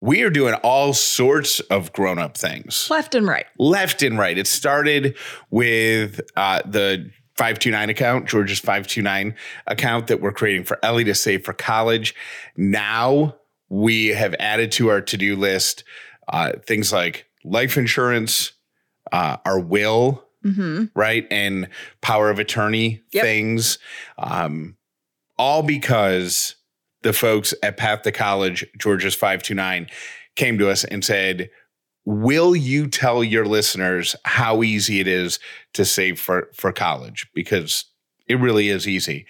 We 0.00 0.22
are 0.22 0.30
doing 0.30 0.54
all 0.62 0.92
sorts 0.94 1.60
of 1.60 1.92
grown 1.92 2.18
up 2.18 2.36
things 2.36 2.88
Left 2.90 3.14
and 3.14 3.26
right. 3.28 3.46
left 3.58 4.02
and 4.02 4.18
right. 4.18 4.36
It 4.38 4.46
started 4.46 5.16
with 5.50 6.20
uh, 6.36 6.62
the 6.64 7.10
529 7.36 7.90
account, 7.90 8.26
Georgia's 8.28 8.58
529 8.60 9.34
account 9.66 10.06
that 10.08 10.20
we're 10.20 10.32
creating 10.32 10.64
for 10.64 10.78
Ellie 10.82 11.04
to 11.04 11.14
save 11.14 11.44
for 11.44 11.52
college. 11.52 12.14
Now 12.56 13.36
we 13.68 14.08
have 14.08 14.34
added 14.38 14.72
to 14.72 14.88
our 14.88 15.00
to 15.02 15.16
do 15.16 15.36
list 15.36 15.84
uh, 16.28 16.52
things 16.66 16.92
like 16.92 17.26
life 17.44 17.76
insurance, 17.76 18.52
uh, 19.12 19.36
our 19.44 19.60
will, 19.60 20.24
Mm-hmm. 20.42 20.84
right? 20.98 21.26
And 21.30 21.68
power 22.00 22.30
of 22.30 22.38
attorney 22.38 23.02
Yep. 23.12 23.22
things. 23.24 23.78
Um, 24.16 24.78
all 25.36 25.62
because 25.62 26.56
the 27.02 27.12
folks 27.12 27.54
at 27.62 27.76
Path 27.76 28.02
to 28.02 28.12
College, 28.12 28.66
Georgia's 28.78 29.14
529, 29.14 29.88
came 30.36 30.58
to 30.58 30.70
us 30.70 30.84
and 30.84 31.04
said, 31.04 31.50
Will 32.04 32.56
you 32.56 32.88
tell 32.88 33.22
your 33.22 33.44
listeners 33.44 34.16
how 34.24 34.62
easy 34.62 35.00
it 35.00 35.06
is 35.06 35.38
to 35.74 35.84
save 35.84 36.18
for, 36.18 36.50
for 36.54 36.72
college? 36.72 37.28
Because 37.34 37.84
it 38.26 38.40
really 38.40 38.68
is 38.68 38.88
easy. 38.88 39.26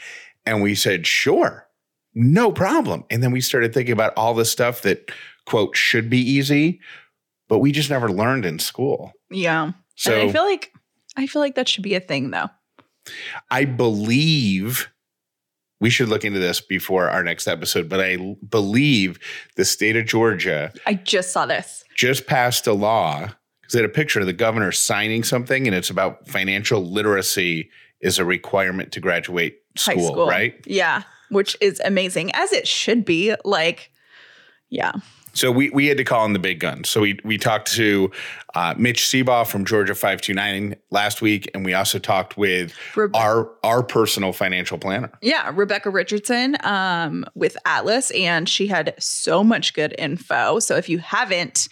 And 0.47 0.63
we 0.63 0.75
said, 0.75 1.07
Sure, 1.07 1.67
no 2.15 2.53
problem. 2.53 3.05
And 3.11 3.23
then 3.23 3.33
we 3.33 3.41
started 3.41 3.75
thinking 3.75 3.93
about 3.93 4.15
all 4.17 4.35
the 4.35 4.45
stuff 4.45 4.83
that, 4.83 5.11
quote, 5.47 5.77
should 5.77 6.09
be 6.09 6.19
easy, 6.19 6.81
but 7.49 7.59
we 7.59 7.73
just 7.73 7.91
never 7.91 8.11
learned 8.11 8.45
in 8.45 8.59
school. 8.59 9.13
Yeah. 9.31 9.73
So 9.97 10.13
and 10.13 10.29
I 10.29 10.33
feel 10.33 10.45
like 10.45 10.73
I 11.17 11.27
feel 11.27 11.43
like 11.43 11.57
that 11.57 11.69
should 11.69 11.83
be 11.83 11.95
a 11.95 12.01
thing 12.01 12.31
though. 12.31 12.49
I 13.51 13.65
believe 13.65 14.89
we 15.81 15.91
should 15.91 16.09
look 16.09 16.25
into 16.25 16.39
this 16.39 16.61
before 16.61 17.09
our 17.09 17.23
next 17.25 17.47
episode, 17.49 17.89
but 17.89 18.01
I 18.01 18.15
l- 18.15 18.37
believe 18.49 19.19
the 19.57 19.65
state 19.65 19.97
of 19.97 20.07
Georgia 20.07 20.73
I 20.87 20.95
just 20.95 21.33
saw 21.33 21.47
this. 21.47 21.85
just 21.95 22.27
passed 22.27 22.67
a 22.67 22.73
law 22.73 23.29
because 23.61 23.73
they 23.73 23.79
had 23.81 23.87
a 23.91 23.93
picture 23.93 24.21
of 24.21 24.27
the 24.27 24.33
governor 24.33 24.73
signing 24.73 25.23
something, 25.25 25.67
and 25.67 25.75
it's 25.75 25.91
about 25.91 26.27
financial 26.29 26.83
literacy 26.85 27.71
is 28.01 28.19
a 28.19 28.25
requirement 28.25 28.93
to 28.93 29.01
graduate 29.01 29.59
High 29.79 29.93
school, 29.95 30.07
school. 30.09 30.27
right? 30.27 30.55
Yeah. 30.67 31.03
Which 31.31 31.57
is 31.61 31.81
amazing. 31.85 32.33
As 32.35 32.53
it 32.53 32.67
should 32.67 33.05
be. 33.05 33.35
Like, 33.45 33.91
yeah. 34.69 34.93
So 35.33 35.51
we 35.51 35.71
we 35.71 35.87
had 35.87 35.97
to 35.99 36.05
call 36.05 36.25
in 36.25 36.33
the 36.33 36.39
big 36.39 36.61
guns. 36.61 36.89
So 36.89 37.01
we 37.01 37.19
we 37.25 37.39
talked 37.39 37.73
to 37.73 38.11
uh, 38.55 38.75
Mitch 38.77 39.03
Seabaugh 39.03 39.47
from 39.47 39.65
Georgia 39.65 39.95
five 39.95 40.21
two 40.21 40.35
nine 40.35 40.77
last 40.91 41.23
week, 41.23 41.51
and 41.55 41.65
we 41.65 41.75
also 41.75 41.99
talked 41.99 42.37
with 42.37 42.75
Rebe- 42.95 43.15
our 43.15 43.51
our 43.63 43.83
personal 43.83 44.33
financial 44.33 44.79
planner. 44.79 45.11
Yeah, 45.23 45.51
Rebecca 45.55 45.91
Richardson 45.91 46.57
um, 46.63 47.25
with 47.35 47.57
Atlas, 47.65 48.11
and 48.13 48.49
she 48.49 48.67
had 48.67 48.95
so 48.99 49.45
much 49.45 49.75
good 49.75 49.95
info. 49.99 50.59
So 50.59 50.77
if 50.77 50.89
you 50.89 50.99
haven't 50.99 51.69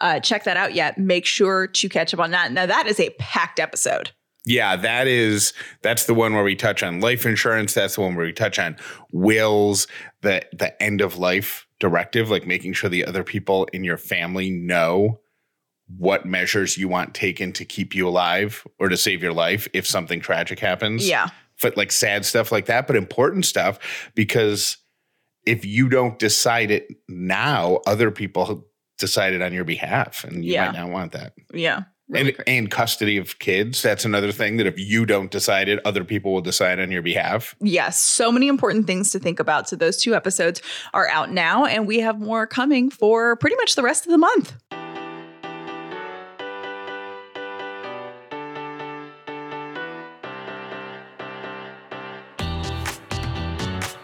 uh, 0.00 0.20
checked 0.20 0.44
that 0.46 0.56
out 0.56 0.74
yet, 0.74 0.98
make 0.98 1.26
sure 1.26 1.66
to 1.66 1.88
catch 1.88 2.12
up 2.12 2.20
on 2.20 2.30
that. 2.32 2.52
Now 2.52 2.66
that 2.66 2.86
is 2.86 2.98
a 2.98 3.10
packed 3.18 3.60
episode. 3.60 4.10
Yeah, 4.44 4.74
that 4.74 5.06
is 5.06 5.52
that's 5.82 6.06
the 6.06 6.14
one 6.14 6.34
where 6.34 6.42
we 6.42 6.56
touch 6.56 6.82
on 6.82 7.00
life 7.00 7.24
insurance. 7.24 7.74
That's 7.74 7.94
the 7.94 8.00
one 8.00 8.16
where 8.16 8.26
we 8.26 8.32
touch 8.32 8.58
on 8.58 8.76
wills, 9.12 9.86
the 10.22 10.44
the 10.52 10.80
end 10.82 11.00
of 11.00 11.16
life 11.16 11.66
directive, 11.82 12.30
like 12.30 12.46
making 12.46 12.72
sure 12.74 12.88
the 12.88 13.04
other 13.04 13.24
people 13.24 13.64
in 13.72 13.82
your 13.82 13.96
family 13.98 14.50
know 14.50 15.18
what 15.98 16.24
measures 16.24 16.78
you 16.78 16.86
want 16.86 17.12
taken 17.12 17.52
to 17.52 17.64
keep 17.64 17.92
you 17.92 18.06
alive 18.06 18.64
or 18.78 18.88
to 18.88 18.96
save 18.96 19.20
your 19.20 19.32
life 19.32 19.66
if 19.74 19.84
something 19.84 20.20
tragic 20.20 20.60
happens. 20.60 21.06
Yeah, 21.08 21.28
But 21.60 21.76
like 21.76 21.90
sad 21.90 22.24
stuff 22.24 22.52
like 22.52 22.66
that, 22.66 22.86
but 22.86 22.94
important 22.94 23.46
stuff 23.46 23.80
because 24.14 24.76
if 25.44 25.64
you 25.64 25.88
don't 25.88 26.20
decide 26.20 26.70
it 26.70 26.86
now, 27.08 27.80
other 27.84 28.12
people 28.12 28.64
decide 28.98 29.32
it 29.32 29.42
on 29.42 29.52
your 29.52 29.64
behalf 29.64 30.22
and 30.22 30.44
you 30.44 30.52
Yeah. 30.52 30.66
might 30.66 30.78
not 30.78 30.90
want 30.90 31.12
that 31.12 31.32
yeah. 31.52 31.82
Really 32.12 32.28
and, 32.28 32.36
great. 32.36 32.48
and 32.48 32.70
custody 32.70 33.16
of 33.16 33.38
kids. 33.38 33.80
That's 33.80 34.04
another 34.04 34.32
thing 34.32 34.58
that 34.58 34.66
if 34.66 34.78
you 34.78 35.06
don't 35.06 35.30
decide 35.30 35.68
it, 35.68 35.80
other 35.86 36.04
people 36.04 36.32
will 36.32 36.42
decide 36.42 36.78
on 36.78 36.90
your 36.90 37.00
behalf. 37.00 37.56
Yes, 37.60 38.00
so 38.00 38.30
many 38.30 38.48
important 38.48 38.86
things 38.86 39.10
to 39.12 39.18
think 39.18 39.40
about. 39.40 39.68
So 39.68 39.76
those 39.76 39.96
two 39.96 40.14
episodes 40.14 40.60
are 40.92 41.08
out 41.08 41.30
now, 41.30 41.64
and 41.64 41.86
we 41.86 42.00
have 42.00 42.20
more 42.20 42.46
coming 42.46 42.90
for 42.90 43.36
pretty 43.36 43.56
much 43.56 43.76
the 43.76 43.82
rest 43.82 44.04
of 44.04 44.12
the 44.12 44.18
month. 44.18 44.52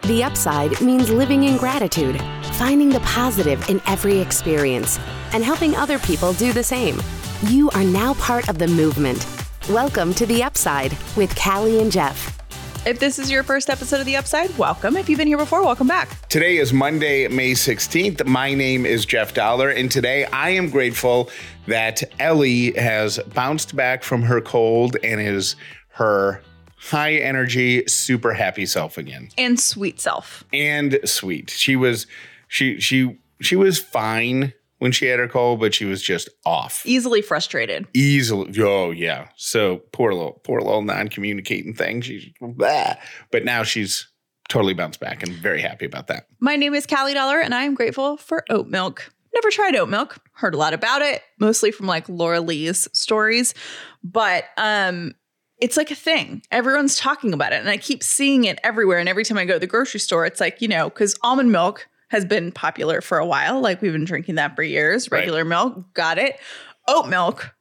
The 0.04 0.24
upside 0.24 0.80
means 0.80 1.10
living 1.10 1.44
in 1.44 1.58
gratitude, 1.58 2.18
finding 2.54 2.88
the 2.88 3.00
positive 3.00 3.68
in 3.68 3.82
every 3.86 4.18
experience, 4.18 4.98
and 5.34 5.44
helping 5.44 5.76
other 5.76 5.98
people 5.98 6.32
do 6.32 6.54
the 6.54 6.64
same. 6.64 6.98
You 7.46 7.70
are 7.70 7.84
now 7.84 8.14
part 8.14 8.48
of 8.48 8.58
the 8.58 8.66
movement. 8.66 9.24
Welcome 9.70 10.12
to 10.14 10.26
The 10.26 10.42
Upside 10.42 10.96
with 11.16 11.36
Callie 11.36 11.80
and 11.80 11.92
Jeff. 11.92 12.36
If 12.84 12.98
this 12.98 13.20
is 13.20 13.30
your 13.30 13.44
first 13.44 13.70
episode 13.70 14.00
of 14.00 14.06
The 14.06 14.16
Upside, 14.16 14.58
welcome. 14.58 14.96
If 14.96 15.08
you've 15.08 15.18
been 15.18 15.28
here 15.28 15.38
before, 15.38 15.62
welcome 15.62 15.86
back. 15.86 16.26
Today 16.28 16.56
is 16.56 16.72
Monday, 16.72 17.28
May 17.28 17.52
16th. 17.52 18.26
My 18.26 18.54
name 18.54 18.84
is 18.84 19.06
Jeff 19.06 19.34
Dollar, 19.34 19.70
and 19.70 19.88
today 19.88 20.24
I 20.24 20.50
am 20.50 20.68
grateful 20.68 21.30
that 21.68 22.02
Ellie 22.18 22.72
has 22.72 23.20
bounced 23.34 23.76
back 23.76 24.02
from 24.02 24.22
her 24.22 24.40
cold 24.40 24.96
and 25.04 25.20
is 25.20 25.54
her 25.90 26.42
high 26.76 27.14
energy, 27.14 27.86
super 27.86 28.32
happy 28.32 28.66
self 28.66 28.98
again. 28.98 29.28
And 29.38 29.60
sweet 29.60 30.00
self. 30.00 30.42
And 30.52 30.98
sweet. 31.04 31.50
She 31.50 31.76
was 31.76 32.08
she 32.48 32.80
she 32.80 33.16
she 33.40 33.54
was 33.54 33.78
fine 33.78 34.54
when 34.78 34.92
she 34.92 35.06
had 35.06 35.18
her 35.18 35.28
cold, 35.28 35.60
but 35.60 35.74
she 35.74 35.84
was 35.84 36.02
just 36.02 36.28
off. 36.44 36.82
Easily 36.84 37.22
frustrated. 37.22 37.86
easily. 37.94 38.52
Oh 38.62 38.90
yeah. 38.90 39.28
So 39.36 39.78
poor 39.92 40.12
little 40.12 40.40
poor 40.44 40.60
little 40.60 40.82
non-communicating 40.82 41.74
thing. 41.74 42.00
She's 42.00 42.26
blah. 42.40 42.94
but 43.30 43.44
now 43.44 43.62
she's 43.62 44.08
totally 44.48 44.74
bounced 44.74 44.98
back 45.00 45.22
and 45.22 45.32
very 45.32 45.60
happy 45.60 45.84
about 45.84 46.06
that. 46.06 46.26
My 46.40 46.56
name 46.56 46.74
is 46.74 46.86
Callie 46.86 47.14
Dollar, 47.14 47.40
and 47.40 47.54
I 47.54 47.64
am 47.64 47.74
grateful 47.74 48.16
for 48.16 48.44
oat 48.48 48.66
milk. 48.66 49.12
Never 49.34 49.50
tried 49.50 49.76
oat 49.76 49.90
milk. 49.90 50.18
Heard 50.32 50.54
a 50.54 50.58
lot 50.58 50.72
about 50.72 51.02
it, 51.02 51.20
mostly 51.38 51.70
from 51.70 51.86
like 51.86 52.08
Laura 52.08 52.40
Lee's 52.40 52.88
stories, 52.92 53.52
but 54.02 54.44
um, 54.56 55.12
it's 55.60 55.76
like 55.76 55.90
a 55.90 55.94
thing. 55.94 56.40
Everyone's 56.50 56.96
talking 56.96 57.34
about 57.34 57.52
it, 57.52 57.60
and 57.60 57.68
I 57.68 57.76
keep 57.76 58.02
seeing 58.02 58.44
it 58.44 58.58
everywhere. 58.64 58.98
And 58.98 59.08
every 59.08 59.24
time 59.24 59.36
I 59.36 59.44
go 59.44 59.54
to 59.54 59.58
the 59.58 59.66
grocery 59.66 60.00
store, 60.00 60.24
it's 60.24 60.40
like 60.40 60.62
you 60.62 60.68
know, 60.68 60.88
because 60.88 61.14
almond 61.22 61.52
milk 61.52 61.86
has 62.08 62.24
been 62.24 62.52
popular 62.52 63.00
for 63.00 63.18
a 63.18 63.26
while. 63.26 63.60
Like 63.60 63.80
we've 63.82 63.92
been 63.92 64.04
drinking 64.04 64.36
that 64.36 64.56
for 64.56 64.62
years. 64.62 65.10
Right. 65.10 65.20
Regular 65.20 65.44
milk, 65.44 65.94
got 65.94 66.18
it. 66.18 66.38
Oat 66.86 67.08
milk, 67.08 67.54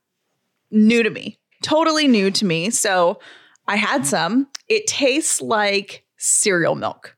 new 0.72 1.04
to 1.04 1.10
me, 1.10 1.38
totally 1.64 2.08
new 2.08 2.32
to 2.32 2.46
me. 2.46 2.70
So 2.70 3.20
I 3.68 3.76
had 3.76 4.06
some. 4.06 4.48
It 4.68 4.88
tastes 4.88 5.42
like 5.42 6.06
cereal 6.18 6.76
milk. 6.76 7.16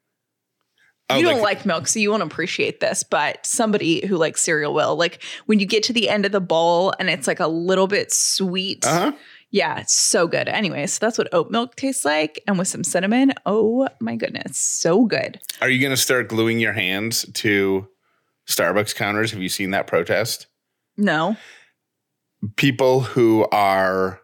Oh, 1.12 1.16
You 1.18 1.24
don't 1.24 1.42
like 1.42 1.66
milk, 1.66 1.88
so 1.88 2.00
you 2.00 2.12
won't 2.12 2.22
appreciate 2.22 2.80
this, 2.80 3.04
but 3.04 3.44
somebody 3.44 4.06
who 4.06 4.16
likes 4.16 4.42
cereal 4.42 4.74
will. 4.76 4.96
Like 4.96 5.24
when 5.48 5.60
you 5.60 5.66
get 5.66 5.82
to 5.84 5.94
the 5.94 6.08
end 6.08 6.26
of 6.26 6.32
the 6.32 6.42
bowl 6.42 6.94
and 7.00 7.10
it's 7.10 7.26
like 7.26 7.40
a 7.40 7.48
little 7.48 7.88
bit 7.88 8.12
sweet. 8.14 8.86
Uh-huh. 8.86 9.12
Yeah, 9.52 9.80
it's 9.80 9.94
so 9.94 10.28
good. 10.28 10.48
Anyway, 10.48 10.86
so 10.86 11.00
that's 11.02 11.18
what 11.18 11.34
oat 11.34 11.50
milk 11.50 11.76
tastes 11.76 12.06
like. 12.06 12.42
And 12.48 12.60
with 12.60 12.68
some 12.68 12.84
cinnamon, 12.84 13.34
oh 13.46 13.88
my 14.00 14.16
goodness, 14.16 14.58
so 14.58 15.06
good. 15.06 15.40
Are 15.62 15.70
you 15.70 15.80
going 15.82 15.96
to 15.96 15.98
start 15.98 16.28
gluing 16.28 16.60
your 16.60 16.74
hands 16.74 17.26
to 17.34 17.88
Starbucks 18.48 18.96
counters? 18.96 19.32
Have 19.32 19.42
you 19.42 19.50
seen 19.50 19.72
that 19.72 19.88
protest? 19.88 20.48
No. 20.98 21.36
People 22.58 23.02
who 23.02 23.48
are 23.52 24.22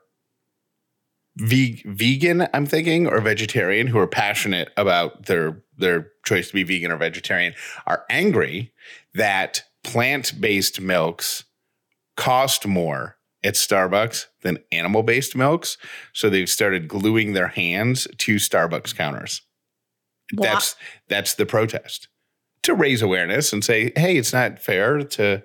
ve- 1.37 1.83
vegan, 1.85 2.47
I'm 2.53 2.67
thinking, 2.67 3.07
or 3.07 3.19
vegetarian, 3.19 3.87
who 3.87 3.97
are 3.97 4.07
passionate 4.07 4.71
about 4.77 5.25
their 5.25 5.63
their 5.77 6.11
choice 6.25 6.47
to 6.49 6.53
be 6.53 6.63
vegan 6.63 6.91
or 6.91 6.97
vegetarian, 6.97 7.53
are 7.85 8.05
angry 8.09 8.71
that 9.13 9.63
plant-based 9.83 10.79
milks 10.79 11.43
cost 12.15 12.65
more 12.65 13.14
at 13.45 13.53
Starbucks 13.53 14.25
than 14.41 14.57
animal-based 14.73 15.35
milks. 15.35 15.77
So 16.13 16.29
they've 16.29 16.49
started 16.49 16.87
gluing 16.89 17.31
their 17.33 17.47
hands 17.47 18.07
to 18.17 18.35
Starbucks 18.35 18.93
counters. 18.95 19.41
Wha- 20.33 20.43
That's 20.47 20.75
that's 21.07 21.35
the 21.35 21.45
protest 21.45 22.07
to 22.63 22.73
raise 22.73 23.01
awareness 23.03 23.53
and 23.53 23.63
say, 23.63 23.91
hey, 23.95 24.17
it's 24.17 24.33
not 24.33 24.59
fair 24.59 24.97
to 25.03 25.43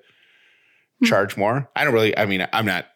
charge 1.05 1.37
more. 1.37 1.69
I 1.76 1.85
don't 1.85 1.93
really. 1.94 2.17
I 2.17 2.26
mean, 2.26 2.47
I'm 2.52 2.67
not 2.67 2.87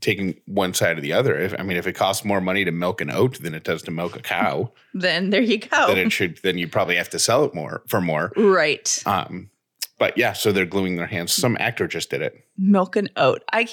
taking 0.00 0.38
one 0.46 0.74
side 0.74 0.98
or 0.98 1.00
the 1.00 1.12
other. 1.12 1.38
If 1.38 1.54
I 1.58 1.62
mean, 1.62 1.76
if 1.76 1.86
it 1.86 1.92
costs 1.94 2.24
more 2.24 2.40
money 2.40 2.64
to 2.64 2.70
milk 2.70 3.00
an 3.00 3.10
oat 3.10 3.40
than 3.42 3.54
it 3.54 3.64
does 3.64 3.82
to 3.82 3.90
milk 3.90 4.16
a 4.16 4.20
cow, 4.22 4.72
Then 4.94 5.30
there 5.30 5.42
you 5.42 5.58
go. 5.58 5.86
then 5.88 5.98
it 5.98 6.10
should. 6.12 6.38
Then 6.42 6.58
you 6.58 6.68
probably 6.68 6.96
have 6.96 7.10
to 7.10 7.18
sell 7.18 7.44
it 7.44 7.54
more 7.54 7.82
for 7.88 8.00
more. 8.00 8.32
right. 8.36 9.02
Um, 9.06 9.50
but 9.98 10.16
yeah, 10.18 10.32
so 10.32 10.52
they're 10.52 10.66
gluing 10.66 10.96
their 10.96 11.06
hands. 11.06 11.32
Some 11.32 11.56
actor 11.60 11.86
just 11.88 12.10
did 12.10 12.22
it. 12.22 12.34
milk 12.58 12.96
and 12.96 13.10
oat. 13.16 13.42
I, 13.52 13.66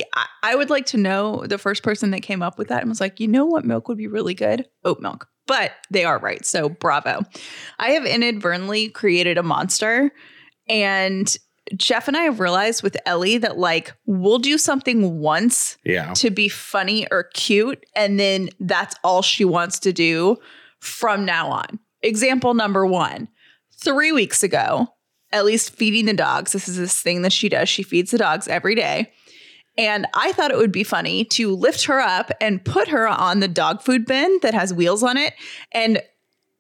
I 0.44 0.56
would 0.56 0.70
like 0.70 0.86
to 0.88 0.98
know 0.98 1.46
the 1.48 1.58
first 1.58 1.84
person 1.84 2.12
that 2.12 2.22
came 2.22 2.42
up 2.42 2.58
with 2.58 2.68
that 2.70 2.82
and 2.82 2.90
was 2.90 3.02
like, 3.02 3.20
you 3.20 3.28
know 3.28 3.46
what 3.46 3.66
milk 3.66 3.88
would 3.88 3.98
be 3.98 4.08
really 4.08 4.34
good? 4.34 4.68
Oat 4.86 5.00
milk. 5.02 5.28
But 5.48 5.72
they 5.92 6.06
are 6.06 6.20
right. 6.20 6.46
So 6.46 6.70
bravo. 6.70 7.24
I 7.80 7.92
have 7.92 8.06
inadvertently 8.06 8.90
created 8.90 9.38
a 9.38 9.44
monster. 9.44 10.12
And 10.70 11.36
Jeff 11.76 12.08
and 12.08 12.16
I 12.16 12.22
have 12.24 12.40
realized 12.40 12.84
with 12.84 12.96
Ellie 13.06 13.38
that 13.40 13.58
like 13.58 13.94
we'll 14.06 14.40
do 14.40 14.58
something 14.58 15.20
once 15.20 15.78
Yeah. 15.86 16.14
to 16.14 16.30
be 16.30 16.48
funny 16.50 17.08
or 17.12 17.24
cute. 17.34 17.86
And 17.96 18.20
then 18.20 18.50
that's 18.60 18.96
all 19.04 19.22
she 19.22 19.44
wants 19.46 19.80
to 19.80 19.92
do 19.94 20.38
from 20.80 21.26
now 21.26 21.50
on. 21.50 21.80
Example 22.02 22.54
number 22.54 22.86
one 22.86 23.28
three 23.82 24.12
weeks 24.14 24.44
ago, 24.44 24.88
Ellie's 25.34 25.68
feeding 25.68 26.06
the 26.06 26.14
dogs. 26.14 26.54
This 26.54 26.68
is 26.70 26.78
this 26.78 27.02
thing 27.02 27.24
that 27.24 27.34
she 27.34 27.50
does. 27.50 27.68
She 27.68 27.84
feeds 27.84 28.12
the 28.12 28.18
dogs 28.18 28.48
every 28.48 28.76
day. 28.76 29.12
And 29.78 30.06
I 30.14 30.32
thought 30.34 30.52
it 30.52 30.58
would 30.58 30.72
be 30.72 30.84
funny 30.84 31.26
to 31.26 31.54
lift 31.56 31.86
her 31.86 32.00
up 32.00 32.32
and 32.40 32.64
put 32.64 32.88
her 32.90 33.08
on 33.08 33.40
the 33.40 33.48
dog 33.48 33.82
food 33.82 34.06
bin 34.06 34.40
that 34.44 34.54
has 34.54 34.72
wheels 34.74 35.02
on 35.02 35.18
it 35.18 35.34
and 35.72 36.02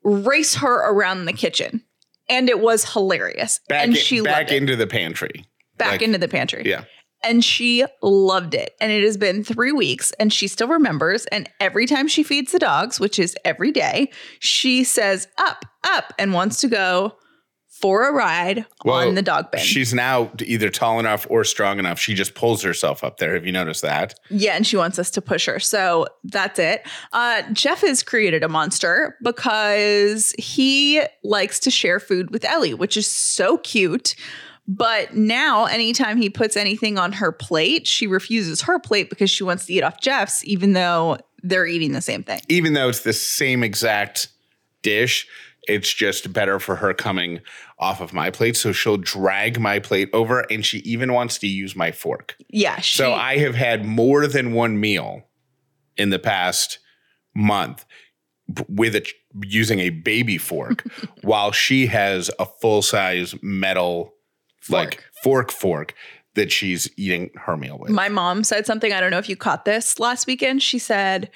race 0.03 0.55
her 0.55 0.89
around 0.89 1.25
the 1.25 1.33
kitchen. 1.33 1.83
And 2.29 2.49
it 2.49 2.59
was 2.59 2.91
hilarious. 2.93 3.59
Back, 3.69 3.83
and 3.83 3.95
in- 3.95 4.01
she 4.01 4.21
back 4.21 4.37
loved 4.37 4.51
it. 4.51 4.55
into 4.57 4.75
the 4.75 4.87
pantry. 4.87 5.45
back 5.77 5.91
like- 5.91 6.01
into 6.01 6.17
the 6.17 6.27
pantry 6.27 6.63
Yeah. 6.65 6.85
and 7.23 7.43
she 7.45 7.83
loved 8.01 8.53
it. 8.55 8.73
And 8.81 8.91
it 8.91 9.03
has 9.03 9.17
been 9.17 9.43
three 9.43 9.71
weeks, 9.71 10.11
and 10.19 10.31
she 10.33 10.47
still 10.47 10.67
remembers. 10.67 11.25
And 11.27 11.49
every 11.59 11.85
time 11.85 12.07
she 12.07 12.23
feeds 12.23 12.51
the 12.51 12.59
dogs, 12.59 12.99
which 12.99 13.19
is 13.19 13.35
every 13.45 13.71
day, 13.71 14.09
she 14.39 14.83
says 14.83 15.27
up, 15.37 15.65
up, 15.83 16.13
and 16.17 16.33
wants 16.33 16.59
to 16.61 16.67
go 16.67 17.17
for 17.83 18.07
a 18.07 18.13
ride 18.13 18.65
Well, 18.85 19.05
on 19.09 19.15
the 19.15 19.21
dog 19.21 19.51
bin. 19.51 19.59
She's 19.59 19.93
now 19.93 20.31
either 20.39 20.69
tall 20.69 21.01
enough 21.01 21.27
or 21.29 21.43
strong 21.43 21.79
enough. 21.79 21.99
She 21.99 22.13
just 22.13 22.33
pulls 22.33 22.63
herself 22.63 23.03
up 23.03 23.17
there. 23.17 23.33
Have 23.33 23.45
you 23.45 23.51
noticed 23.51 23.81
that? 23.81 24.17
yeah, 24.29 24.53
and 24.55 24.65
she 24.65 24.77
wants 24.77 24.97
us 24.97 25.11
to 25.11 25.21
push 25.21 25.47
her. 25.47 25.59
So 25.59 26.07
that's 26.23 26.59
it. 26.59 26.87
Uh, 27.11 27.41
Jeff 27.51 27.81
has 27.81 28.01
created 28.01 28.41
a 28.41 28.47
monster 28.47 29.17
because 29.21 30.33
he 30.39 31.01
likes 31.25 31.59
to 31.59 31.69
share 31.69 31.99
food 31.99 32.31
with 32.31 32.45
Ellie, 32.45 32.73
which 32.73 32.95
is 32.95 33.05
so 33.05 33.57
cute. 33.57 34.15
But 34.65 35.13
now, 35.13 35.65
anytime 35.65 36.15
he 36.15 36.29
puts 36.29 36.55
anything 36.55 36.97
on 36.97 37.11
her 37.11 37.33
plate, 37.33 37.85
she 37.85 38.07
refuses 38.07 38.61
her 38.61 38.79
plate 38.79 39.09
because 39.09 39.29
she 39.29 39.43
wants 39.43 39.65
to 39.65 39.73
eat 39.73 39.83
off 39.83 39.99
Jeff's, 39.99 40.41
even 40.45 40.71
though 40.71 41.17
they're 41.41 41.67
eating 41.67 41.91
the 41.91 41.99
same 42.01 42.23
thing. 42.23 42.39
Even 42.47 42.71
though 42.71 42.87
it's 42.87 43.01
the 43.01 43.11
same 43.11 43.61
exact 43.61 44.29
dish, 44.83 45.27
it's 45.67 45.93
just 45.93 46.33
better 46.33 46.59
for 46.59 46.77
her 46.77 46.93
coming 46.93 47.39
off 47.79 48.01
of 48.01 48.13
my 48.13 48.29
plate. 48.29 48.57
So 48.57 48.71
she'll 48.71 48.97
drag 48.97 49.59
my 49.59 49.79
plate 49.79 50.09
over 50.13 50.41
and 50.51 50.65
she 50.65 50.79
even 50.79 51.13
wants 51.13 51.37
to 51.39 51.47
use 51.47 51.75
my 51.75 51.91
fork. 51.91 52.35
Yeah. 52.49 52.79
She, 52.79 52.97
So 52.97 53.13
I 53.13 53.37
have 53.37 53.55
had 53.55 53.85
more 53.85 54.27
than 54.27 54.53
one 54.53 54.79
meal 54.79 55.23
in 55.97 56.09
the 56.09 56.19
past 56.19 56.79
month 57.35 57.85
with 58.67 58.95
a 58.95 59.05
using 59.41 59.79
a 59.79 59.89
baby 59.89 60.37
fork 60.37 60.83
while 61.21 61.51
she 61.51 61.87
has 61.87 62.29
a 62.39 62.45
full 62.45 62.81
size 62.81 63.33
metal 63.41 64.13
like 64.69 65.03
fork 65.23 65.51
fork 65.51 65.93
that 66.35 66.51
she's 66.51 66.89
eating 66.97 67.29
her 67.35 67.55
meal 67.55 67.77
with. 67.77 67.91
my 67.91 68.09
mom 68.09 68.43
said 68.43 68.65
something. 68.65 68.91
I 68.91 68.99
don't 68.99 69.11
know 69.11 69.17
if 69.19 69.29
you 69.29 69.35
caught 69.35 69.65
this 69.65 69.99
last 69.99 70.25
weekend. 70.25 70.63
She 70.63 70.79
said, 70.79 71.29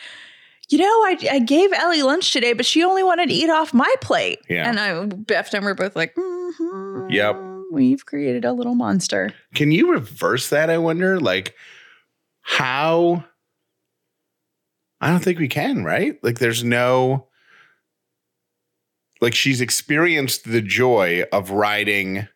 you 0.69 0.77
know, 0.79 0.85
I, 0.85 1.17
I 1.31 1.39
gave 1.39 1.71
Ellie 1.73 2.03
lunch 2.03 2.33
today, 2.33 2.53
but 2.53 2.65
she 2.65 2.83
only 2.83 3.03
wanted 3.03 3.29
to 3.29 3.33
eat 3.35 3.49
off 3.49 3.73
my 3.73 3.93
plate. 4.01 4.39
Yeah. 4.49 4.69
And 4.69 4.79
I, 4.79 5.05
Beth 5.05 5.53
and 5.53 5.63
I 5.63 5.65
were 5.65 5.75
both 5.75 5.95
like, 5.95 6.15
mm-hmm, 6.15 7.09
Yep. 7.09 7.41
We've 7.71 8.05
created 8.05 8.45
a 8.45 8.53
little 8.53 8.75
monster. 8.75 9.33
Can 9.53 9.71
you 9.71 9.91
reverse 9.91 10.49
that? 10.49 10.69
I 10.69 10.77
wonder, 10.77 11.19
like, 11.19 11.53
how? 12.41 13.25
I 15.01 15.09
don't 15.09 15.23
think 15.23 15.37
we 15.37 15.49
can, 15.49 15.83
right? 15.83 16.17
Like, 16.23 16.39
there's 16.39 16.63
no, 16.63 17.27
like, 19.19 19.35
she's 19.35 19.59
experienced 19.59 20.49
the 20.49 20.61
joy 20.61 21.23
of 21.31 21.51
riding 21.51 22.27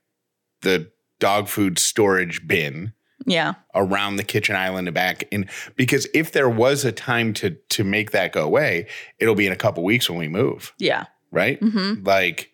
the 0.63 0.91
dog 1.19 1.47
food 1.47 1.79
storage 1.79 2.45
bin 2.45 2.93
Yeah. 3.25 3.53
around 3.75 4.15
the 4.18 4.23
kitchen 4.23 4.56
island 4.56 4.88
and 4.88 4.95
back 4.95 5.23
and 5.31 5.50
because 5.75 6.07
if 6.13 6.31
there 6.31 6.50
was 6.50 6.83
a 6.85 6.91
time 6.91 7.33
to 7.35 7.51
to 7.69 7.83
make 7.83 8.12
that 8.12 8.31
go 8.33 8.44
away 8.44 8.88
it'll 9.19 9.35
be 9.35 9.45
in 9.47 9.53
a 9.53 9.57
couple 9.57 9.83
weeks 9.83 10.09
when 10.09 10.18
we 10.19 10.27
move 10.27 10.73
Yeah. 10.79 11.06
right 11.31 11.59
Mm-hmm. 11.62 12.03
like 12.06 12.51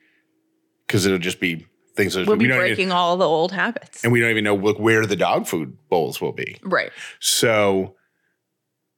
because 0.86 1.06
it'll 1.06 1.20
just 1.20 1.40
be 1.40 1.66
things 1.96 2.14
that 2.14 2.28
We'll 2.28 2.38
we 2.38 2.46
be 2.46 2.48
don't 2.50 2.58
even, 2.60 2.70
breaking 2.76 2.92
all 2.92 3.18
the 3.18 3.26
old 3.28 3.52
habits. 3.52 4.04
and 4.04 4.12
we 4.14 4.20
don't 4.22 4.30
even 4.30 4.44
know 4.44 4.56
look 4.56 4.78
where 4.80 5.06
the 5.06 5.16
dog 5.16 5.48
food 5.48 5.78
bowls 5.90 6.22
will 6.22 6.32
be 6.34 6.58
right. 6.64 6.92
so, 7.20 7.96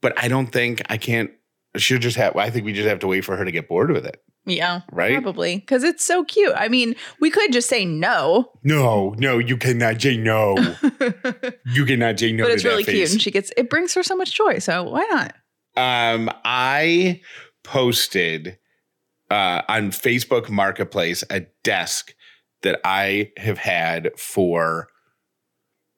but 0.01 0.13
I 0.21 0.27
don't 0.27 0.47
think 0.47 0.81
I 0.89 0.97
can't. 0.97 1.31
She'll 1.81 1.99
just 1.99 2.17
have. 2.17 2.35
I 2.35 2.49
think 2.49 2.65
we 2.65 2.73
just 2.73 2.87
have 2.87 2.99
to 2.99 3.07
wait 3.07 3.25
for 3.25 3.35
her 3.37 3.45
to 3.45 3.51
get 3.51 3.67
bored 3.67 3.91
with 3.91 4.05
it, 4.05 4.21
Yeah. 4.45 4.81
right? 4.91 5.13
Probably. 5.13 5.57
Because 5.57 5.83
it's 5.83 6.03
so 6.05 6.23
cute. 6.23 6.53
I 6.55 6.67
mean, 6.67 6.95
we 7.19 7.29
could 7.31 7.51
just 7.51 7.69
say 7.69 7.85
no, 7.85 8.51
No, 8.63 9.15
no, 9.17 9.37
you 9.37 9.57
cannot 9.57 10.01
say 10.01 10.17
no. 10.17 10.55
you 11.65 11.85
cannot 11.85 12.19
say 12.19 12.31
no. 12.31 12.43
But 12.43 12.51
it's 12.53 12.63
really 12.63 12.83
cute. 12.83 13.11
And 13.11 13.21
she 13.21 13.31
gets, 13.31 13.51
it 13.57 13.69
brings 13.69 13.93
her 13.93 14.03
so 14.03 14.15
much 14.15 14.33
joy. 14.35 14.59
So 14.59 14.83
why 14.83 15.07
not? 15.11 15.35
Um, 15.77 16.29
I 16.45 17.21
posted 17.63 18.57
uh, 19.29 19.61
on 19.69 19.91
Facebook 19.91 20.49
Marketplace 20.49 21.23
a 21.29 21.41
desk 21.63 22.13
that 22.63 22.79
I 22.83 23.31
have 23.37 23.57
had 23.59 24.11
for 24.17 24.87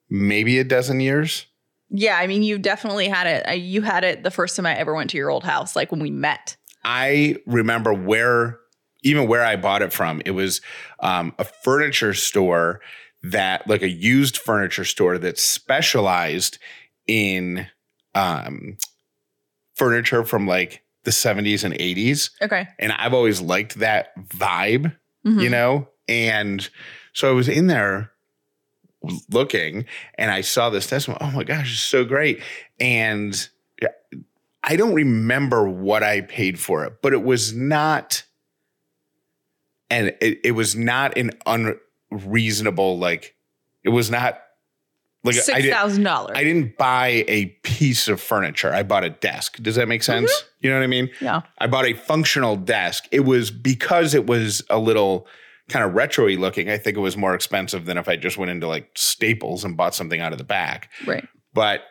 maybe 0.08 0.58
a 0.58 0.64
dozen 0.64 1.00
years. 1.00 1.46
Yeah. 1.92 2.16
I 2.18 2.26
mean, 2.26 2.42
you 2.42 2.58
definitely 2.58 3.06
had 3.08 3.26
it. 3.26 3.58
You 3.58 3.82
had 3.82 4.02
it 4.02 4.22
the 4.22 4.30
first 4.30 4.56
time 4.56 4.66
I 4.66 4.74
ever 4.76 4.94
went 4.94 5.10
to 5.10 5.16
your 5.16 5.30
old 5.30 5.44
house, 5.44 5.76
like 5.76 5.90
when 5.90 6.00
we 6.00 6.10
met. 6.10 6.56
I 6.84 7.36
remember 7.46 7.92
where, 7.94 8.58
even 9.02 9.28
where 9.28 9.44
I 9.44 9.56
bought 9.56 9.82
it 9.82 9.92
from. 9.92 10.22
It 10.24 10.30
was 10.32 10.60
um, 11.00 11.34
a 11.38 11.44
furniture 11.44 12.14
store 12.14 12.80
that, 13.22 13.68
like 13.68 13.82
a 13.82 13.88
used 13.88 14.36
furniture 14.38 14.84
store 14.84 15.18
that 15.18 15.38
specialized 15.38 16.58
in 17.06 17.66
um, 18.14 18.76
furniture 19.76 20.24
from 20.24 20.46
like 20.46 20.82
the 21.04 21.10
70s 21.10 21.64
and 21.64 21.74
80s. 21.74 22.30
Okay. 22.40 22.66
And 22.78 22.92
I've 22.92 23.14
always 23.14 23.40
liked 23.40 23.76
that 23.80 24.08
vibe, 24.28 24.96
Mhm. 25.26 25.42
you 25.42 25.50
know? 25.50 25.88
And 26.08 26.68
so 27.12 27.28
I 27.28 27.32
was 27.32 27.48
in 27.48 27.66
there 27.66 28.11
looking 29.30 29.86
and 30.16 30.30
I 30.30 30.42
saw 30.42 30.70
this 30.70 30.86
testimony. 30.86 31.18
Oh 31.20 31.30
my 31.30 31.44
gosh, 31.44 31.72
it's 31.72 31.80
so 31.80 32.04
great. 32.04 32.40
And 32.78 33.48
uh, 33.82 33.88
I 34.62 34.76
don't 34.76 34.94
remember 34.94 35.68
what 35.68 36.02
I 36.02 36.20
paid 36.20 36.58
for 36.58 36.84
it, 36.84 37.02
but 37.02 37.12
it 37.12 37.22
was 37.22 37.52
not, 37.52 38.24
and 39.90 40.14
it, 40.20 40.40
it 40.44 40.52
was 40.52 40.76
not 40.76 41.16
an 41.18 41.32
unreasonable, 41.46 42.98
like, 42.98 43.34
it 43.84 43.88
was 43.88 44.10
not 44.10 44.40
like 45.24 45.36
I 45.36 45.38
Six 45.38 45.68
thousand 45.68 46.02
dollars. 46.02 46.36
I 46.36 46.42
didn't 46.42 46.76
buy 46.76 47.24
a 47.28 47.46
piece 47.62 48.08
of 48.08 48.20
furniture. 48.20 48.72
I 48.72 48.82
bought 48.82 49.04
a 49.04 49.10
desk. 49.10 49.56
Does 49.62 49.76
that 49.76 49.86
make 49.86 50.02
sense? 50.02 50.32
Mm-hmm. 50.32 50.46
You 50.60 50.70
know 50.70 50.78
what 50.78 50.84
I 50.84 50.88
mean? 50.88 51.10
Yeah. 51.20 51.42
I 51.58 51.68
bought 51.68 51.86
a 51.86 51.94
functional 51.94 52.56
desk. 52.56 53.06
It 53.12 53.20
was 53.20 53.50
because 53.52 54.14
it 54.14 54.26
was 54.26 54.64
a 54.68 54.78
little 54.78 55.28
kind 55.72 55.84
of 55.84 55.94
retro-y 55.94 56.34
looking. 56.34 56.68
I 56.68 56.78
think 56.78 56.96
it 56.96 57.00
was 57.00 57.16
more 57.16 57.34
expensive 57.34 57.86
than 57.86 57.98
if 57.98 58.08
I 58.08 58.16
just 58.16 58.38
went 58.38 58.50
into 58.50 58.68
like 58.68 58.90
Staples 58.94 59.64
and 59.64 59.76
bought 59.76 59.94
something 59.94 60.20
out 60.20 60.32
of 60.32 60.38
the 60.38 60.44
back. 60.44 60.90
Right. 61.06 61.26
But 61.54 61.82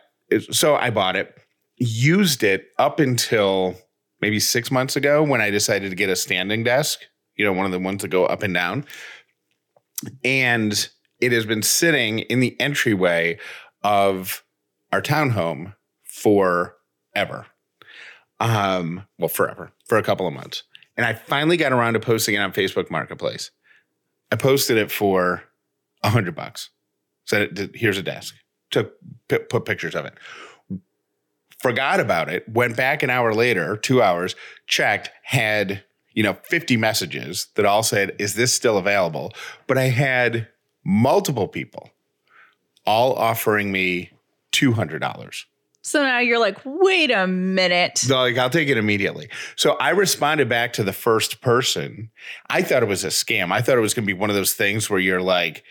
so 0.50 0.76
I 0.76 0.90
bought 0.90 1.16
it, 1.16 1.36
used 1.76 2.42
it 2.42 2.68
up 2.78 3.00
until 3.00 3.76
maybe 4.20 4.38
six 4.38 4.70
months 4.70 4.96
ago 4.96 5.22
when 5.22 5.40
I 5.40 5.50
decided 5.50 5.90
to 5.90 5.96
get 5.96 6.08
a 6.08 6.16
standing 6.16 6.62
desk, 6.62 7.00
you 7.36 7.44
know, 7.44 7.52
one 7.52 7.66
of 7.66 7.72
the 7.72 7.78
ones 7.78 8.02
that 8.02 8.08
go 8.08 8.24
up 8.24 8.42
and 8.42 8.54
down. 8.54 8.84
And 10.24 10.88
it 11.20 11.32
has 11.32 11.44
been 11.44 11.62
sitting 11.62 12.20
in 12.20 12.40
the 12.40 12.58
entryway 12.60 13.38
of 13.82 14.44
our 14.92 15.02
townhome 15.02 15.74
forever. 16.04 17.46
Um, 18.40 19.06
well, 19.18 19.28
forever, 19.28 19.72
for 19.86 19.98
a 19.98 20.02
couple 20.02 20.26
of 20.26 20.34
months. 20.34 20.64
And 20.96 21.06
I 21.06 21.14
finally 21.14 21.56
got 21.56 21.72
around 21.72 21.94
to 21.94 22.00
posting 22.00 22.34
it 22.34 22.38
on 22.38 22.52
Facebook 22.52 22.90
Marketplace. 22.90 23.50
I 24.32 24.36
posted 24.36 24.76
it 24.78 24.90
for 24.90 25.44
a 26.02 26.10
hundred 26.10 26.34
bucks. 26.34 26.70
Said, 27.24 27.70
here's 27.74 27.98
a 27.98 28.02
desk 28.02 28.34
took 28.72 28.94
p- 29.28 29.38
put 29.38 29.64
pictures 29.64 29.94
of 29.94 30.04
it 30.06 30.14
forgot 31.60 32.00
about 32.00 32.28
it 32.28 32.48
went 32.48 32.76
back 32.76 33.02
an 33.04 33.10
hour 33.10 33.32
later 33.34 33.76
two 33.76 34.02
hours 34.02 34.34
checked 34.66 35.10
had 35.22 35.84
you 36.14 36.22
know 36.22 36.36
50 36.42 36.76
messages 36.78 37.46
that 37.54 37.64
all 37.64 37.84
said 37.84 38.16
is 38.18 38.34
this 38.34 38.52
still 38.52 38.78
available 38.78 39.32
but 39.68 39.78
i 39.78 39.84
had 39.84 40.48
multiple 40.84 41.46
people 41.46 41.90
all 42.86 43.14
offering 43.14 43.70
me 43.70 44.10
$200. 44.52 45.44
So 45.82 46.02
now 46.02 46.20
you're 46.20 46.38
like, 46.38 46.58
wait 46.64 47.10
a 47.10 47.26
minute. 47.26 48.04
Like, 48.08 48.38
I'll 48.38 48.48
take 48.50 48.68
it 48.68 48.76
immediately. 48.78 49.28
So 49.56 49.72
I 49.80 49.90
responded 49.90 50.48
back 50.48 50.72
to 50.74 50.84
the 50.84 50.92
first 50.92 51.40
person. 51.40 52.10
I 52.48 52.62
thought 52.62 52.82
it 52.82 52.88
was 52.88 53.02
a 53.04 53.08
scam. 53.08 53.52
I 53.52 53.60
thought 53.60 53.76
it 53.78 53.80
was 53.82 53.92
going 53.92 54.04
to 54.06 54.14
be 54.14 54.18
one 54.18 54.30
of 54.30 54.36
those 54.36 54.54
things 54.54 54.88
where 54.88 55.00
you're 55.00 55.20
like, 55.20 55.64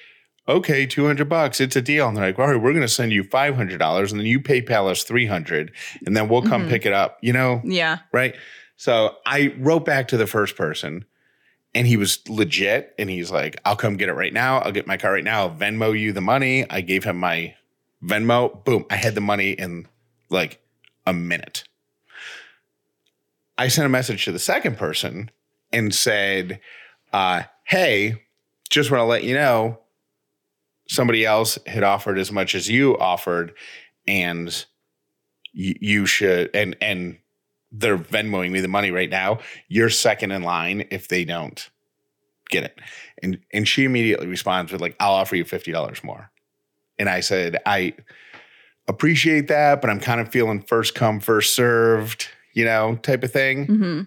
okay, 0.50 0.86
200 0.86 1.30
bucks, 1.30 1.62
it's 1.62 1.76
a 1.78 1.82
deal. 1.82 2.08
And 2.10 2.18
they're 2.18 2.26
like, 2.26 2.40
all 2.40 2.48
right, 2.48 2.62
we're 2.62 2.74
going 2.74 2.82
to 2.82 2.88
send 2.90 3.14
you 3.14 3.24
$500 3.24 4.12
and 4.12 4.20
then 4.20 4.26
you 4.28 4.40
PayPal 4.42 4.90
us 4.92 5.04
300 5.04 5.72
and 6.06 6.18
then 6.18 6.28
we'll 6.28 6.42
come 6.42 6.66
Mhm. 6.66 6.70
pick 6.70 6.86
it 6.86 6.92
up, 6.94 7.18
you 7.22 7.32
know? 7.32 7.62
Yeah. 7.64 8.00
Right. 8.12 8.36
So 8.76 9.16
I 9.26 9.54
wrote 9.60 9.86
back 9.86 10.10
to 10.10 10.18
the 10.18 10.28
first 10.28 10.58
person 10.58 11.06
and 11.74 11.88
he 11.88 11.96
was 11.96 12.20
legit. 12.28 12.94
And 13.00 13.10
he's 13.10 13.32
like, 13.32 13.56
I'll 13.64 13.76
come 13.78 13.96
get 13.96 14.10
it 14.10 14.14
right 14.14 14.34
now. 14.34 14.58
I'll 14.60 14.72
get 14.74 14.88
my 14.88 14.98
car 14.98 15.14
right 15.14 15.24
now. 15.24 15.42
I'll 15.44 15.52
Venmo 15.56 15.98
you 15.98 16.12
the 16.12 16.20
money. 16.22 16.70
I 16.70 16.82
gave 16.82 17.06
him 17.06 17.18
my 17.18 17.56
Venmo. 18.04 18.66
Boom. 18.66 18.86
I 18.90 18.96
had 18.98 19.16
the 19.16 19.22
money 19.22 19.52
in 19.52 19.88
like 20.32 20.62
a 21.06 21.14
minute. 21.14 21.64
I 23.58 23.68
sent 23.68 23.86
a 23.86 23.90
message 23.90 24.26
to 24.26 24.32
the 24.32 24.40
second 24.40 24.78
person 24.78 25.30
and 25.72 25.94
said, 25.94 26.60
uh, 27.14 27.44
Hey, 27.66 28.24
just 28.70 28.90
want 28.90 29.02
to 29.02 29.06
let 29.06 29.24
you 29.24 29.36
know 29.36 29.80
somebody 30.88 31.26
else 31.26 31.58
had 31.68 31.84
offered 31.84 32.18
as 32.18 32.32
much 32.32 32.56
as 32.56 32.70
you 32.70 32.98
offered 32.98 33.54
and 34.08 34.66
you, 35.54 35.76
you 35.80 36.06
should 36.06 36.50
and 36.54 36.76
and 36.82 37.18
they're 37.72 37.98
Venmoing 37.98 38.52
me 38.52 38.60
the 38.60 38.68
money 38.68 38.92
right 38.92 39.10
now. 39.10 39.40
You're 39.70 39.90
second 39.90 40.32
in 40.32 40.44
line 40.44 40.88
if 40.92 41.08
they 41.08 41.24
don't 41.24 41.70
get 42.50 42.64
it. 42.64 42.78
And 43.24 43.40
and 43.54 43.68
she 43.68 43.86
immediately 43.86 44.28
responds 44.28 44.72
with 44.72 44.82
like, 44.82 44.96
I'll 45.00 45.14
offer 45.14 45.36
you 45.36 45.46
fifty 45.46 45.72
dollars 45.72 46.04
more. 46.04 46.32
And 47.00 47.08
I 47.10 47.22
said, 47.22 47.58
I 47.66 47.94
appreciate 48.88 49.48
that, 49.48 49.82
but 49.82 49.90
I'm 49.90 50.00
kind 50.00 50.22
of 50.22 50.30
feeling 50.30 50.62
first 50.62 50.96
come, 50.96 51.20
first 51.20 51.56
served, 51.56 52.28
you 52.54 52.66
know, 52.66 52.96
type 52.98 53.24
of 53.24 53.32
thing. 53.32 53.66
hmm 53.66 54.02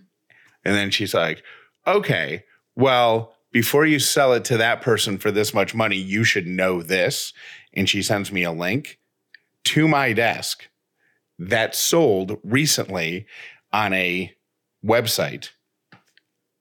And 0.64 0.74
then 0.74 0.90
she's 0.90 1.14
like, 1.14 1.42
okay, 1.86 2.44
well, 2.76 3.34
before 3.52 3.86
you 3.86 3.98
sell 3.98 4.32
it 4.32 4.44
to 4.46 4.56
that 4.56 4.82
person 4.82 5.18
for 5.18 5.30
this 5.30 5.54
much 5.54 5.74
money, 5.74 5.96
you 5.96 6.24
should 6.24 6.46
know 6.46 6.82
this. 6.82 7.32
And 7.72 7.88
she 7.88 8.02
sends 8.02 8.32
me 8.32 8.42
a 8.42 8.52
link 8.52 8.98
to 9.64 9.88
my 9.88 10.12
desk 10.12 10.68
that 11.38 11.74
sold 11.74 12.38
recently 12.44 13.26
on 13.72 13.92
a 13.92 14.32
website 14.84 15.50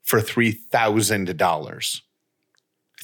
for 0.03 0.19
$3,000. 0.19 2.01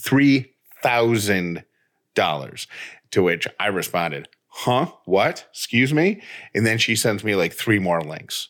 $3,000. 0.02 2.68
To 3.12 3.24
which 3.24 3.48
I 3.60 3.68
responded, 3.68 4.28
huh? 4.60 4.88
What? 5.06 5.48
Excuse 5.52 5.94
me? 5.94 6.22
And 6.54 6.66
then 6.66 6.78
she 6.78 6.96
sends 6.96 7.24
me 7.24 7.36
like 7.36 7.54
three 7.54 7.80
more 7.80 8.02
links 8.02 8.50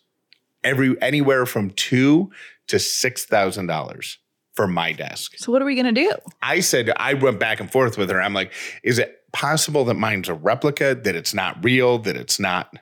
every 0.63 0.99
anywhere 1.01 1.45
from 1.45 1.69
two 1.71 2.31
to 2.67 2.79
six 2.79 3.25
thousand 3.25 3.67
dollars 3.67 4.17
for 4.53 4.67
my 4.67 4.91
desk. 4.91 5.37
So 5.37 5.51
what 5.51 5.61
are 5.61 5.65
we 5.65 5.75
gonna 5.75 5.91
do? 5.91 6.11
I 6.41 6.61
said 6.61 6.91
I 6.97 7.13
went 7.13 7.39
back 7.39 7.59
and 7.59 7.71
forth 7.71 7.97
with 7.97 8.09
her. 8.09 8.21
I'm 8.21 8.33
like, 8.33 8.53
is 8.83 8.97
it 8.99 9.17
possible 9.31 9.85
that 9.85 9.93
mine's 9.93 10.29
a 10.29 10.33
replica, 10.33 10.95
that 10.95 11.15
it's 11.15 11.33
not 11.33 11.63
real, 11.63 11.99
that 11.99 12.17
it's 12.17 12.39
not 12.39 12.73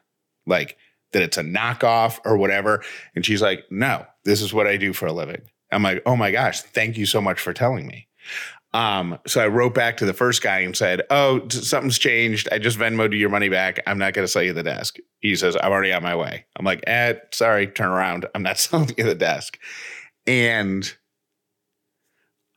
like 0.46 0.78
that 1.12 1.22
it's 1.22 1.38
a 1.38 1.44
knockoff 1.44 2.20
or 2.26 2.38
whatever? 2.38 2.82
And 3.14 3.26
she's 3.26 3.42
like, 3.42 3.66
no, 3.70 4.06
this 4.24 4.42
is 4.42 4.54
what 4.54 4.68
I 4.68 4.78
do 4.78 4.94
for 4.94 5.06
a 5.06 5.14
living. 5.14 5.42
I'm 5.72 5.84
like, 5.84 6.02
oh 6.06 6.16
my 6.16 6.32
gosh, 6.32 6.62
thank 6.62 6.98
you 6.98 7.06
so 7.06 7.20
much 7.20 7.42
for 7.42 7.52
telling 7.52 7.88
me. 7.88 8.08
Um, 8.78 9.18
so 9.26 9.42
I 9.42 9.48
wrote 9.48 9.74
back 9.74 9.98
to 9.98 10.06
the 10.06 10.14
first 10.14 10.44
guy 10.44 10.60
and 10.60 10.78
said, 10.78 11.02
Oh, 11.10 11.48
something's 11.50 11.98
changed. 11.98 12.48
I 12.52 12.60
just 12.60 12.78
Venmoed 12.78 13.12
you 13.12 13.18
your 13.18 13.30
money 13.32 13.50
back. 13.50 13.80
I'm 13.88 13.98
not 13.98 14.14
going 14.14 14.24
to 14.24 14.32
sell 14.32 14.44
you 14.44 14.54
the 14.54 14.62
desk. 14.62 14.98
He 15.20 15.36
says, 15.36 15.58
I'm 15.60 15.72
already 15.72 15.92
on 15.92 16.04
my 16.04 16.16
way. 16.16 16.46
I'm 16.56 16.64
like, 16.64 16.84
eh, 16.86 17.16
sorry, 17.34 17.66
turn 17.66 17.90
around. 17.90 18.28
I'm 18.36 18.44
not 18.44 18.60
selling 18.60 18.92
you 18.96 19.04
the 19.04 19.16
desk. 19.16 19.58
And 20.28 20.94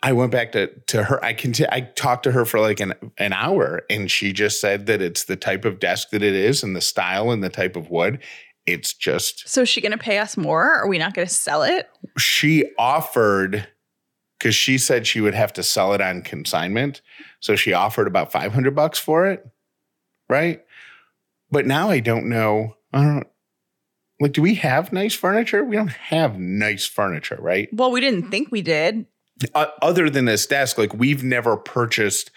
I 0.03 0.13
went 0.13 0.31
back 0.31 0.53
to 0.53 0.69
to 0.89 1.05
her. 1.05 1.25
I 1.25 1.33
conti- 1.33 1.71
I 1.71 1.81
talked 1.81 2.25
to 2.25 2.33
her 2.33 2.45
for 2.45 2.61
like 2.61 2.81
an 2.81 2.93
an 3.17 3.33
hour, 3.33 3.83
and 3.89 4.11
she 4.11 4.33
just 4.35 4.61
said 4.61 4.87
that 4.87 5.01
it's 5.01 5.25
the 5.25 5.37
type 5.37 5.65
of 5.65 5.79
desk 5.79 6.11
that 6.11 6.23
it 6.23 6.35
is, 6.35 6.63
and 6.63 6.75
the 6.77 6.81
style 6.83 7.31
and 7.31 7.43
the 7.43 7.51
type 7.51 7.77
of 7.77 7.89
wood. 7.91 8.19
It's 8.67 8.93
just 8.93 9.49
So 9.49 9.63
is 9.63 9.69
she 9.71 9.81
gonna 9.81 9.99
pay 9.99 10.19
us 10.19 10.37
more? 10.37 10.71
Are 10.71 10.89
we 10.89 10.99
not 10.99 11.15
gonna 11.15 11.27
sell 11.29 11.63
it? 11.63 11.89
she 12.19 12.65
offered 12.79 13.67
because 14.41 14.55
she 14.55 14.79
said 14.79 15.07
she 15.07 15.21
would 15.21 15.35
have 15.35 15.53
to 15.53 15.63
sell 15.63 15.93
it 15.93 16.01
on 16.01 16.23
consignment. 16.23 17.03
So 17.41 17.57
she 17.57 17.75
offered 17.75 18.07
about 18.07 18.33
500 18.33 18.75
bucks 18.75 18.99
for 18.99 19.27
it. 19.27 19.47
Right. 20.31 20.65
But 21.51 21.67
now 21.67 21.91
I 21.91 22.01
don't 22.01 22.27
know. 22.27 22.77
I 22.93 23.05
don't 23.05 23.27
like, 24.19 24.33
do 24.33 24.43
we 24.43 24.55
have 24.57 24.93
nice 24.93 25.15
furniture? 25.15 25.63
We 25.63 25.77
don't 25.77 25.89
have 25.89 26.39
nice 26.39 26.87
furniture, 26.87 27.39
right? 27.41 27.69
Well, 27.73 27.91
we 27.91 28.01
didn't 28.01 28.31
think 28.31 28.51
we 28.51 28.63
did. 28.63 29.07
Uh, 29.55 29.67
other 29.81 30.11
than 30.11 30.27
this 30.27 30.47
desk, 30.47 30.77
like, 30.77 30.93
we've 30.93 31.25
never 31.25 31.57
purchased 31.57 32.31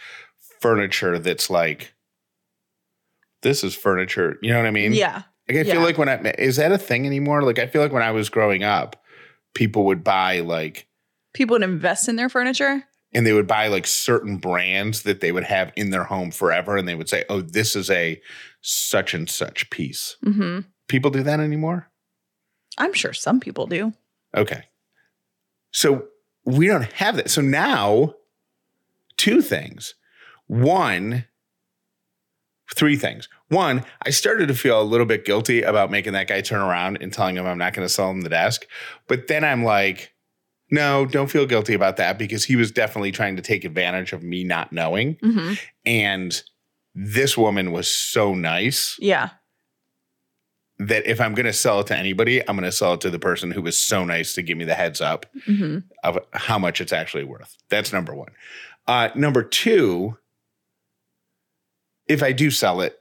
furniture 0.62 1.20
that's 1.20 1.50
like, 1.50 1.94
this 3.42 3.64
is 3.64 3.76
furniture. 3.76 4.38
You 4.42 4.52
know 4.52 4.60
what 4.60 4.68
I 4.68 4.72
mean? 4.72 4.94
yeah. 4.94 5.24
Like 5.50 5.58
I 5.58 5.64
feel 5.66 5.82
like 5.82 5.98
when 5.98 6.08
I 6.08 6.34
is 6.38 6.56
that 6.56 6.72
a 6.72 6.78
thing 6.78 7.06
anymore? 7.06 7.44
Like 7.44 7.60
I 7.60 7.68
feel 7.68 7.82
like 7.82 7.92
when 7.92 8.02
I 8.02 8.12
was 8.12 8.30
growing 8.30 8.64
up, 8.64 9.04
people 9.54 9.84
would 9.88 10.02
buy 10.02 10.40
like 10.40 10.88
People 11.34 11.56
would 11.56 11.64
invest 11.64 12.08
in 12.08 12.16
their 12.16 12.30
furniture. 12.30 12.84
and 13.16 13.28
they 13.28 13.34
would 13.34 13.46
buy 13.48 13.68
like 13.68 13.86
certain 13.86 14.38
brands 14.38 15.04
that 15.04 15.20
they 15.20 15.32
would 15.32 15.44
have 15.44 15.72
in 15.76 15.92
their 15.92 16.04
home 16.06 16.32
forever 16.32 16.78
and 16.78 16.88
they 16.88 16.96
would 16.96 17.10
say, 17.10 17.24
"Oh, 17.30 17.42
this 17.42 17.76
is 17.76 17.90
a 17.92 18.20
such 18.62 19.14
and 19.14 19.30
such 19.30 19.70
piece." 19.70 20.16
hmm 20.24 20.62
People 20.88 21.12
do 21.12 21.24
that 21.24 21.40
anymore? 21.40 21.90
I'm 22.78 22.94
sure 22.94 23.14
some 23.14 23.40
people 23.40 23.68
do. 23.68 23.94
Okay. 24.36 24.64
So 25.72 26.08
we 26.46 26.68
don't 26.68 26.92
have 26.94 27.16
that. 27.18 27.30
So 27.30 27.42
now 27.42 28.16
two 29.18 29.42
things. 29.42 29.96
One 30.48 31.26
three 32.76 32.96
things. 32.96 33.30
One, 33.50 33.84
I 34.04 34.10
started 34.10 34.48
to 34.48 34.56
feel 34.56 34.82
a 34.82 34.84
little 34.84 35.06
bit 35.06 35.26
guilty 35.26 35.62
about 35.62 35.92
making 35.92 36.14
that 36.14 36.28
guy 36.28 36.42
turn 36.42 36.62
around 36.62 36.98
and 37.02 37.14
telling 37.14 37.38
him 37.38 37.46
I'm 37.46 37.58
not 37.60 37.74
going 37.74 37.86
to 37.88 37.94
sell 37.94 38.10
him 38.10 38.22
the 38.22 38.30
desk. 38.30 38.66
But 39.08 39.28
then 39.28 39.44
I'm 39.44 39.64
like, 39.64 40.14
no, 40.74 41.06
don't 41.06 41.30
feel 41.30 41.46
guilty 41.46 41.74
about 41.74 41.98
that 41.98 42.18
because 42.18 42.44
he 42.46 42.56
was 42.56 42.72
definitely 42.72 43.12
trying 43.12 43.36
to 43.36 43.42
take 43.42 43.64
advantage 43.64 44.12
of 44.14 44.24
me 44.24 44.44
not 44.44 44.72
knowing. 44.74 45.18
hmm 45.22 45.54
And 45.86 46.42
this 46.96 47.38
woman 47.38 47.72
was 47.72 47.88
so 47.88 48.34
nice 48.34 48.98
Yeah. 49.00 49.30
that 50.80 51.06
if 51.06 51.22
I'm 51.22 51.34
going 51.36 51.46
to 51.46 51.54
sell 51.54 51.80
it 51.80 51.88
to 51.88 51.98
anybody, 51.98 52.40
I'm 52.48 52.56
going 52.58 52.64
to 52.70 52.72
sell 52.72 52.94
it 52.96 53.02
to 53.02 53.10
the 53.10 53.20
person 53.20 53.52
who 53.52 53.62
was 53.62 53.78
so 53.80 54.04
nice 54.04 54.34
to 54.34 54.42
give 54.42 54.58
me 54.58 54.66
the 54.66 54.74
heads 54.76 55.00
up 55.02 55.26
hmm 55.46 55.80
of 56.04 56.18
how 56.34 56.60
much 56.60 56.82
it's 56.82 56.92
actually 56.94 57.24
worth. 57.24 57.56
That's 57.70 57.94
number 57.94 58.14
one. 58.14 58.32
Uh, 58.88 59.10
number 59.16 59.42
two, 59.44 60.18
if 62.08 62.22
I 62.22 62.32
do 62.34 62.52
sell 62.52 62.82
it 62.82 63.00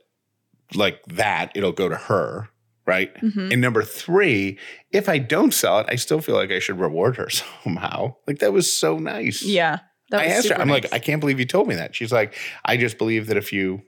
like 0.75 1.03
that, 1.07 1.51
it'll 1.57 1.73
go 1.73 1.89
to 1.89 1.97
her, 1.97 2.49
right? 2.87 3.17
hmm 3.19 3.49
And 3.53 3.61
number 3.61 3.83
three, 3.83 4.59
if 4.91 5.09
I 5.09 5.19
don't 5.19 5.53
sell 5.53 5.81
it, 5.81 5.87
I 5.89 5.97
still 5.97 6.21
feel 6.21 6.35
like 6.35 6.51
I 6.51 6.59
should 6.59 6.79
reward 6.79 7.17
her 7.17 7.29
somehow. 7.65 8.17
Like 8.27 8.39
that 8.41 8.53
was 8.53 8.73
so 8.73 8.99
nice. 8.99 9.43
Yeah. 9.43 9.81
That 10.11 10.21
I 10.21 10.27
was 10.27 10.33
asked 10.35 10.49
her, 10.51 10.61
I'm 10.61 10.69
nice. 10.69 10.85
like, 10.85 10.93
I 10.93 10.99
can't 10.99 11.21
believe 11.21 11.39
you 11.39 11.47
told 11.47 11.69
me 11.69 11.75
that. 11.77 11.95
She's 11.95 12.13
like, 12.13 12.37
I 12.65 12.77
just 12.77 12.99
believe 12.99 13.29
that 13.29 13.37
if 13.39 13.53
you 13.53 13.83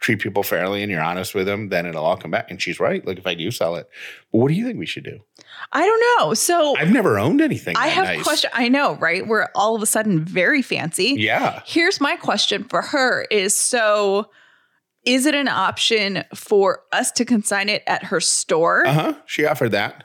treat 0.00 0.20
people 0.20 0.42
fairly 0.42 0.82
and 0.82 0.92
you're 0.92 1.00
honest 1.00 1.34
with 1.34 1.46
them, 1.46 1.70
then 1.70 1.86
it'll 1.86 2.04
all 2.04 2.16
come 2.16 2.30
back. 2.30 2.50
And 2.50 2.60
she's 2.60 2.78
right. 2.78 3.04
Like 3.06 3.18
if 3.18 3.26
I 3.26 3.34
do 3.34 3.50
sell 3.50 3.76
it, 3.76 3.88
what 4.30 4.48
do 4.48 4.54
you 4.54 4.64
think 4.66 4.78
we 4.78 4.86
should 4.86 5.04
do? 5.04 5.20
I 5.72 5.86
don't 5.86 6.04
know. 6.18 6.34
So 6.34 6.76
I've 6.76 6.92
never 6.92 7.18
owned 7.18 7.40
anything. 7.40 7.76
I 7.76 7.88
have 7.88 8.04
nice. 8.04 8.22
question. 8.22 8.50
I 8.52 8.68
know, 8.68 8.96
right? 8.96 9.26
We're 9.26 9.48
all 9.54 9.74
of 9.74 9.82
a 9.82 9.86
sudden 9.86 10.22
very 10.24 10.60
fancy. 10.60 11.14
Yeah. 11.16 11.62
Here's 11.64 12.00
my 12.00 12.16
question 12.16 12.64
for 12.64 12.82
her 12.82 13.26
is 13.30 13.54
so 13.54 14.30
is 15.06 15.24
it 15.26 15.34
an 15.34 15.48
option 15.48 16.24
for 16.34 16.80
us 16.92 17.10
to 17.12 17.24
consign 17.24 17.68
it 17.68 17.82
at 17.86 18.04
her 18.04 18.20
store? 18.20 18.86
Uh 18.86 18.92
huh. 18.92 19.14
She 19.26 19.46
offered 19.46 19.70
that. 19.70 20.04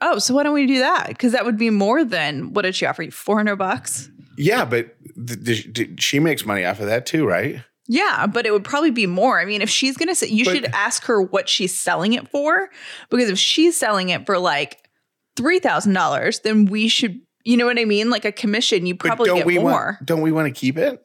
Oh, 0.00 0.18
so 0.18 0.34
why 0.34 0.42
don't 0.42 0.54
we 0.54 0.66
do 0.66 0.80
that? 0.80 1.08
Because 1.08 1.30
that 1.32 1.44
would 1.44 1.56
be 1.56 1.70
more 1.70 2.04
than 2.04 2.52
what 2.54 2.62
did 2.62 2.74
she 2.74 2.86
offer 2.86 3.04
you? 3.04 3.10
400 3.12 3.54
bucks? 3.56 4.10
Yeah, 4.36 4.64
but 4.64 4.96
th- 5.14 5.44
th- 5.44 5.72
th- 5.74 6.02
she 6.02 6.18
makes 6.18 6.44
money 6.44 6.64
off 6.64 6.80
of 6.80 6.86
that 6.86 7.06
too, 7.06 7.24
right? 7.24 7.62
Yeah, 7.86 8.26
but 8.26 8.46
it 8.46 8.52
would 8.52 8.64
probably 8.64 8.90
be 8.90 9.06
more. 9.06 9.38
I 9.38 9.44
mean, 9.44 9.60
if 9.62 9.68
she's 9.70 9.96
going 9.96 10.08
to 10.08 10.14
say, 10.14 10.26
you 10.28 10.44
But- 10.44 10.54
should 10.54 10.64
ask 10.72 11.04
her 11.04 11.20
what 11.22 11.48
she's 11.48 11.76
selling 11.76 12.14
it 12.14 12.26
for. 12.28 12.70
Because 13.10 13.28
if 13.28 13.38
she's 13.38 13.76
selling 13.76 14.08
it 14.08 14.24
for 14.26 14.38
like 14.38 14.88
$3,000, 15.36 16.42
then 16.42 16.66
we 16.66 16.88
should, 16.88 17.20
you 17.44 17.56
know 17.56 17.66
what 17.66 17.78
I 17.78 17.84
mean? 17.84 18.10
Like 18.10 18.24
a 18.24 18.32
commission, 18.32 18.86
you 18.86 18.94
probably 18.94 19.26
don't 19.26 19.38
get 19.38 19.46
we 19.46 19.58
more. 19.58 19.70
want? 19.70 20.06
Don't 20.06 20.20
we 20.22 20.32
want 20.32 20.52
to 20.52 20.58
keep 20.58 20.78
it? 20.78 21.04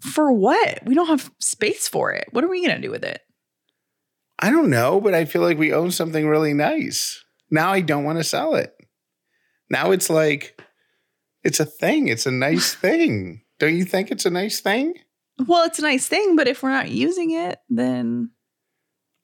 For 0.00 0.32
what? 0.32 0.84
We 0.84 0.94
don't 0.94 1.08
have 1.08 1.30
space 1.40 1.88
for 1.88 2.12
it. 2.12 2.28
What 2.32 2.44
are 2.44 2.48
we 2.48 2.64
going 2.64 2.76
to 2.80 2.86
do 2.86 2.90
with 2.90 3.04
it? 3.04 3.20
I 4.38 4.50
don't 4.50 4.70
know, 4.70 5.00
but 5.00 5.14
I 5.14 5.26
feel 5.26 5.42
like 5.42 5.58
we 5.58 5.72
own 5.72 5.90
something 5.90 6.26
really 6.26 6.54
nice. 6.54 7.22
Now 7.50 7.72
I 7.72 7.80
don't 7.82 8.04
want 8.04 8.18
to 8.18 8.24
sell 8.24 8.54
it. 8.54 8.72
Now 9.68 9.90
it's 9.90 10.08
like 10.08 10.60
it's 11.44 11.60
a 11.60 11.66
thing. 11.66 12.08
It's 12.08 12.26
a 12.26 12.30
nice 12.30 12.74
thing. 12.86 13.42
Don't 13.58 13.76
you 13.76 13.84
think 13.84 14.10
it's 14.10 14.24
a 14.24 14.30
nice 14.30 14.60
thing? 14.60 14.94
Well, 15.46 15.64
it's 15.66 15.78
a 15.78 15.82
nice 15.82 16.06
thing, 16.06 16.36
but 16.36 16.48
if 16.48 16.62
we're 16.62 16.70
not 16.70 16.90
using 16.90 17.30
it, 17.32 17.58
then 17.68 18.30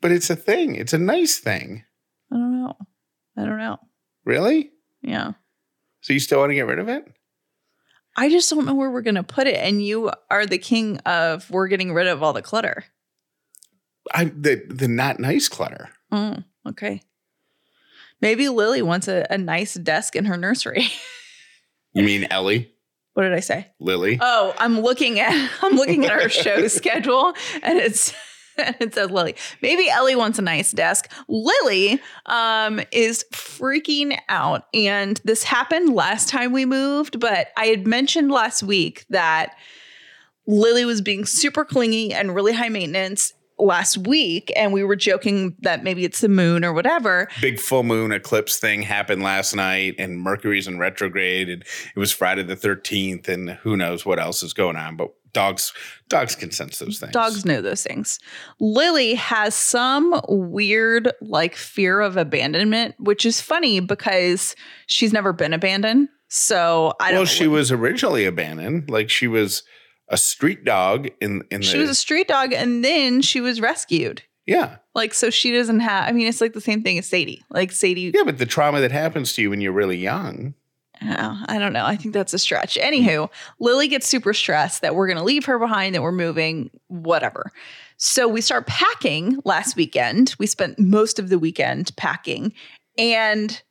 But 0.01 0.13
it's 0.13 0.31
a 0.31 0.37
thing. 0.37 0.75
It's 0.75 0.93
a 0.93 0.99
nice 0.99 1.39
thing. 1.39 1.85
I 2.33 2.37
don't 2.37 2.63
know. 2.63 2.75
I 3.39 3.45
don't 3.45 3.59
know. 3.59 3.79
Really? 4.25 4.71
Yeah. 5.03 5.33
So 6.01 6.13
you 6.13 6.21
still 6.21 6.41
want 6.41 6.51
to 6.51 6.55
get 6.55 6.67
rid 6.67 6.79
of 6.79 6.89
it? 6.89 7.05
I 8.17 8.31
just 8.31 8.49
don't 8.51 8.65
know 8.65 8.75
where 8.75 8.91
we're 8.91 9.03
going 9.03 9.17
to 9.17 9.23
put 9.23 9.47
it. 9.47 9.57
And 9.57 9.85
you 9.85 10.11
are 10.31 10.47
the 10.47 10.59
king 10.59 10.99
of 10.99 11.51
we're 11.51 11.69
getting 11.69 11.93
rid 11.93 12.07
of 12.07 12.23
all 12.23 12.33
the 12.33 12.43
clutter. 12.43 12.85
I 14.15 14.25
the 14.27 14.63
the 14.69 14.89
not 14.89 15.19
nice 15.21 15.49
clutter. 15.49 15.91
Oh, 16.13 16.37
okay. 16.67 17.03
Maybe 18.21 18.49
Lily 18.49 18.81
wants 18.81 19.09
a, 19.09 19.27
a 19.29 19.37
nice 19.37 19.75
desk 19.75 20.17
in 20.17 20.25
her 20.27 20.37
nursery. 20.37 20.89
You 21.93 22.03
mean 22.03 22.27
Ellie? 22.31 22.71
what 23.15 23.23
did 23.23 23.33
I 23.33 23.41
say? 23.41 23.69
Lily? 23.81 24.19
Oh, 24.21 24.55
I'm 24.59 24.81
looking 24.81 25.19
at 25.19 25.51
I'm 25.63 25.77
looking 25.77 26.05
at 26.05 26.13
our 26.13 26.29
show 26.29 26.69
schedule 26.69 27.33
and 27.63 27.79
it's 27.79 28.13
and 28.59 28.77
it 28.81 28.95
says 28.95 29.11
Lily. 29.11 29.35
Maybe 29.63 29.89
Ellie 29.89 30.17
wants 30.17 30.39
a 30.39 30.43
nice 30.43 30.73
desk. 30.73 31.11
Lily 31.29 32.01
um 32.27 32.81
is 32.93 33.25
freaking 33.33 34.19
out 34.29 34.67
and 34.75 35.21
this 35.25 35.43
happened 35.43 35.95
last 35.95 36.29
time 36.29 36.53
we 36.53 36.65
moved, 36.65 37.21
but 37.21 37.49
I 37.57 37.67
had 37.67 37.87
mentioned 37.87 38.31
last 38.31 38.63
week 38.63 39.05
that 39.11 39.57
Lily 40.47 40.85
was 40.85 41.01
being 41.01 41.25
super 41.25 41.65
clingy 41.65 42.13
and 42.13 42.35
really 42.35 42.53
high 42.53 42.69
maintenance 42.69 43.33
last 43.59 43.97
week 43.97 44.53
and 44.55 44.73
we 44.73 44.85
were 44.85 44.97
joking 44.97 45.57
that 45.61 45.83
maybe 45.83 46.05
it's 46.05 46.21
the 46.21 46.29
moon 46.29 46.65
or 46.65 46.73
whatever. 46.73 47.29
Big 47.41 47.59
full 47.59 47.83
moon 47.83 48.13
eclipse 48.13 48.59
thing 48.59 48.83
happened 48.83 49.23
last 49.23 49.55
night, 49.55 49.95
and 49.99 50.21
Mercury's 50.21 50.69
in 50.69 50.79
retrograde, 50.79 51.49
and 51.49 51.63
it 51.63 51.99
was 51.99 52.13
Friday 52.13 52.43
the 52.43 52.57
thirteenth, 52.57 53.29
and 53.29 53.51
who 53.51 53.77
knows 53.77 54.05
what 54.05 54.19
else 54.19 54.43
is 54.43 54.53
going 54.53 54.77
on. 54.77 54.97
But 54.97 55.13
dogs, 55.37 55.73
dogs 56.09 56.35
can 56.35 56.51
sense 56.51 56.79
those 56.79 56.99
things. 56.99 57.13
Dogs 57.13 57.45
know 57.45 57.61
those 57.63 57.83
things. 57.85 58.19
Lily 58.59 59.15
has 59.15 59.55
some 59.55 60.21
weird 60.29 61.13
like 61.21 61.55
fear 61.55 62.01
of 62.01 62.17
abandonment, 62.17 62.95
which 62.99 63.25
is 63.25 63.41
funny 63.41 63.79
because 63.81 64.57
she's 64.87 65.13
never 65.13 65.33
been 65.33 65.53
abandoned. 65.53 66.09
So 66.29 66.93
I 66.99 67.11
don't 67.11 67.19
Well, 67.19 67.23
know 67.23 67.27
she 67.27 67.47
was 67.47 67.71
originally 67.71 68.25
abandoned. 68.27 68.91
Like 68.91 69.11
she 69.11 69.29
was 69.29 69.63
a 70.09 70.17
street 70.17 70.65
dog 70.65 71.09
in 71.21 71.43
in 71.51 71.61
the 71.61 71.67
she 71.67 71.79
was 71.79 71.91
a 71.91 71.95
street 71.95 72.29
dog 72.29 72.53
and 72.53 72.85
then 72.85 73.23
she 73.23 73.41
was 73.41 73.61
rescued. 73.61 74.23
yeah 74.47 74.77
Like 74.95 75.15
so 75.15 75.31
she 75.31 75.53
doesn't 75.53 75.81
have 75.81 76.09
I 76.09 76.13
mean 76.13 76.27
it's 76.29 76.41
like 76.41 76.53
the 76.53 76.61
same 76.61 76.83
thing 76.83 76.99
as 76.99 77.07
Sadie. 77.07 77.43
Like 77.51 77.73
Sadie 77.73 78.13
yeah. 78.15 78.23
But 78.25 78.39
the 78.39 78.47
trauma 78.47 78.81
that 78.81 78.93
happens 78.93 79.33
to 79.35 79.43
you 79.43 79.51
when 79.51 79.61
you're 79.61 79.73
really 79.73 79.99
young. 79.99 80.55
Oh, 81.09 81.43
I 81.47 81.59
don't 81.59 81.73
know. 81.73 81.85
I 81.85 81.97
think 81.97 82.15
that's 82.15 82.35
a 82.35 82.39
stretch. 82.39 82.77
Anywho, 82.77 83.31
Lily 83.61 83.89
gets 83.89 84.07
super 84.07 84.33
stressed 84.33 84.83
that 84.83 84.95
we're 84.95 85.07
going 85.07 85.19
to 85.19 85.25
leave 85.25 85.45
her 85.45 85.59
behind, 85.59 85.95
that 85.95 86.03
we're 86.03 86.13
moving, 86.13 86.71
whatever. 86.89 87.51
So 87.97 88.29
we 88.29 88.41
start 88.41 88.67
packing 88.67 89.41
last 89.45 89.77
weekend. 89.77 90.35
We 90.39 90.47
spent 90.47 90.79
most 90.79 91.19
of 91.19 91.29
the 91.29 91.39
weekend 91.39 91.95
packing, 91.97 92.53
and 92.99 93.63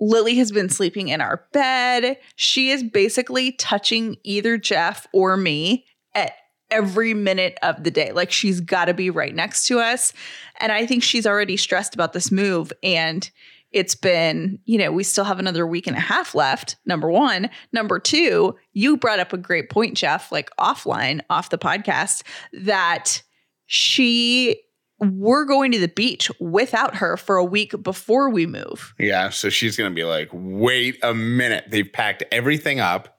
Lily 0.00 0.34
has 0.36 0.50
been 0.50 0.68
sleeping 0.68 1.08
in 1.08 1.20
our 1.20 1.44
bed. 1.52 2.18
She 2.34 2.70
is 2.70 2.82
basically 2.82 3.52
touching 3.52 4.16
either 4.24 4.58
Jeff 4.58 5.06
or 5.12 5.36
me 5.36 5.86
at 6.14 6.32
every 6.72 7.14
minute 7.14 7.56
of 7.62 7.84
the 7.84 7.90
day. 7.90 8.10
Like 8.12 8.32
she's 8.32 8.60
got 8.60 8.86
to 8.86 8.94
be 8.94 9.10
right 9.10 9.34
next 9.34 9.66
to 9.68 9.78
us. 9.78 10.12
And 10.60 10.72
I 10.72 10.86
think 10.86 11.02
she's 11.02 11.26
already 11.26 11.56
stressed 11.56 11.94
about 11.94 12.14
this 12.14 12.32
move. 12.32 12.72
And 12.82 13.30
it's 13.72 13.94
been, 13.94 14.58
you 14.64 14.78
know, 14.78 14.92
we 14.92 15.02
still 15.02 15.24
have 15.24 15.38
another 15.38 15.66
week 15.66 15.86
and 15.86 15.96
a 15.96 16.00
half 16.00 16.34
left. 16.34 16.76
Number 16.84 17.10
one. 17.10 17.50
Number 17.72 17.98
two, 17.98 18.56
you 18.72 18.96
brought 18.96 19.18
up 19.18 19.32
a 19.32 19.38
great 19.38 19.70
point, 19.70 19.96
Jeff, 19.96 20.30
like 20.30 20.50
offline, 20.58 21.20
off 21.30 21.50
the 21.50 21.58
podcast, 21.58 22.22
that 22.52 23.22
she, 23.66 24.60
we're 24.98 25.44
going 25.44 25.72
to 25.72 25.78
the 25.78 25.88
beach 25.88 26.30
without 26.38 26.96
her 26.96 27.16
for 27.16 27.36
a 27.36 27.44
week 27.44 27.74
before 27.82 28.30
we 28.30 28.46
move. 28.46 28.94
Yeah, 28.98 29.30
so 29.30 29.48
she's 29.48 29.76
gonna 29.76 29.90
be 29.90 30.04
like, 30.04 30.28
wait 30.32 30.98
a 31.02 31.14
minute. 31.14 31.64
They've 31.68 31.90
packed 31.90 32.22
everything 32.30 32.78
up 32.78 33.18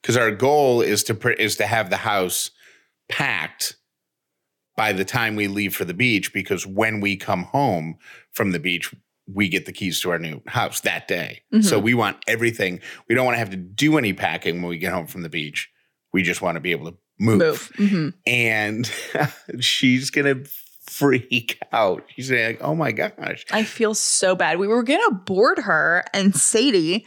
because 0.00 0.16
our 0.16 0.30
goal 0.30 0.82
is 0.82 1.02
to 1.04 1.42
is 1.42 1.56
to 1.56 1.66
have 1.66 1.90
the 1.90 1.96
house 1.96 2.50
packed 3.08 3.76
by 4.76 4.92
the 4.92 5.04
time 5.04 5.34
we 5.34 5.48
leave 5.48 5.74
for 5.74 5.84
the 5.84 5.94
beach. 5.94 6.32
Because 6.32 6.66
when 6.66 7.00
we 7.00 7.16
come 7.16 7.44
home 7.44 7.96
from 8.32 8.52
the 8.52 8.60
beach, 8.60 8.94
we 9.26 9.48
get 9.48 9.64
the 9.66 9.72
keys 9.72 10.00
to 10.00 10.10
our 10.10 10.18
new 10.18 10.40
house 10.46 10.80
that 10.80 11.08
day. 11.08 11.42
So 11.62 11.78
we 11.78 11.94
want 11.94 12.18
everything. 12.26 12.80
We 13.08 13.14
don't 13.14 13.24
want 13.24 13.34
to 13.34 13.38
have 13.38 13.50
to 13.50 13.56
do 13.56 13.96
any 13.98 14.12
packing 14.12 14.60
when 14.60 14.68
we 14.68 14.78
get 14.78 14.92
home 14.92 15.06
from 15.06 15.22
the 15.22 15.28
beach. 15.30 15.70
We 16.12 16.22
just 16.22 16.42
want 16.42 16.56
to 16.56 16.60
be 16.60 16.72
able 16.72 16.90
to 16.90 16.96
move. 17.18 17.38
Move. 17.38 17.72
Mhm. 17.76 18.14
And 18.26 18.90
she's 19.60 20.10
gonna 20.10 20.42
freak 20.86 21.58
out. 21.72 22.04
She's 22.14 22.30
like, 22.30 22.58
"Oh 22.60 22.74
my 22.74 22.92
gosh." 22.92 23.44
I 23.50 23.64
feel 23.64 23.94
so 23.94 24.34
bad. 24.34 24.58
We 24.58 24.66
were 24.68 24.82
gonna 24.82 25.10
board 25.12 25.58
her 25.60 26.04
and 26.12 26.34
Sadie, 26.36 27.06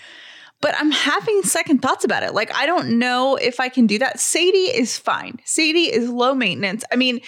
but 0.61 0.75
I'm 0.77 0.91
having 0.91 1.43
second 1.43 1.81
thoughts 1.81 2.03
about 2.03 2.23
it. 2.23 2.33
Like, 2.33 2.53
I 2.55 2.65
don't 2.65 2.97
know 2.99 3.35
if 3.35 3.59
I 3.59 3.69
can 3.69 3.85
do 3.87 3.99
that. 3.99 4.19
Sadie 4.19 4.57
is 4.75 4.97
fine. 4.97 5.39
Sadie 5.45 5.91
is 5.93 6.09
low 6.09 6.33
maintenance. 6.33 6.83
I 6.91 6.95
mean, 6.95 7.19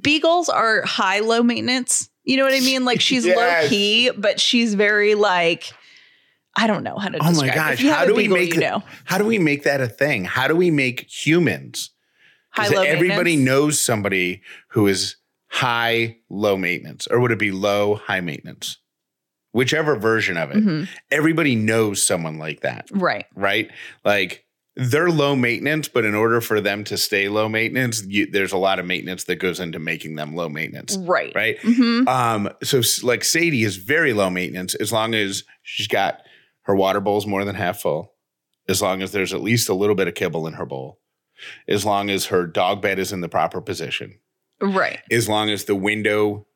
beagles 0.00 0.48
are 0.48 0.82
high 0.82 1.20
low 1.20 1.42
maintenance. 1.42 2.08
You 2.30 2.36
know 2.36 2.44
what 2.44 2.54
I 2.54 2.60
mean? 2.60 2.84
Like 2.84 3.00
she's 3.00 3.26
low 3.26 3.66
key, 3.68 4.10
but 4.16 4.38
she's 4.38 4.74
very 4.74 5.14
like 5.16 5.72
I 6.56 6.66
don't 6.66 6.84
know 6.84 6.96
how 6.98 7.08
to 7.08 7.18
Oh 7.20 7.32
my 7.32 7.48
gosh! 7.48 7.82
How 7.82 8.04
do 8.04 8.12
a 8.12 8.16
we 8.16 8.28
make 8.28 8.54
you 8.54 8.60
that- 8.60 8.70
know 8.70 8.82
How 9.04 9.18
do 9.18 9.24
we 9.24 9.38
make 9.38 9.64
that 9.64 9.80
a 9.80 9.88
thing? 9.88 10.24
How 10.24 10.46
do 10.46 10.54
we 10.54 10.70
make 10.70 11.08
humans? 11.10 11.90
high 12.52 12.68
low 12.68 12.82
everybody 12.82 13.36
knows 13.36 13.80
somebody 13.80 14.42
who 14.70 14.86
is 14.88 15.16
high 15.48 16.18
low 16.28 16.56
maintenance, 16.56 17.06
or 17.08 17.18
would 17.20 17.30
it 17.32 17.38
be 17.38 17.50
low 17.52 17.96
high 17.96 18.20
maintenance? 18.20 18.78
Whichever 19.52 19.96
version 19.96 20.36
of 20.36 20.50
it. 20.52 20.58
Mhm. 20.58 20.88
Everybody 21.10 21.56
knows 21.56 22.04
someone 22.06 22.38
like 22.38 22.60
that, 22.60 22.86
Right. 22.92 23.26
right? 23.34 23.70
Like 24.04 24.44
they're 24.82 25.10
low 25.10 25.36
maintenance, 25.36 25.88
but 25.88 26.06
in 26.06 26.14
order 26.14 26.40
for 26.40 26.58
them 26.60 26.84
to 26.84 26.96
stay 26.96 27.28
low 27.28 27.48
maintenance, 27.50 28.02
you, 28.06 28.24
there's 28.30 28.52
a 28.52 28.56
lot 28.56 28.78
of 28.78 28.86
maintenance 28.86 29.24
that 29.24 29.36
goes 29.36 29.60
into 29.60 29.78
making 29.78 30.14
them 30.14 30.34
low 30.34 30.48
maintenance, 30.48 30.96
Right. 30.96 31.32
right? 31.34 31.58
hmm 31.60 32.08
Um, 32.08 32.48
so 32.62 32.80
like 33.02 33.22
Sadie 33.22 33.64
is 33.64 33.76
very 33.76 34.14
low 34.14 34.30
maintenance 34.30 34.74
as 34.74 34.90
long 34.90 35.14
as 35.14 35.44
she's 35.62 35.86
got 35.86 36.22
her 36.62 36.74
water 36.74 37.00
bowl's 37.00 37.26
more 37.26 37.44
than 37.44 37.56
half 37.56 37.80
full, 37.80 38.14
as 38.68 38.80
long 38.80 39.02
as 39.02 39.12
there's 39.12 39.34
at 39.34 39.42
least 39.42 39.68
a 39.68 39.74
little 39.74 39.94
bit 39.94 40.08
of 40.08 40.14
kibble 40.14 40.46
in 40.46 40.54
her 40.54 40.64
bowl, 40.66 40.98
as 41.68 41.84
long 41.84 42.08
as 42.08 42.26
her 42.26 42.46
dog 42.46 42.80
bed 42.80 42.98
is 42.98 43.12
in 43.12 43.20
the 43.20 43.28
proper 43.28 43.60
position, 43.60 44.18
Right. 44.62 45.00
as 45.10 45.28
long 45.28 45.50
as 45.50 45.64
the 45.66 45.74
window 45.76 46.46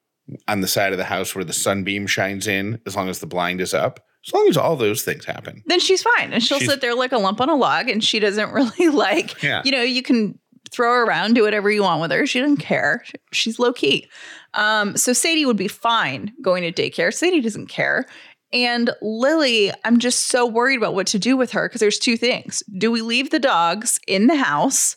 on 0.48 0.62
the 0.62 0.68
side 0.68 0.92
of 0.92 0.98
the 0.98 1.04
house 1.04 1.34
where 1.34 1.44
the 1.44 1.52
sunbeam 1.52 2.06
shines 2.06 2.46
in, 2.46 2.80
as 2.86 2.96
long 2.96 3.10
as 3.10 3.18
the 3.18 3.26
blind 3.26 3.60
is 3.60 3.74
up, 3.74 4.00
as 4.26 4.32
long 4.32 4.48
as 4.48 4.56
all 4.56 4.76
those 4.76 5.02
things 5.02 5.24
happen. 5.24 5.62
then 5.66 5.80
she's 5.80 6.02
fine. 6.02 6.32
And 6.32 6.42
she'll 6.42 6.58
She's- 6.58 6.70
sit 6.70 6.80
there 6.80 6.94
like 6.94 7.12
a 7.12 7.18
lump 7.18 7.40
on 7.40 7.48
a 7.48 7.54
log 7.56 7.88
and 7.88 8.02
she 8.02 8.18
doesn't 8.20 8.50
really 8.52 8.88
like, 8.88 9.42
Yeah. 9.42 9.62
you 9.64 9.72
know, 9.72 9.82
you 9.82 10.02
can 10.02 10.38
throw 10.70 10.92
her 10.92 11.04
around, 11.04 11.34
do 11.34 11.42
whatever 11.42 11.70
you 11.70 11.82
want 11.82 12.00
with 12.00 12.10
her. 12.10 12.26
She 12.26 12.40
doesn't 12.40 12.56
care. 12.56 13.04
She's 13.32 13.58
low 13.58 13.72
key. 13.72 14.08
Um, 14.54 14.96
so 14.96 15.12
Sadie 15.12 15.44
would 15.46 15.56
be 15.56 15.68
fine 15.68 16.32
going 16.42 16.62
to 16.62 16.72
daycare. 16.72 17.12
Sadie 17.12 17.40
doesn't 17.40 17.66
care. 17.68 18.06
And 18.52 18.90
Lily, 19.02 19.72
I'm 19.84 19.98
just 19.98 20.28
so 20.28 20.46
worried 20.46 20.76
about 20.78 20.94
what 20.94 21.06
to 21.08 21.18
do 21.18 21.36
with 21.36 21.52
her 21.52 21.68
because 21.68 21.80
there's 21.80 21.98
two 21.98 22.16
things. 22.16 22.62
Do 22.78 22.90
we 22.90 23.02
leave 23.02 23.30
the 23.30 23.40
dogs 23.40 23.98
in 24.06 24.26
the 24.28 24.36
house 24.36 24.94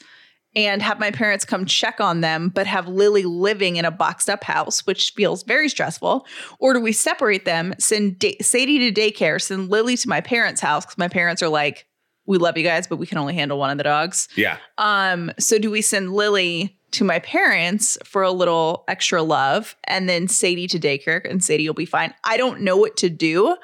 and 0.58 0.82
have 0.82 1.00
my 1.00 1.12
parents 1.12 1.46
come 1.46 1.65
check 1.65 2.02
on 2.02 2.22
them, 2.22 2.50
but 2.50 2.65
have 2.65 2.88
Lily 2.88 3.24
living 3.24 3.76
in 3.76 3.86
a 3.86 3.91
boxed 3.91 4.28
up 4.28 4.43
house, 4.43 4.88
which 4.88 5.12
feels 5.12 5.43
very 5.43 5.70
stressful? 5.70 6.26
Or 6.58 6.74
do 6.74 6.80
we 6.80 6.91
separate 6.93 7.46
them, 7.46 7.76
send 7.78 8.17
da- 8.17 8.39
Sadie 8.41 8.91
to 8.91 9.00
daycare, 9.00 9.39
send 9.39 9.70
Lily 9.70 9.96
to 9.98 10.10
my 10.10 10.20
parents' 10.20 10.60
house 10.60 10.84
because 10.84 10.98
my 10.98 11.08
parents 11.08 11.43
are 11.43 11.48
like, 11.48 11.86
we 12.26 12.39
love 12.39 12.58
you 12.58 12.63
guys, 12.63 12.88
but 12.88 12.98
we 12.98 13.06
can 13.06 13.20
only 13.20 13.36
handle 13.36 13.60
one 13.60 13.70
of 13.70 13.78
the 13.78 13.84
dogs. 13.84 14.28
Yeah. 14.36 14.58
Um, 14.80 15.32
so 15.38 15.60
do 15.60 15.70
we 15.70 15.84
send 15.84 16.13
Lily 16.13 16.76
to 16.89 17.04
my 17.04 17.20
parents 17.20 17.96
for 18.04 18.24
a 18.24 18.32
little 18.32 18.84
extra 18.88 19.22
love 19.22 19.76
and 19.84 20.10
then 20.10 20.28
Sadie 20.28 20.67
to 20.70 20.80
daycare 20.80 21.22
and 21.30 21.43
Sadie 21.43 21.70
will 21.70 21.76
be 21.76 21.86
fine? 21.86 22.15
I 22.24 22.36
don't 22.36 22.62
know 22.62 22.78
what 22.78 22.98
to 22.98 23.10
do, 23.10 23.56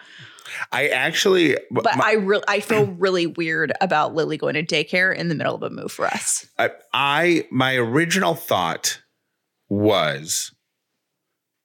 I 0.72 0.88
actually, 0.90 1.58
but 1.72 1.84
my- 1.98 2.04
I 2.04 2.12
really 2.14 2.44
I 2.48 2.60
feel 2.60 2.86
really 2.86 3.28
weird 3.28 3.72
about 3.82 4.14
Lily 4.16 4.38
going 4.38 4.54
to 4.56 4.64
daycare 4.64 5.16
in 5.16 5.28
the 5.30 5.36
middle 5.36 5.56
of 5.56 5.64
a 5.64 5.70
move 5.70 5.92
for 5.92 6.06
us. 6.06 6.46
I, 6.58 6.72
I 6.94 7.48
my 7.52 7.76
original 7.76 8.36
thought 8.36 9.02
was 9.70 10.52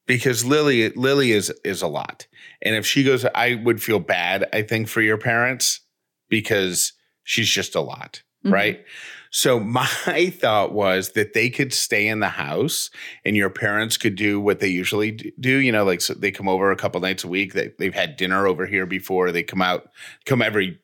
because 0.07 0.45
Lily 0.45 0.91
Lily 0.91 1.33
is 1.33 1.51
is 1.65 1.83
a 1.83 1.87
lot. 1.89 2.27
And 2.63 2.75
if 2.75 2.87
she 2.87 3.05
goes 3.05 3.25
I 3.35 3.55
would 3.55 3.83
feel 3.83 3.99
bad 3.99 4.49
I 4.53 4.63
think 4.63 4.89
for 4.89 5.01
your 5.01 5.19
parents 5.19 5.81
because 6.29 6.93
she's 7.25 7.49
just 7.49 7.75
a 7.75 7.81
lot, 7.81 8.23
Mhm. 8.45 8.53
right? 8.53 8.85
So 9.31 9.61
my 9.61 9.87
thought 10.41 10.73
was 10.73 11.11
that 11.13 11.35
they 11.35 11.51
could 11.51 11.73
stay 11.73 12.09
in 12.09 12.21
the 12.21 12.29
house 12.29 12.91
and 13.25 13.37
your 13.37 13.51
parents 13.51 13.97
could 13.97 14.15
do 14.15 14.41
what 14.41 14.61
they 14.61 14.69
usually 14.69 15.13
do, 15.13 15.59
you 15.59 15.73
know, 15.73 15.85
like 15.85 16.01
so 16.01 16.15
they 16.15 16.31
come 16.31 16.49
over 16.49 16.71
a 16.71 16.77
couple 16.77 17.01
nights 17.01 17.25
a 17.25 17.29
week. 17.29 17.55
They 17.55 17.73
they've 17.79 17.95
had 17.95 18.17
dinner 18.17 18.47
over 18.47 18.67
here 18.67 18.87
before. 18.87 19.33
They 19.33 19.43
come 19.43 19.63
out 19.63 19.89
come 20.25 20.43
every 20.43 20.79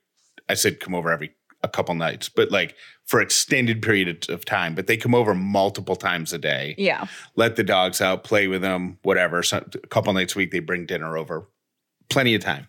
I 0.48 0.54
said 0.54 0.80
come 0.80 0.94
over 0.94 1.10
every 1.10 1.34
a 1.62 1.68
couple 1.68 1.94
nights, 1.94 2.28
but 2.28 2.50
like 2.50 2.76
for 3.06 3.20
extended 3.20 3.82
period 3.82 4.28
of 4.28 4.44
time. 4.44 4.74
But 4.74 4.86
they 4.86 4.96
come 4.96 5.14
over 5.14 5.34
multiple 5.34 5.96
times 5.96 6.32
a 6.32 6.38
day. 6.38 6.74
Yeah. 6.78 7.06
Let 7.36 7.56
the 7.56 7.64
dogs 7.64 8.00
out, 8.00 8.22
play 8.22 8.46
with 8.46 8.62
them, 8.62 8.98
whatever. 9.02 9.42
So 9.42 9.58
a 9.58 9.86
couple 9.88 10.12
nights 10.12 10.36
a 10.36 10.38
week, 10.38 10.52
they 10.52 10.60
bring 10.60 10.86
dinner 10.86 11.16
over. 11.16 11.48
Plenty 12.10 12.34
of 12.34 12.42
time. 12.42 12.68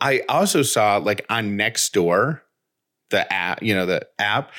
I 0.00 0.22
also 0.28 0.62
saw 0.62 0.98
like 0.98 1.24
on 1.28 1.58
Nextdoor, 1.58 2.40
the 3.10 3.30
app, 3.32 3.62
you 3.62 3.74
know, 3.74 3.86
the 3.86 4.06
app, 4.18 4.52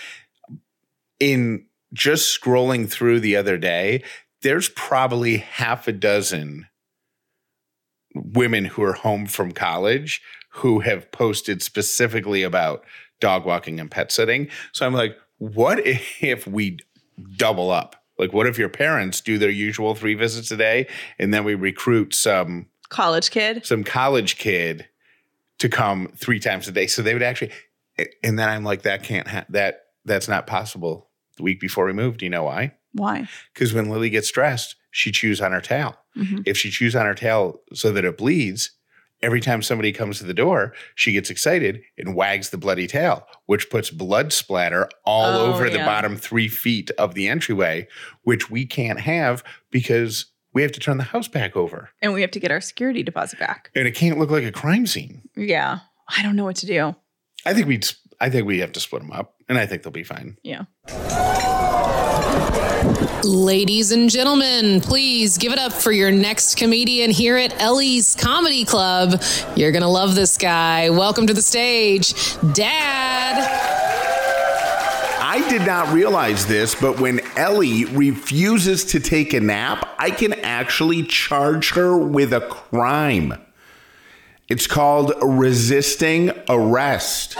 in 1.19 1.65
just 1.93 2.39
scrolling 2.39 2.89
through 2.89 3.19
the 3.19 3.35
other 3.35 3.57
day, 3.57 4.03
there's 4.41 4.69
probably 4.69 5.37
half 5.37 5.87
a 5.87 5.91
dozen 5.91 6.67
women 8.13 8.65
who 8.65 8.83
are 8.83 8.93
home 8.93 9.25
from 9.25 9.51
college 9.51 10.21
who 10.49 10.79
have 10.79 11.11
posted 11.11 11.61
specifically 11.61 12.43
about 12.43 12.83
dog 13.19 13.45
walking 13.45 13.79
and 13.79 13.91
pet 13.91 14.11
sitting. 14.11 14.49
So 14.73 14.85
I'm 14.85 14.93
like, 14.93 15.15
what 15.37 15.79
if 15.83 16.47
we 16.47 16.79
double 17.35 17.71
up? 17.71 17.95
Like, 18.17 18.33
what 18.33 18.47
if 18.47 18.57
your 18.57 18.69
parents 18.69 19.21
do 19.21 19.37
their 19.37 19.49
usual 19.49 19.93
three 19.93 20.15
visits 20.15 20.49
a 20.51 20.57
day 20.57 20.87
and 21.19 21.33
then 21.33 21.43
we 21.43 21.53
recruit 21.53 22.15
some 22.15 22.67
College 22.89 23.31
kid. 23.31 23.65
some 23.65 23.83
college 23.83 24.37
kid 24.37 24.87
to 25.59 25.69
come 25.69 26.07
three 26.15 26.39
times 26.39 26.67
a 26.67 26.71
day? 26.71 26.87
So 26.87 27.01
they 27.01 27.13
would 27.13 27.23
actually, 27.23 27.51
and 28.23 28.37
then 28.37 28.49
I'm 28.49 28.63
like, 28.63 28.83
that 28.83 29.03
can't 29.03 29.27
ha- 29.27 29.45
that 29.49 29.81
that's 30.05 30.27
not 30.27 30.47
possible. 30.47 31.09
The 31.37 31.43
week 31.43 31.59
before 31.59 31.85
we 31.85 31.93
moved, 31.93 32.19
do 32.19 32.25
you 32.25 32.29
know 32.29 32.43
why? 32.43 32.73
Why? 32.93 33.27
Because 33.53 33.73
when 33.73 33.89
Lily 33.89 34.09
gets 34.09 34.27
stressed, 34.27 34.75
she 34.91 35.11
chews 35.11 35.39
on 35.41 35.51
her 35.51 35.61
tail. 35.61 35.95
Mhm. 36.17 36.43
If 36.47 36.57
she 36.57 36.71
chews 36.71 36.95
on 36.95 37.05
her 37.05 37.13
tail 37.13 37.61
so 37.73 37.91
that 37.91 38.03
it 38.05 38.17
bleeds, 38.17 38.71
every 39.21 39.39
time 39.41 39.61
somebody 39.61 39.91
comes 39.91 40.17
to 40.17 40.23
the 40.23 40.33
door, 40.33 40.73
she 40.95 41.11
gets 41.11 41.29
excited 41.29 41.81
and 41.97 42.15
wags 42.15 42.49
the 42.49 42.57
bloody 42.57 42.87
tail, 42.87 43.27
which 43.45 43.69
puts 43.69 43.91
blood 43.91 44.33
splatter 44.33 44.89
all 45.05 45.25
Oh, 45.41 45.53
over 45.53 45.69
the 45.69 45.77
bottom 45.79 46.15
three 46.17 46.47
feet 46.47 46.89
of 46.97 47.13
the 47.13 47.27
entryway, 47.27 47.87
which 48.23 48.49
we 48.49 48.65
can't 48.65 49.01
have 49.01 49.43
because 49.69 50.25
we 50.53 50.63
have 50.63 50.71
to 50.71 50.79
turn 50.79 50.97
the 50.97 51.03
house 51.03 51.27
back 51.27 51.55
over. 51.55 51.89
And 52.01 52.13
we 52.13 52.21
have 52.21 52.31
to 52.31 52.39
get 52.39 52.49
our 52.51 52.61
security 52.61 53.03
deposit 53.03 53.37
back. 53.37 53.69
And 53.75 53.87
it 53.87 53.93
can't 53.93 54.17
look 54.17 54.31
like 54.31 54.43
a 54.45 54.51
crime 54.51 54.87
scene. 54.87 55.21
Yeah. 55.35 55.79
I 56.17 56.23
don't 56.23 56.35
know 56.35 56.45
what 56.45 56.55
to 56.57 56.65
do. 56.65 56.95
I 57.47 57.53
think 57.53 57.65
we'd 57.65 57.87
I 58.19 58.29
think 58.29 58.45
we 58.45 58.59
have 58.59 58.73
to 58.73 58.81
split 58.81 59.03
them 59.03 59.13
up, 59.13 59.35
and 59.47 59.57
I 59.57 59.65
think 59.65 59.83
they'll 59.83 59.91
be 59.91 60.03
fine. 60.03 60.37
Yeah. 60.43 60.65
Ladies 63.23 63.93
and 63.93 64.09
gentlemen, 64.09 64.81
please 64.81 65.37
give 65.37 65.53
it 65.53 65.57
up 65.57 65.71
for 65.71 65.93
your 65.93 66.11
next 66.11 66.55
comedian 66.55 67.09
here 67.09 67.37
at 67.37 67.57
Ellie's 67.61 68.17
Comedy 68.17 68.65
Club. 68.65 69.23
You're 69.55 69.71
going 69.71 69.81
to 69.81 69.87
love 69.87 70.13
this 70.13 70.37
guy. 70.37 70.89
Welcome 70.89 71.25
to 71.27 71.33
the 71.33 71.41
stage, 71.41 72.13
Dad. 72.51 73.37
I 75.21 75.47
did 75.49 75.65
not 75.65 75.93
realize 75.93 76.45
this, 76.47 76.75
but 76.75 76.99
when 76.99 77.21
Ellie 77.37 77.85
refuses 77.85 78.83
to 78.85 78.99
take 78.99 79.33
a 79.33 79.39
nap, 79.39 79.87
I 79.97 80.09
can 80.09 80.33
actually 80.33 81.03
charge 81.03 81.71
her 81.71 81.97
with 81.97 82.33
a 82.33 82.41
crime. 82.41 83.35
It's 84.49 84.65
called 84.65 85.13
resisting 85.21 86.31
arrest. 86.47 87.35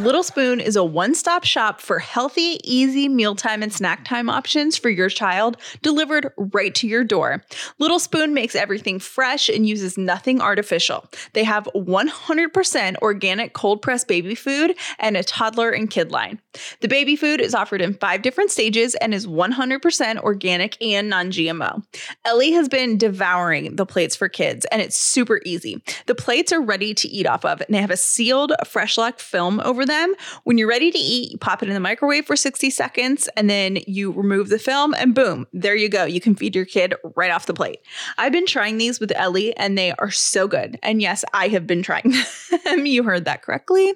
Little 0.00 0.22
Spoon 0.22 0.60
is 0.60 0.76
a 0.76 0.84
one 0.84 1.12
stop 1.12 1.42
shop 1.42 1.80
for 1.80 1.98
healthy, 1.98 2.60
easy 2.62 3.08
mealtime 3.08 3.64
and 3.64 3.72
snack 3.72 4.04
time 4.04 4.30
options 4.30 4.76
for 4.76 4.90
your 4.90 5.08
child 5.08 5.56
delivered 5.82 6.32
right 6.36 6.72
to 6.76 6.86
your 6.86 7.02
door. 7.02 7.42
Little 7.80 7.98
Spoon 7.98 8.32
makes 8.32 8.54
everything 8.54 9.00
fresh 9.00 9.48
and 9.48 9.66
uses 9.66 9.98
nothing 9.98 10.40
artificial. 10.40 11.08
They 11.32 11.42
have 11.42 11.68
100% 11.74 12.96
organic 13.02 13.54
cold 13.54 13.82
pressed 13.82 14.06
baby 14.06 14.36
food 14.36 14.76
and 15.00 15.16
a 15.16 15.24
toddler 15.24 15.70
and 15.70 15.90
kid 15.90 16.12
line. 16.12 16.40
The 16.80 16.86
baby 16.86 17.16
food 17.16 17.40
is 17.40 17.52
offered 17.52 17.82
in 17.82 17.94
five 17.94 18.22
different 18.22 18.52
stages 18.52 18.94
and 18.96 19.12
is 19.12 19.26
100% 19.26 20.18
organic 20.18 20.80
and 20.80 21.08
non 21.08 21.32
GMO. 21.32 21.82
Ellie 22.24 22.52
has 22.52 22.68
been 22.68 22.98
devouring 22.98 23.74
the 23.74 23.86
plates 23.86 24.14
for 24.14 24.28
kids, 24.28 24.64
and 24.66 24.80
it's 24.80 24.96
super 24.96 25.40
easy. 25.44 25.82
The 26.06 26.14
plates 26.14 26.52
are 26.52 26.62
ready 26.62 26.94
to 26.94 27.08
eat 27.08 27.26
off 27.26 27.44
of, 27.44 27.60
and 27.60 27.74
they 27.74 27.80
have 27.80 27.90
a 27.90 27.96
sealed 27.96 28.52
fresh 28.64 28.96
lock 28.96 29.18
film 29.18 29.58
over 29.60 29.87
them. 29.88 30.14
When 30.44 30.58
you're 30.58 30.68
ready 30.68 30.90
to 30.90 30.98
eat, 30.98 31.32
you 31.32 31.38
pop 31.38 31.62
it 31.62 31.68
in 31.68 31.74
the 31.74 31.80
microwave 31.80 32.26
for 32.26 32.36
60 32.36 32.70
seconds, 32.70 33.28
and 33.36 33.50
then 33.50 33.78
you 33.86 34.12
remove 34.12 34.48
the 34.48 34.58
film, 34.58 34.94
and 34.94 35.14
boom, 35.14 35.46
there 35.52 35.74
you 35.74 35.88
go. 35.88 36.04
You 36.04 36.20
can 36.20 36.34
feed 36.34 36.54
your 36.54 36.64
kid 36.64 36.94
right 37.16 37.30
off 37.30 37.46
the 37.46 37.54
plate. 37.54 37.80
I've 38.16 38.32
been 38.32 38.46
trying 38.46 38.78
these 38.78 39.00
with 39.00 39.12
Ellie, 39.16 39.56
and 39.56 39.76
they 39.76 39.92
are 39.92 40.10
so 40.10 40.46
good. 40.46 40.78
And 40.82 41.02
yes, 41.02 41.24
I 41.34 41.48
have 41.48 41.66
been 41.66 41.82
trying 41.82 42.12
them. 42.64 42.86
you 42.86 43.02
heard 43.02 43.24
that 43.24 43.42
correctly. 43.42 43.94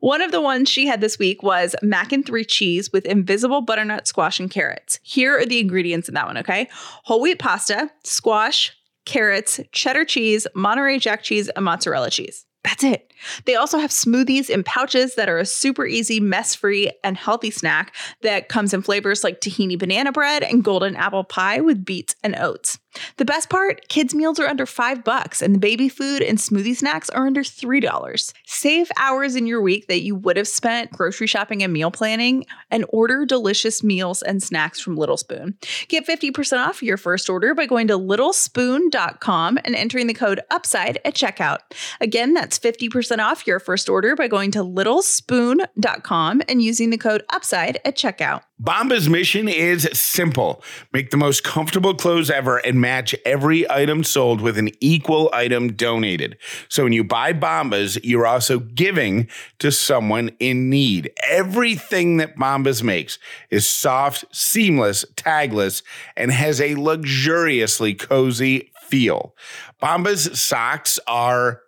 One 0.00 0.22
of 0.22 0.30
the 0.30 0.40
ones 0.40 0.68
she 0.68 0.86
had 0.86 1.00
this 1.00 1.18
week 1.18 1.42
was 1.42 1.74
mac 1.82 2.12
and 2.12 2.24
three 2.24 2.44
cheese 2.44 2.92
with 2.92 3.06
invisible 3.06 3.62
butternut 3.62 4.06
squash 4.06 4.38
and 4.38 4.50
carrots. 4.50 4.98
Here 5.02 5.38
are 5.38 5.46
the 5.46 5.60
ingredients 5.60 6.08
in 6.08 6.14
that 6.14 6.26
one, 6.26 6.38
okay? 6.38 6.68
Whole 7.04 7.20
wheat 7.20 7.38
pasta, 7.38 7.90
squash, 8.04 8.72
carrots, 9.04 9.60
cheddar 9.72 10.04
cheese, 10.04 10.46
Monterey 10.54 10.98
Jack 10.98 11.22
cheese, 11.22 11.48
and 11.48 11.64
mozzarella 11.64 12.10
cheese. 12.10 12.44
That's 12.64 12.84
it. 12.84 13.12
They 13.44 13.54
also 13.54 13.78
have 13.78 13.90
smoothies 13.90 14.50
in 14.50 14.64
pouches 14.64 15.14
that 15.14 15.28
are 15.28 15.38
a 15.38 15.46
super 15.46 15.86
easy, 15.86 16.20
mess 16.20 16.54
free, 16.54 16.90
and 17.04 17.16
healthy 17.16 17.50
snack 17.50 17.94
that 18.22 18.48
comes 18.48 18.74
in 18.74 18.82
flavors 18.82 19.24
like 19.24 19.40
tahini 19.40 19.78
banana 19.78 20.12
bread 20.12 20.42
and 20.42 20.64
golden 20.64 20.96
apple 20.96 21.24
pie 21.24 21.60
with 21.60 21.84
beets 21.84 22.14
and 22.22 22.36
oats. 22.36 22.78
The 23.16 23.24
best 23.24 23.50
part 23.50 23.88
kids' 23.88 24.14
meals 24.14 24.38
are 24.38 24.46
under 24.46 24.66
five 24.66 25.04
bucks, 25.04 25.42
and 25.42 25.54
the 25.54 25.58
baby 25.58 25.88
food 25.88 26.22
and 26.22 26.38
smoothie 26.38 26.76
snacks 26.76 27.10
are 27.10 27.26
under 27.26 27.42
$3. 27.42 28.32
Save 28.46 28.90
hours 28.96 29.36
in 29.36 29.46
your 29.46 29.60
week 29.60 29.88
that 29.88 30.02
you 30.02 30.14
would 30.14 30.36
have 30.36 30.48
spent 30.48 30.92
grocery 30.92 31.26
shopping 31.26 31.62
and 31.62 31.72
meal 31.72 31.90
planning 31.90 32.44
and 32.70 32.84
order 32.88 33.24
delicious 33.24 33.82
meals 33.82 34.22
and 34.22 34.42
snacks 34.42 34.80
from 34.80 34.96
Little 34.96 35.16
Spoon. 35.16 35.56
Get 35.88 36.06
50% 36.06 36.58
off 36.58 36.82
your 36.82 36.96
first 36.96 37.28
order 37.28 37.54
by 37.54 37.66
going 37.66 37.88
to 37.88 37.98
littlespoon.com 37.98 39.58
and 39.64 39.74
entering 39.74 40.06
the 40.06 40.14
code 40.14 40.40
UPSIDE 40.50 40.98
at 41.04 41.14
checkout. 41.14 41.58
Again, 42.00 42.34
that's 42.34 42.58
50% 42.58 43.18
off 43.18 43.46
your 43.46 43.60
first 43.60 43.88
order 43.88 44.16
by 44.16 44.28
going 44.28 44.50
to 44.52 44.60
littlespoon.com 44.60 46.42
and 46.48 46.62
using 46.62 46.90
the 46.90 46.98
code 46.98 47.22
UPSIDE 47.32 47.76
at 47.84 47.96
checkout. 47.96 48.42
Bombas' 48.60 49.08
mission 49.08 49.48
is 49.48 49.88
simple 49.92 50.62
make 50.92 51.10
the 51.10 51.16
most 51.16 51.44
comfortable 51.44 51.94
clothes 51.94 52.28
ever 52.28 52.58
and 52.58 52.80
match 52.80 53.14
every 53.24 53.70
item 53.70 54.02
sold 54.02 54.40
with 54.40 54.58
an 54.58 54.70
equal 54.80 55.30
item 55.32 55.74
donated. 55.74 56.36
So 56.68 56.82
when 56.82 56.92
you 56.92 57.04
buy 57.04 57.32
Bombas, 57.32 58.00
you're 58.02 58.26
also 58.26 58.58
giving 58.58 59.28
to 59.60 59.70
someone 59.70 60.30
in 60.40 60.68
need. 60.70 61.12
Everything 61.22 62.16
that 62.16 62.36
Bombas 62.36 62.82
makes 62.82 63.20
is 63.48 63.68
soft, 63.68 64.24
seamless, 64.32 65.04
tagless, 65.14 65.82
and 66.16 66.32
has 66.32 66.60
a 66.60 66.74
luxuriously 66.74 67.94
cozy 67.94 68.72
feel. 68.82 69.36
Bombas 69.80 70.34
socks 70.36 70.98
are 71.06 71.62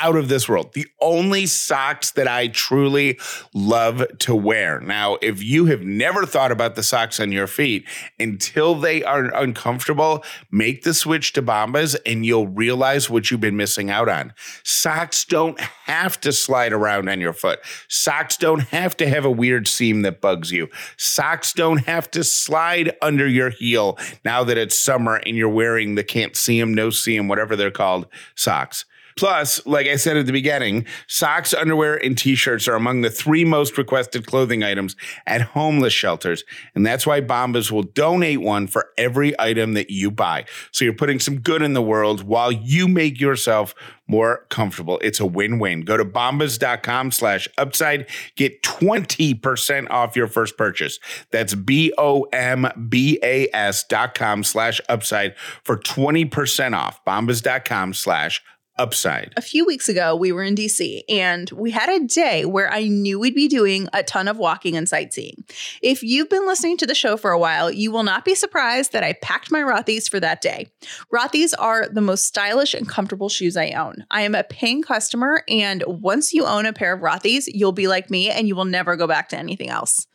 out 0.00 0.16
of 0.16 0.28
this 0.28 0.48
world. 0.48 0.72
The 0.74 0.86
only 1.00 1.46
socks 1.46 2.10
that 2.12 2.28
I 2.28 2.48
truly 2.48 3.18
love 3.54 4.04
to 4.20 4.34
wear. 4.34 4.80
Now, 4.80 5.16
if 5.22 5.42
you 5.42 5.66
have 5.66 5.82
never 5.82 6.26
thought 6.26 6.52
about 6.52 6.74
the 6.74 6.82
socks 6.82 7.18
on 7.18 7.32
your 7.32 7.46
feet 7.46 7.86
until 8.18 8.74
they 8.74 9.02
are 9.02 9.24
uncomfortable, 9.34 10.24
make 10.50 10.82
the 10.82 10.94
switch 10.94 11.32
to 11.34 11.42
Bombas 11.42 11.96
and 12.04 12.26
you'll 12.26 12.48
realize 12.48 13.08
what 13.08 13.30
you've 13.30 13.40
been 13.40 13.56
missing 13.56 13.90
out 13.90 14.08
on. 14.08 14.32
Socks 14.62 15.24
don't 15.24 15.58
have 15.60 16.20
to 16.20 16.32
slide 16.32 16.72
around 16.72 17.08
on 17.08 17.20
your 17.20 17.32
foot. 17.32 17.60
Socks 17.88 18.36
don't 18.36 18.60
have 18.68 18.96
to 18.98 19.08
have 19.08 19.24
a 19.24 19.30
weird 19.30 19.66
seam 19.66 20.02
that 20.02 20.20
bugs 20.20 20.52
you. 20.52 20.68
Socks 20.96 21.52
don't 21.52 21.86
have 21.86 22.10
to 22.10 22.22
slide 22.22 22.96
under 23.00 23.26
your 23.26 23.50
heel 23.50 23.98
now 24.24 24.44
that 24.44 24.58
it's 24.58 24.76
summer 24.76 25.16
and 25.16 25.36
you're 25.36 25.48
wearing 25.48 25.94
the 25.94 26.04
can't 26.04 26.36
see 26.36 26.60
'em, 26.60 26.74
no 26.74 26.90
see 26.90 27.16
'em, 27.16 27.28
whatever 27.28 27.56
they're 27.56 27.70
called 27.70 28.06
socks. 28.34 28.84
Plus, 29.16 29.64
like 29.64 29.86
I 29.86 29.96
said 29.96 30.18
at 30.18 30.26
the 30.26 30.32
beginning, 30.32 30.86
socks, 31.06 31.54
underwear, 31.54 31.96
and 31.96 32.18
t 32.18 32.34
shirts 32.34 32.68
are 32.68 32.74
among 32.74 33.00
the 33.00 33.08
three 33.10 33.46
most 33.46 33.78
requested 33.78 34.26
clothing 34.26 34.62
items 34.62 34.94
at 35.26 35.40
homeless 35.40 35.94
shelters. 35.94 36.44
And 36.74 36.84
that's 36.84 37.06
why 37.06 37.22
Bombas 37.22 37.70
will 37.70 37.82
donate 37.82 38.42
one 38.42 38.66
for 38.66 38.90
every 38.98 39.38
item 39.40 39.72
that 39.72 39.88
you 39.88 40.10
buy. 40.10 40.44
So 40.70 40.84
you're 40.84 40.92
putting 40.92 41.18
some 41.18 41.40
good 41.40 41.62
in 41.62 41.72
the 41.72 41.80
world 41.80 42.24
while 42.24 42.52
you 42.52 42.88
make 42.88 43.18
yourself 43.18 43.74
more 44.06 44.44
comfortable. 44.50 44.98
It's 45.02 45.18
a 45.18 45.26
win-win. 45.26 45.80
Go 45.80 45.96
to 45.96 46.04
bombas.com 46.04 47.10
slash 47.10 47.48
upside. 47.58 48.06
Get 48.36 48.62
20% 48.62 49.90
off 49.90 50.14
your 50.14 50.28
first 50.28 50.56
purchase. 50.58 51.00
That's 51.30 51.54
B-O-M-B-A-S 51.54 52.24
dot 53.84 54.14
com 54.14 54.44
slash 54.44 54.80
upside 54.88 55.36
for 55.64 55.76
20% 55.76 56.76
off. 56.76 57.04
Bombas.com 57.04 57.94
slash 57.94 58.40
upside. 58.40 58.55
A 59.36 59.42
few 59.42 59.64
weeks 59.64 59.88
ago, 59.88 60.14
we 60.14 60.32
were 60.32 60.42
in 60.42 60.54
DC 60.54 61.02
and 61.08 61.50
we 61.50 61.70
had 61.70 61.88
a 61.88 62.04
day 62.04 62.44
where 62.44 62.70
I 62.70 62.88
knew 62.88 63.18
we'd 63.18 63.34
be 63.34 63.48
doing 63.48 63.88
a 63.92 64.02
ton 64.02 64.28
of 64.28 64.36
walking 64.36 64.76
and 64.76 64.88
sightseeing. 64.88 65.44
If 65.82 66.02
you've 66.02 66.28
been 66.28 66.46
listening 66.46 66.76
to 66.78 66.86
the 66.86 66.94
show 66.94 67.16
for 67.16 67.30
a 67.30 67.38
while, 67.38 67.70
you 67.70 67.90
will 67.90 68.02
not 68.02 68.24
be 68.24 68.34
surprised 68.34 68.92
that 68.92 69.02
I 69.02 69.14
packed 69.14 69.50
my 69.50 69.60
Rothy's 69.60 70.08
for 70.08 70.20
that 70.20 70.42
day. 70.42 70.68
Rothy's 71.12 71.54
are 71.54 71.88
the 71.88 72.00
most 72.00 72.26
stylish 72.26 72.74
and 72.74 72.88
comfortable 72.88 73.28
shoes 73.28 73.56
I 73.56 73.70
own. 73.70 74.04
I 74.10 74.22
am 74.22 74.34
a 74.34 74.44
paying 74.44 74.82
customer, 74.82 75.42
and 75.48 75.82
once 75.86 76.34
you 76.34 76.44
own 76.44 76.66
a 76.66 76.72
pair 76.72 76.92
of 76.92 77.00
Rothy's, 77.00 77.48
you'll 77.48 77.72
be 77.72 77.88
like 77.88 78.10
me 78.10 78.30
and 78.30 78.46
you 78.46 78.54
will 78.54 78.64
never 78.64 78.96
go 78.96 79.06
back 79.06 79.30
to 79.30 79.38
anything 79.38 79.70
else. 79.70 80.06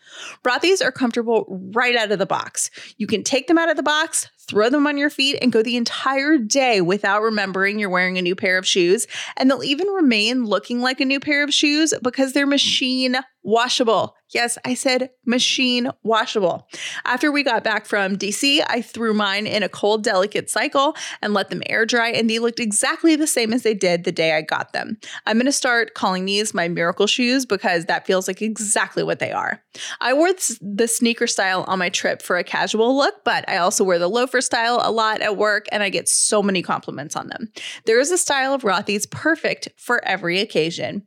Rothy's 0.43 0.81
are 0.81 0.91
comfortable 0.91 1.45
right 1.73 1.95
out 1.95 2.11
of 2.11 2.19
the 2.19 2.25
box. 2.25 2.69
You 2.97 3.07
can 3.07 3.23
take 3.23 3.47
them 3.47 3.57
out 3.57 3.69
of 3.69 3.77
the 3.77 3.83
box, 3.83 4.29
throw 4.39 4.69
them 4.69 4.87
on 4.87 4.97
your 4.97 5.09
feet, 5.09 5.37
and 5.41 5.51
go 5.51 5.61
the 5.63 5.77
entire 5.77 6.37
day 6.37 6.81
without 6.81 7.21
remembering 7.21 7.79
you're 7.79 7.89
wearing 7.89 8.17
a 8.17 8.21
new 8.21 8.35
pair 8.35 8.57
of 8.57 8.67
shoes. 8.67 9.07
And 9.37 9.49
they'll 9.49 9.63
even 9.63 9.87
remain 9.87 10.45
looking 10.45 10.81
like 10.81 10.99
a 10.99 11.05
new 11.05 11.19
pair 11.19 11.43
of 11.43 11.53
shoes 11.53 11.93
because 12.01 12.33
they're 12.33 12.47
machine 12.47 13.17
washable. 13.43 14.15
Yes, 14.29 14.57
I 14.63 14.75
said 14.75 15.09
machine 15.25 15.89
washable. 16.03 16.67
After 17.03 17.31
we 17.31 17.43
got 17.43 17.63
back 17.63 17.85
from 17.85 18.17
DC, 18.17 18.63
I 18.67 18.81
threw 18.81 19.13
mine 19.13 19.45
in 19.45 19.61
a 19.61 19.69
cold, 19.69 20.03
delicate 20.03 20.49
cycle 20.49 20.95
and 21.21 21.33
let 21.33 21.49
them 21.49 21.61
air 21.65 21.85
dry, 21.85 22.09
and 22.09 22.29
they 22.29 22.39
looked 22.39 22.59
exactly 22.59 23.15
the 23.15 23.27
same 23.27 23.51
as 23.51 23.63
they 23.63 23.73
did 23.73 24.03
the 24.03 24.11
day 24.11 24.33
I 24.33 24.41
got 24.41 24.71
them. 24.71 24.97
I'm 25.25 25.37
going 25.37 25.47
to 25.47 25.51
start 25.51 25.95
calling 25.95 26.25
these 26.25 26.53
my 26.53 26.69
miracle 26.69 27.07
shoes 27.07 27.45
because 27.45 27.85
that 27.85 28.05
feels 28.05 28.27
like 28.27 28.41
exactly 28.41 29.03
what 29.03 29.19
they 29.19 29.31
are. 29.31 29.61
I 29.99 30.13
wore 30.13 30.33
th- 30.33 30.59
the 30.61 30.87
sneaker 30.87 31.27
style 31.27 31.65
on 31.67 31.79
my 31.79 31.89
trip 31.89 32.21
for 32.21 32.37
a 32.37 32.43
casual 32.43 32.95
look, 32.95 33.23
but 33.25 33.47
I 33.49 33.57
also 33.57 33.83
wear 33.83 33.99
the 33.99 34.07
loafer 34.07 34.39
style 34.39 34.79
a 34.81 34.91
lot 34.91 35.21
at 35.21 35.35
work, 35.35 35.65
and 35.71 35.83
I 35.83 35.89
get 35.89 36.07
so 36.07 36.41
many 36.41 36.61
compliments 36.61 37.15
on 37.15 37.27
them. 37.27 37.51
There 37.85 37.99
is 37.99 38.11
a 38.11 38.17
style 38.17 38.53
of 38.53 38.61
Rothy's 38.61 39.05
perfect 39.07 39.69
for 39.75 40.03
every 40.05 40.39
occasion. 40.39 41.03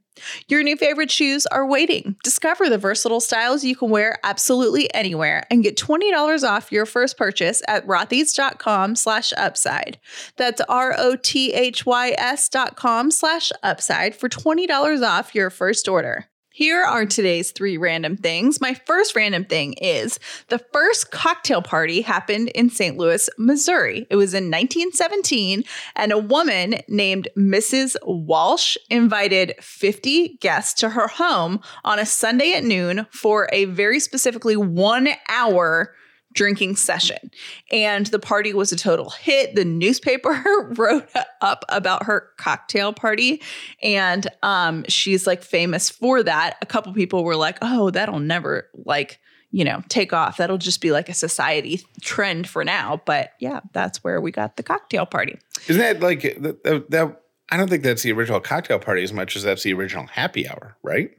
Your 0.48 0.62
new 0.62 0.76
favorite 0.76 1.10
shoes 1.10 1.46
are 1.46 1.66
waiting. 1.66 2.16
Discover 2.22 2.68
the 2.68 2.78
versatile 2.78 3.20
styles 3.20 3.64
you 3.64 3.76
can 3.76 3.90
wear 3.90 4.18
absolutely 4.24 4.92
anywhere 4.94 5.44
and 5.50 5.62
get 5.62 5.76
$20 5.76 6.48
off 6.48 6.72
your 6.72 6.86
first 6.86 7.16
purchase 7.16 7.62
at 7.68 7.86
rothys.com 7.86 8.96
slash 8.96 9.32
upside. 9.36 9.98
That's 10.36 10.60
R-O-T-H-Y-S 10.68 12.48
dot 12.48 12.76
com 12.76 13.10
slash 13.10 13.52
upside 13.62 14.14
for 14.14 14.28
$20 14.28 15.02
off 15.06 15.34
your 15.34 15.50
first 15.50 15.88
order. 15.88 16.26
Here 16.56 16.84
are 16.84 17.04
today's 17.04 17.50
three 17.50 17.76
random 17.76 18.16
things. 18.16 18.60
My 18.60 18.74
first 18.74 19.16
random 19.16 19.44
thing 19.44 19.72
is 19.72 20.20
the 20.50 20.60
first 20.72 21.10
cocktail 21.10 21.62
party 21.62 22.00
happened 22.00 22.50
in 22.50 22.70
St. 22.70 22.96
Louis, 22.96 23.28
Missouri. 23.36 24.06
It 24.08 24.14
was 24.14 24.34
in 24.34 24.52
1917, 24.52 25.64
and 25.96 26.12
a 26.12 26.18
woman 26.18 26.76
named 26.86 27.26
Mrs. 27.36 27.96
Walsh 28.04 28.76
invited 28.88 29.54
50 29.60 30.36
guests 30.36 30.78
to 30.78 30.90
her 30.90 31.08
home 31.08 31.58
on 31.82 31.98
a 31.98 32.06
Sunday 32.06 32.52
at 32.52 32.62
noon 32.62 33.08
for 33.10 33.48
a 33.52 33.64
very 33.64 33.98
specifically 33.98 34.56
one 34.56 35.08
hour 35.28 35.92
drinking 36.34 36.76
session. 36.76 37.30
And 37.72 38.06
the 38.06 38.18
party 38.18 38.52
was 38.52 38.72
a 38.72 38.76
total 38.76 39.10
hit. 39.10 39.54
The 39.54 39.64
newspaper 39.64 40.42
wrote 40.76 41.08
up 41.40 41.64
about 41.68 42.04
her 42.04 42.30
cocktail 42.36 42.92
party 42.92 43.40
and 43.82 44.26
um 44.42 44.84
she's 44.88 45.26
like 45.26 45.42
famous 45.42 45.88
for 45.88 46.22
that. 46.22 46.56
A 46.60 46.66
couple 46.66 46.92
people 46.92 47.24
were 47.24 47.36
like, 47.36 47.58
"Oh, 47.62 47.90
that'll 47.90 48.20
never 48.20 48.68
like 48.84 49.20
you 49.54 49.64
know, 49.64 49.84
take 49.88 50.12
off. 50.12 50.38
That'll 50.38 50.58
just 50.58 50.80
be 50.80 50.90
like 50.90 51.08
a 51.08 51.14
society 51.14 51.80
trend 52.00 52.48
for 52.48 52.64
now. 52.64 53.00
But 53.06 53.34
yeah, 53.38 53.60
that's 53.72 54.02
where 54.02 54.20
we 54.20 54.32
got 54.32 54.56
the 54.56 54.64
cocktail 54.64 55.06
party. 55.06 55.38
Isn't 55.68 55.80
that 55.80 56.00
like 56.00 56.22
that, 56.40 56.64
that? 56.90 57.20
I 57.50 57.56
don't 57.56 57.70
think 57.70 57.84
that's 57.84 58.02
the 58.02 58.10
original 58.10 58.40
cocktail 58.40 58.80
party 58.80 59.04
as 59.04 59.12
much 59.12 59.36
as 59.36 59.44
that's 59.44 59.62
the 59.62 59.72
original 59.72 60.06
happy 60.08 60.48
hour, 60.48 60.76
right? 60.82 61.16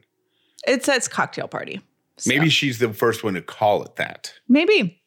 It 0.66 0.84
says 0.84 1.08
cocktail 1.08 1.48
party. 1.48 1.80
So, 2.18 2.28
Maybe 2.28 2.50
she's 2.50 2.78
the 2.78 2.92
first 2.92 3.24
one 3.24 3.34
to 3.34 3.42
call 3.42 3.82
it 3.84 3.96
that. 3.96 4.34
maybe. 4.48 5.00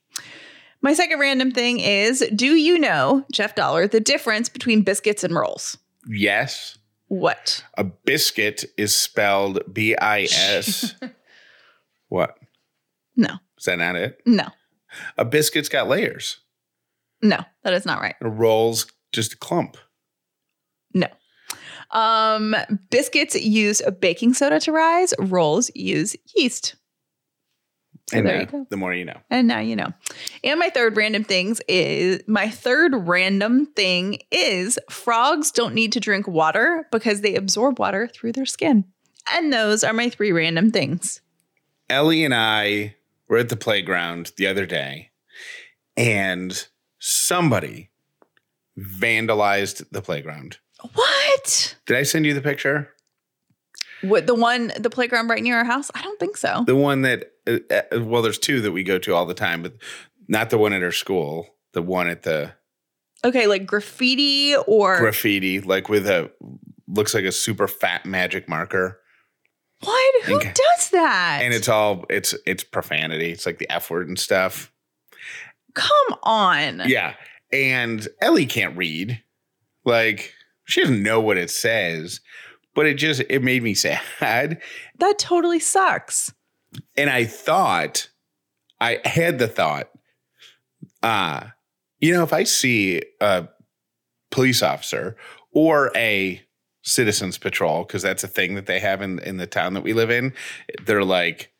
My 0.82 0.94
second 0.94 1.20
random 1.20 1.52
thing 1.52 1.80
is 1.80 2.24
do 2.36 2.56
you 2.56 2.80
know, 2.80 3.26
Jeff 3.32 3.56
Dollar, 3.56 3.88
the 3.88 4.00
difference 4.00 4.48
between 4.50 4.82
biscuits 4.82 5.24
and 5.24 5.36
rolls? 5.36 5.78
Yes, 6.08 6.78
What? 7.08 7.64
a 7.78 7.84
biscuit 7.84 8.64
is 8.78 8.96
spelled 8.96 9.60
B 9.74 9.96
I 9.98 10.22
S. 10.32 10.96
What? 12.08 12.36
No, 13.16 13.34
Is 13.60 13.66
that 13.66 13.78
not 13.78 13.96
it? 13.96 14.20
no, 14.26 14.48
A 15.18 15.26
biscuit's 15.26 15.70
got 15.70 15.88
layers. 15.88 16.40
no, 17.22 17.40
that 17.64 17.74
is 17.74 17.86
not 17.86 18.00
right. 18.02 18.16
A 18.22 18.30
roll's 18.30 18.88
just 19.12 19.34
a 19.34 19.38
clump. 19.38 19.78
No. 20.94 21.06
Um, 21.92 22.56
biscuits 22.90 23.36
use 23.36 23.82
baking 24.00 24.34
soda 24.34 24.60
to 24.62 24.72
rise, 24.72 25.14
rolls 25.20 25.70
use 25.76 26.16
yeast. 26.36 26.76
And 28.14 28.26
there 28.26 28.38
uh, 28.38 28.40
you 28.42 28.46
go. 28.46 28.68
the 28.70 28.78
more 28.78 28.94
you 28.94 29.06
know. 29.06 29.18
And 29.30 29.48
now 29.48 29.60
you 29.60 29.76
know. 29.76 29.94
And 30.44 30.60
my 30.60 30.70
third 30.70 30.98
random 30.98 31.24
things 31.24 31.62
is 31.68 32.22
my 32.28 32.50
third 32.50 32.94
random 32.96 33.68
thing 33.68 34.20
is 34.32 34.80
frogs 34.90 35.52
don't 35.52 35.74
need 35.74 35.92
to 35.94 36.00
drink 36.00 36.28
water 36.28 36.88
because 36.92 37.22
they 37.22 37.36
absorb 37.36 37.80
water 37.80 38.08
through 38.08 38.34
their 38.34 38.46
skin. 38.46 38.86
And 39.34 39.54
those 39.54 39.84
are 39.84 39.94
my 39.94 40.10
three 40.10 40.32
random 40.32 40.72
things. 40.72 41.22
Ellie 41.90 42.24
and 42.24 42.34
I 42.34 42.96
were 43.28 43.38
at 43.38 43.50
the 43.50 43.56
playground 43.56 44.32
the 44.38 44.48
other 44.48 44.66
day, 44.66 45.10
and 45.98 46.68
somebody 47.00 47.90
vandalized 48.78 49.86
the 49.92 50.02
playground. 50.02 50.58
What? 50.94 51.76
Did 51.86 51.98
I 51.98 52.04
send 52.04 52.26
you 52.26 52.34
the 52.34 52.42
picture? 52.42 52.94
What 54.02 54.28
the 54.28 54.36
one 54.36 54.72
the 54.78 54.90
playground 54.90 55.28
right 55.28 55.44
near 55.44 55.58
our 55.58 55.66
house? 55.66 55.92
I 55.94 56.02
don't 56.02 56.20
think 56.20 56.38
so. 56.38 56.64
The 56.66 56.76
one 56.76 57.02
that, 57.02 57.34
Uh, 57.50 57.60
uh, 57.92 58.00
well, 58.04 58.22
there's 58.22 58.38
two 58.40 58.62
that 58.62 58.72
we 58.72 58.84
go 58.84 59.00
to 59.00 59.14
all 59.16 59.26
the 59.26 59.34
time, 59.34 59.62
but 59.64 59.74
not 60.28 60.50
the 60.50 60.58
one 60.58 60.74
at 60.74 60.84
our 60.84 60.92
school. 60.92 61.48
The 61.74 61.82
one 61.82 62.08
at 62.08 62.24
the 62.24 62.54
Okay, 63.26 63.48
like 63.48 63.66
graffiti 63.66 64.56
or 64.56 64.98
graffiti, 65.00 65.60
like 65.62 65.90
with 65.90 66.08
a 66.08 66.32
looks 66.88 67.14
like 67.14 67.26
a 67.26 67.32
super 67.32 67.68
fat 67.68 68.06
magic 68.06 68.48
marker, 68.50 69.00
what? 69.82 70.24
Who 70.26 70.38
Okay. 70.38 70.54
does 70.54 70.90
that? 70.92 71.40
and 71.44 71.54
it's 71.54 71.68
all 71.68 72.06
it's 72.10 72.34
it's 72.46 72.64
profanity. 72.64 73.32
It's 73.32 73.46
like 73.46 73.58
the 73.60 73.70
f 73.70 73.90
word 73.92 74.08
and 74.08 74.18
stuff. 74.18 74.72
come 75.74 75.92
on. 76.24 76.82
Yeah, 76.86 77.16
and 77.52 78.08
Ellie 78.22 78.46
can't 78.46 78.76
read. 78.78 79.22
Like 79.86 80.34
she 80.66 80.82
doesn't 80.82 81.04
know 81.04 81.20
what 81.22 81.38
it 81.38 81.50
says, 81.52 82.22
but 82.74 82.86
it 82.86 82.96
just 82.96 83.22
it 83.30 83.44
made 83.44 83.64
me 83.64 83.74
sad. 83.76 84.62
That 84.98 85.20
totally 85.20 85.60
sucks. 85.60 86.34
And 86.98 87.10
I 87.10 87.26
thought, 87.26 88.10
I 88.80 89.00
had 89.06 89.40
the 89.40 89.48
thought, 89.48 89.90
uh, 91.04 91.48
you 92.00 92.14
know, 92.14 92.24
if 92.24 92.34
I 92.34 92.44
see 92.44 93.02
a 93.20 93.48
police 94.32 94.64
officer 94.64 95.18
or 95.52 95.92
a 95.96 96.42
citizens 96.82 97.38
patrol, 97.38 97.84
because 97.84 98.02
that's 98.02 98.24
a 98.24 98.28
thing 98.28 98.56
that 98.56 98.66
they 98.66 98.80
have 98.80 99.02
in, 99.02 99.20
in 99.20 99.38
the 99.38 99.48
town 99.48 99.74
that 99.74 99.82
we 99.82 99.94
live 99.94 100.10
in, 100.10 100.34
they're 100.86 101.04
like, 101.04 101.52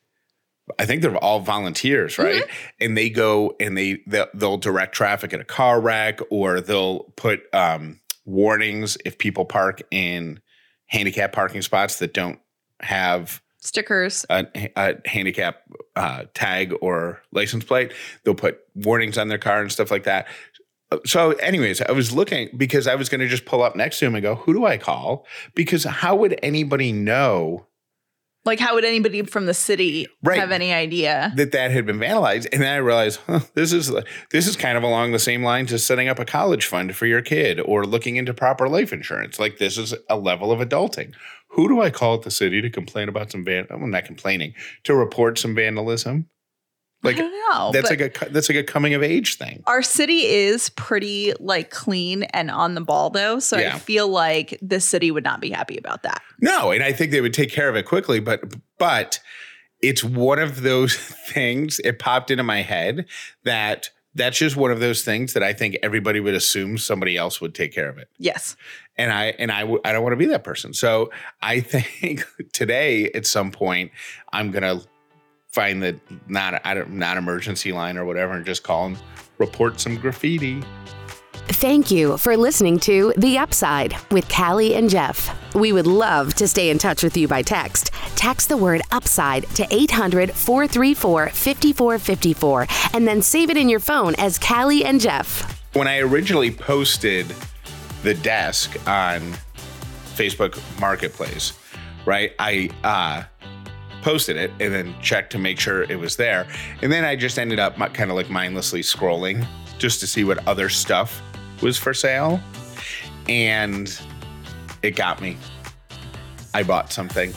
I 0.78 0.86
think 0.86 1.02
they're 1.02 1.18
all 1.18 1.40
volunteers, 1.40 2.18
right? 2.20 2.44
And 2.80 2.96
they 2.96 3.10
go 3.10 3.56
and 3.60 3.76
they 3.76 4.04
they'll, 4.06 4.28
they'll 4.36 4.58
direct 4.58 4.94
traffic 4.94 5.34
at 5.34 5.40
a 5.40 5.46
car 5.46 5.82
wreck, 5.82 6.20
or 6.30 6.62
they'll 6.62 7.06
put 7.16 7.42
um, 7.54 8.00
warnings 8.26 8.98
if 9.04 9.18
people 9.18 9.46
park 9.46 9.82
in 9.90 10.40
handicap 10.86 11.32
parking 11.32 11.64
spots 11.64 11.98
that 12.00 12.14
don't 12.14 12.40
have 12.82 13.42
Stickers. 13.60 14.26
a, 14.30 14.46
a 14.76 14.96
handicap 15.06 15.62
uh, 15.96 16.24
tag 16.34 16.74
or 16.82 17.22
license 17.32 17.64
plate. 17.64 17.94
They'll 18.24 18.36
put 18.36 18.60
warnings 18.76 19.18
on 19.18 19.28
their 19.28 19.38
car 19.38 19.62
and 19.62 19.72
stuff 19.72 19.92
like 19.92 20.04
that. 20.06 20.28
So, 21.06 21.32
anyways, 21.34 21.82
I 21.82 21.92
was 21.92 22.12
looking 22.14 22.50
because 22.58 22.88
I 22.88 22.96
was 22.96 23.10
going 23.10 23.22
to 23.22 23.28
just 23.28 23.46
pull 23.46 23.62
up 23.62 23.76
next 23.76 24.00
to 24.00 24.06
him 24.08 24.16
and 24.16 24.24
go, 24.24 24.36
"Who 24.36 24.54
do 24.54 24.66
I 24.66 24.78
call?" 24.78 25.26
Because 25.54 25.84
how 25.84 26.16
would 26.16 26.40
anybody 26.42 26.92
know 26.92 27.68
Like, 28.46 28.60
how 28.60 28.74
would 28.74 28.86
anybody 28.86 29.22
from 29.24 29.46
the 29.46 29.54
city 29.54 30.08
Right. 30.24 30.40
have 30.40 30.50
any 30.52 30.74
idea? 30.74 31.32
that 31.36 31.52
that 31.52 31.70
had 31.72 31.86
been 31.86 32.00
vandalized? 32.00 32.48
And 32.54 32.62
then 32.64 32.74
I 32.74 32.78
realized 32.78 33.20
huh, 33.28 33.42
this 33.54 33.72
is 33.72 33.92
this 34.32 34.48
is 34.48 34.56
kind 34.56 34.78
of 34.78 34.84
along 34.84 35.12
the 35.12 35.20
same 35.20 35.44
lines 35.44 35.72
as 35.74 35.86
setting 35.86 36.08
up 36.08 36.18
a 36.18 36.26
college 36.26 36.66
fund 36.66 36.96
for 36.96 37.06
your 37.06 37.22
kid 37.22 37.60
or 37.60 37.86
looking 37.86 38.16
into 38.16 38.34
proper 38.34 38.68
life 38.68 38.92
insurance. 38.92 39.38
Like 39.38 39.58
this 39.60 39.78
is 39.78 39.94
a 40.10 40.18
level 40.18 40.52
of 40.52 40.60
adulting. 40.68 41.14
Who 41.50 41.68
do 41.68 41.82
I 41.82 41.90
call 41.90 42.16
at 42.16 42.22
the 42.22 42.32
city 42.32 42.62
to 42.62 42.70
complain 42.70 43.10
about 43.10 43.32
some 43.32 43.44
van? 43.44 43.68
I'm 43.70 43.90
not 43.92 44.06
complaining 44.06 44.54
to 44.84 44.96
report 44.96 45.38
some 45.38 45.56
vandalism. 45.56 46.30
Like 47.02 47.16
I 47.16 47.20
don't 47.20 47.32
know. 47.32 47.72
that's 47.72 47.90
like 47.90 48.02
a 48.02 48.30
that's 48.30 48.50
like 48.50 48.58
a 48.58 48.64
coming 48.64 48.94
of 48.94 49.02
age 49.02 49.38
thing. 49.38 49.64
our 49.68 49.82
city 49.82 50.26
is 50.26 50.68
pretty 50.72 51.32
like 51.40 51.70
clean 51.70 52.24
and 52.24 52.52
on 52.52 52.76
the 52.76 52.82
ball 52.82 53.10
though. 53.10 53.40
So 53.40 53.58
Yeah. 53.58 53.76
I 53.76 53.80
feel 53.80 54.10
like 54.10 54.60
the 54.62 54.82
city 54.82 55.10
would 55.10 55.24
not 55.24 55.40
be 55.40 55.50
happy 55.50 55.78
about 55.78 56.04
that. 56.04 56.22
No, 56.42 56.72
and 56.72 56.84
I 56.84 56.92
think 56.92 57.12
they 57.12 57.22
would 57.22 57.34
take 57.34 57.52
care 57.54 57.70
of 57.70 57.76
it 57.78 57.84
quickly, 57.86 58.20
but 58.20 58.42
but 58.78 59.22
it's 59.82 60.04
one 60.04 60.40
of 60.40 60.62
those 60.62 60.96
things. 61.30 61.80
It 61.86 62.00
popped 62.00 62.32
into 62.32 62.44
my 62.44 62.62
head 62.64 63.06
that 63.46 63.92
that's 64.20 64.38
just 64.38 64.56
one 64.56 64.72
of 64.72 64.80
those 64.80 65.04
things 65.04 65.34
that 65.34 65.44
I 65.44 65.54
think 65.54 65.78
everybody 65.82 66.20
would 66.20 66.34
assume 66.34 66.78
somebody 66.78 67.18
else 67.18 67.40
would 67.42 67.56
take 67.56 67.74
care 67.74 67.90
of 67.90 67.98
it. 67.98 68.10
Yes. 68.18 68.56
And 68.98 69.12
I 69.12 69.28
and 69.40 69.52
I 69.52 69.62
w- 69.62 69.82
I 69.86 69.92
don't 69.94 70.04
want 70.04 70.14
to 70.14 70.18
be 70.18 70.26
that 70.28 70.44
person. 70.44 70.74
So 70.74 71.12
I 71.42 71.60
think 71.62 72.26
today 72.52 73.10
at 73.12 73.26
some 73.26 73.52
point 73.52 73.92
I'm 74.34 74.52
gonna 74.52 74.82
find 75.48 75.82
the 75.82 76.00
not 76.28 76.62
I 76.66 76.74
don't 76.74 76.92
not 76.92 77.18
emergency 77.18 77.72
line 77.72 77.98
or 77.98 78.06
whatever 78.06 78.34
and 78.34 78.46
just 78.46 78.64
call 78.64 78.88
and 78.88 78.98
report 79.38 79.80
some 79.80 79.96
graffiti. 79.96 80.62
Thank 81.54 81.90
you 81.90 82.16
for 82.18 82.38
listening 82.38 82.80
to 82.82 83.12
The 83.18 83.40
Upside 83.40 83.96
with 84.12 84.30
Callie 84.30 84.76
and 84.76 84.88
Jeff. 84.88 85.36
We 85.56 85.74
would 85.74 85.88
love 85.88 86.36
to 86.36 86.48
stay 86.48 86.70
in 86.70 86.78
touch 86.78 87.02
with 87.02 87.18
you 87.18 87.28
by 87.28 87.42
text. 87.42 87.92
Text 88.16 88.50
the 88.50 88.56
word 88.56 88.84
upside 88.92 89.44
to 89.56 89.66
800 89.72 90.32
434 90.32 91.30
5454 91.30 92.68
and 92.94 93.08
then 93.08 93.24
save 93.24 93.50
it 93.50 93.58
in 93.58 93.68
your 93.68 93.80
phone 93.80 94.14
as 94.20 94.38
Callie 94.38 94.86
and 94.86 95.02
Jeff. 95.02 95.60
When 95.74 95.88
I 95.88 95.98
originally 95.98 96.52
posted 96.52 97.34
the 98.04 98.14
desk 98.14 98.78
on 98.88 99.34
Facebook 100.14 100.62
Marketplace, 100.80 101.54
right? 102.06 102.32
I 102.38 102.70
uh 102.84 103.24
posted 104.04 104.38
it 104.38 104.52
and 104.60 104.72
then 104.72 104.94
checked 105.02 105.32
to 105.32 105.40
make 105.40 105.60
sure 105.60 105.82
it 105.84 106.00
was 106.00 106.16
there. 106.16 106.48
And 106.84 106.92
then 106.92 107.04
I 107.04 107.16
just 107.16 107.40
ended 107.40 107.58
up 107.58 107.76
kind 107.76 108.12
of 108.12 108.16
like 108.16 108.30
mindlessly 108.30 108.82
scrolling 108.82 109.46
just 109.80 110.00
to 110.02 110.08
see 110.08 110.24
what 110.24 110.48
other 110.48 110.70
stuff 110.70 111.22
was 111.62 111.78
for 111.78 111.94
sale. 111.94 112.40
And 113.28 114.00
it 114.82 114.96
got 114.96 115.22
me. 115.22 115.38
I 116.54 116.64
bought 116.64 116.92
something. 116.92 117.34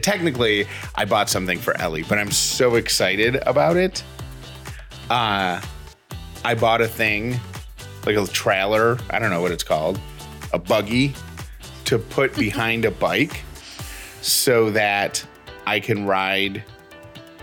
Technically, 0.00 0.66
I 0.94 1.04
bought 1.04 1.28
something 1.28 1.58
for 1.58 1.76
Ellie, 1.78 2.04
but 2.04 2.18
I'm 2.18 2.30
so 2.30 2.76
excited 2.76 3.36
about 3.46 3.76
it. 3.76 4.02
Uh, 5.10 5.60
I 6.44 6.54
bought 6.54 6.80
a 6.80 6.88
thing, 6.88 7.38
like 8.06 8.16
a 8.16 8.26
trailer, 8.26 8.98
I 9.10 9.18
don't 9.18 9.30
know 9.30 9.42
what 9.42 9.52
it's 9.52 9.64
called, 9.64 10.00
a 10.52 10.58
buggy 10.58 11.14
to 11.84 11.98
put 11.98 12.34
behind 12.36 12.84
a 12.84 12.90
bike 12.90 13.42
so 14.22 14.70
that 14.70 15.24
I 15.66 15.80
can 15.80 16.06
ride 16.06 16.64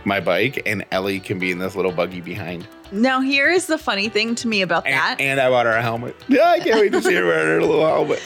my 0.05 0.19
bike 0.19 0.63
and 0.65 0.85
Ellie 0.91 1.19
can 1.19 1.37
be 1.37 1.51
in 1.51 1.59
this 1.59 1.75
little 1.75 1.91
buggy 1.91 2.21
behind. 2.21 2.67
Now, 2.91 3.21
here 3.21 3.49
is 3.49 3.67
the 3.67 3.77
funny 3.77 4.09
thing 4.09 4.35
to 4.35 4.47
me 4.47 4.61
about 4.61 4.83
that. 4.85 5.17
And, 5.19 5.21
and 5.21 5.39
I 5.39 5.49
bought 5.49 5.65
her 5.65 5.73
a 5.73 5.81
helmet. 5.81 6.15
Yeah, 6.27 6.45
I 6.49 6.59
can't 6.59 6.79
wait 6.79 6.91
to 6.93 7.01
see 7.01 7.13
her 7.13 7.25
wearing 7.25 7.47
her 7.47 7.61
little 7.61 7.85
helmet. 7.85 8.21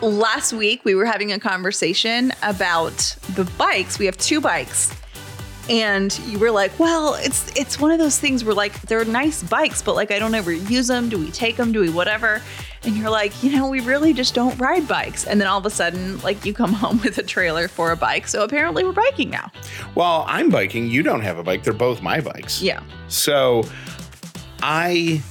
Last 0.00 0.52
week, 0.52 0.84
we 0.84 0.94
were 0.94 1.04
having 1.04 1.32
a 1.32 1.38
conversation 1.38 2.32
about 2.42 3.16
the 3.34 3.44
bikes. 3.58 3.98
We 3.98 4.06
have 4.06 4.16
two 4.16 4.40
bikes. 4.40 4.94
And 5.68 6.16
you 6.20 6.38
were 6.38 6.50
like, 6.50 6.78
well, 6.78 7.14
it's 7.14 7.54
it's 7.56 7.78
one 7.78 7.90
of 7.90 7.98
those 7.98 8.18
things 8.18 8.44
where 8.44 8.54
like 8.54 8.80
they're 8.82 9.04
nice 9.04 9.42
bikes, 9.42 9.82
but 9.82 9.94
like 9.94 10.10
I 10.10 10.18
don't 10.18 10.34
ever 10.34 10.52
use 10.52 10.86
them. 10.86 11.08
Do 11.08 11.18
we 11.18 11.30
take 11.30 11.56
them? 11.56 11.72
Do 11.72 11.80
we 11.80 11.90
whatever? 11.90 12.40
And 12.84 12.96
you're 12.96 13.10
like, 13.10 13.42
you 13.42 13.52
know, 13.52 13.68
we 13.68 13.80
really 13.80 14.12
just 14.14 14.34
don't 14.34 14.56
ride 14.58 14.88
bikes. 14.88 15.26
And 15.26 15.40
then 15.40 15.48
all 15.48 15.58
of 15.58 15.66
a 15.66 15.70
sudden, 15.70 16.18
like 16.20 16.44
you 16.46 16.54
come 16.54 16.72
home 16.84 17.00
with 17.04 17.18
a 17.18 17.22
trailer 17.22 17.68
for 17.68 17.90
a 17.92 17.96
bike. 17.96 18.28
So 18.28 18.44
apparently 18.44 18.84
we're 18.84 18.92
biking 18.92 19.30
now. 19.30 19.50
Well, 19.94 20.24
I'm 20.26 20.48
biking. 20.48 20.88
You 20.88 21.02
don't 21.02 21.20
have 21.20 21.38
a 21.38 21.42
bike. 21.42 21.64
They're 21.64 21.72
both 21.72 22.02
my 22.02 22.20
bikes. 22.20 22.62
Yeah. 22.62 22.82
So 23.08 23.64
I 24.62 25.22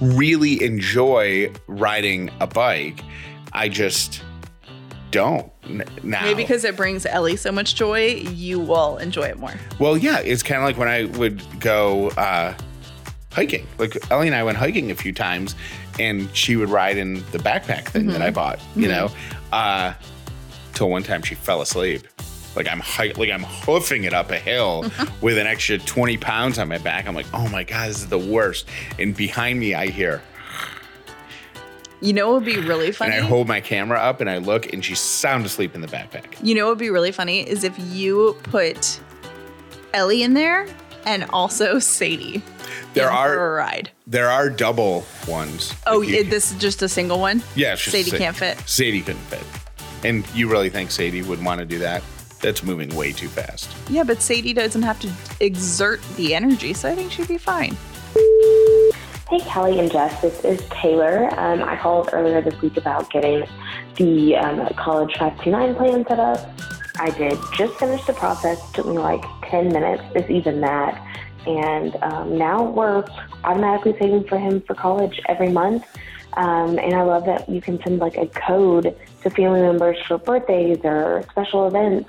really 0.00 0.62
enjoy 0.62 1.52
riding 1.66 2.30
a 2.40 2.46
bike. 2.46 3.02
I 3.52 3.68
just 3.68 4.22
don't 5.10 5.50
now. 6.04 6.22
Maybe 6.22 6.42
because 6.42 6.64
it 6.64 6.76
brings 6.76 7.06
Ellie 7.06 7.36
so 7.36 7.50
much 7.52 7.74
joy, 7.74 8.06
you 8.32 8.60
will 8.60 8.98
enjoy 8.98 9.22
it 9.24 9.38
more. 9.38 9.54
Well, 9.78 9.96
yeah, 9.96 10.18
it's 10.20 10.42
kind 10.42 10.58
of 10.60 10.64
like 10.64 10.76
when 10.76 10.88
I 10.88 11.04
would 11.18 11.42
go 11.60 12.10
uh, 12.10 12.54
hiking. 13.32 13.66
Like 13.78 13.96
Ellie 14.10 14.26
and 14.28 14.36
I 14.36 14.42
went 14.44 14.58
hiking 14.58 14.90
a 14.90 14.94
few 14.94 15.12
times, 15.12 15.54
and 15.98 16.28
she 16.36 16.56
would 16.56 16.68
ride 16.70 16.96
in 16.96 17.14
the 17.32 17.38
backpack 17.38 17.88
thing 17.88 18.06
that 18.08 18.22
I 18.22 18.30
bought. 18.30 18.58
You 18.76 18.88
know, 18.88 19.10
uh, 19.52 19.94
till 20.74 20.90
one 20.90 21.02
time 21.02 21.22
she 21.22 21.34
fell 21.34 21.60
asleep. 21.62 22.06
Like 22.56 22.66
I'm 22.68 22.80
hi- 22.80 23.12
like 23.16 23.30
I'm 23.30 23.44
hoofing 23.44 24.04
it 24.04 24.12
up 24.12 24.30
a 24.30 24.38
hill 24.38 24.90
with 25.20 25.38
an 25.38 25.46
extra 25.46 25.78
twenty 25.78 26.16
pounds 26.16 26.58
on 26.58 26.68
my 26.68 26.78
back. 26.78 27.06
I'm 27.06 27.14
like, 27.14 27.26
oh 27.32 27.48
my 27.48 27.62
god, 27.64 27.90
this 27.90 27.98
is 27.98 28.08
the 28.08 28.18
worst. 28.18 28.66
And 28.98 29.16
behind 29.16 29.60
me, 29.60 29.74
I 29.74 29.88
hear, 29.88 30.22
You 32.00 32.12
know 32.12 32.28
what 32.32 32.34
would 32.36 32.44
be 32.44 32.58
really 32.58 32.92
funny. 32.92 33.14
and? 33.16 33.24
I 33.24 33.28
hold 33.28 33.48
my 33.48 33.60
camera 33.60 33.98
up 33.98 34.20
and 34.20 34.28
I 34.30 34.38
look, 34.38 34.72
and 34.72 34.84
she's 34.84 35.00
sound 35.00 35.44
asleep 35.46 35.74
in 35.74 35.80
the 35.80 35.88
backpack. 35.88 36.34
You 36.42 36.54
know 36.54 36.64
what 36.66 36.70
would 36.72 36.78
be 36.78 36.90
really 36.90 37.12
funny 37.12 37.40
is 37.48 37.64
if 37.64 37.74
you 37.78 38.36
put 38.44 39.00
Ellie 39.94 40.22
in 40.22 40.34
there 40.34 40.66
and 41.06 41.24
also 41.30 41.78
Sadie. 41.80 42.42
There 42.94 43.10
are- 43.10 43.34
a 43.34 43.54
ride. 43.54 43.90
There 44.06 44.28
are 44.30 44.48
double 44.50 45.04
ones. 45.26 45.74
Oh, 45.86 46.00
you- 46.00 46.16
it, 46.20 46.30
this 46.30 46.52
is 46.52 46.58
just 46.58 46.82
a 46.82 46.88
single 46.88 47.18
one. 47.20 47.42
Yeah, 47.54 47.74
Sadie 47.74 48.10
Sa- 48.10 48.16
can't 48.18 48.36
fit. 48.36 48.58
Sadie 48.68 49.02
couldn't 49.02 49.22
fit. 49.22 49.42
And 50.04 50.24
you 50.34 50.48
really 50.48 50.70
think 50.70 50.90
Sadie 50.90 51.22
would 51.22 51.42
want 51.44 51.58
to 51.60 51.66
do 51.66 51.78
that? 51.80 52.02
That's 52.40 52.62
moving 52.62 52.94
way 52.94 53.12
too 53.12 53.26
fast. 53.28 53.68
Yeah, 53.90 54.04
but 54.04 54.22
Sadie 54.22 54.52
doesn't 54.52 54.82
have 54.82 55.00
to 55.00 55.10
exert 55.40 56.00
the 56.16 56.34
energy, 56.36 56.72
so 56.72 56.88
I 56.88 56.94
think 56.94 57.10
she'd 57.10 57.26
be 57.26 57.36
fine. 57.38 57.76
Hey, 59.28 59.40
Callie 59.40 59.78
and 59.78 59.92
Jess, 59.92 60.22
this 60.22 60.42
is 60.42 60.66
Taylor. 60.70 61.28
Um, 61.38 61.62
I 61.62 61.76
called 61.76 62.08
earlier 62.14 62.40
this 62.40 62.58
week 62.62 62.78
about 62.78 63.10
getting 63.10 63.44
the 63.96 64.34
um, 64.36 64.66
college 64.74 65.12
529 65.18 65.74
plan 65.74 66.06
set 66.08 66.18
up. 66.18 66.48
I 66.98 67.10
did 67.10 67.38
just 67.54 67.74
finish 67.78 68.02
the 68.06 68.14
process. 68.14 68.58
Took 68.72 68.86
me 68.86 68.96
like 68.96 69.22
10 69.42 69.68
minutes, 69.68 70.02
if 70.14 70.30
even 70.30 70.62
that. 70.62 70.98
And 71.46 71.94
um, 71.96 72.38
now 72.38 72.62
we're 72.70 73.04
automatically 73.44 73.94
saving 73.98 74.24
for 74.24 74.38
him 74.38 74.62
for 74.62 74.74
college 74.74 75.20
every 75.28 75.50
month. 75.50 75.84
Um, 76.32 76.78
and 76.78 76.94
I 76.94 77.02
love 77.02 77.26
that 77.26 77.50
you 77.50 77.60
can 77.60 77.78
send 77.82 77.98
like 77.98 78.16
a 78.16 78.28
code 78.28 78.96
to 79.24 79.28
family 79.28 79.60
members 79.60 79.98
for 80.06 80.16
birthdays 80.16 80.78
or 80.84 81.22
special 81.32 81.66
events 81.66 82.08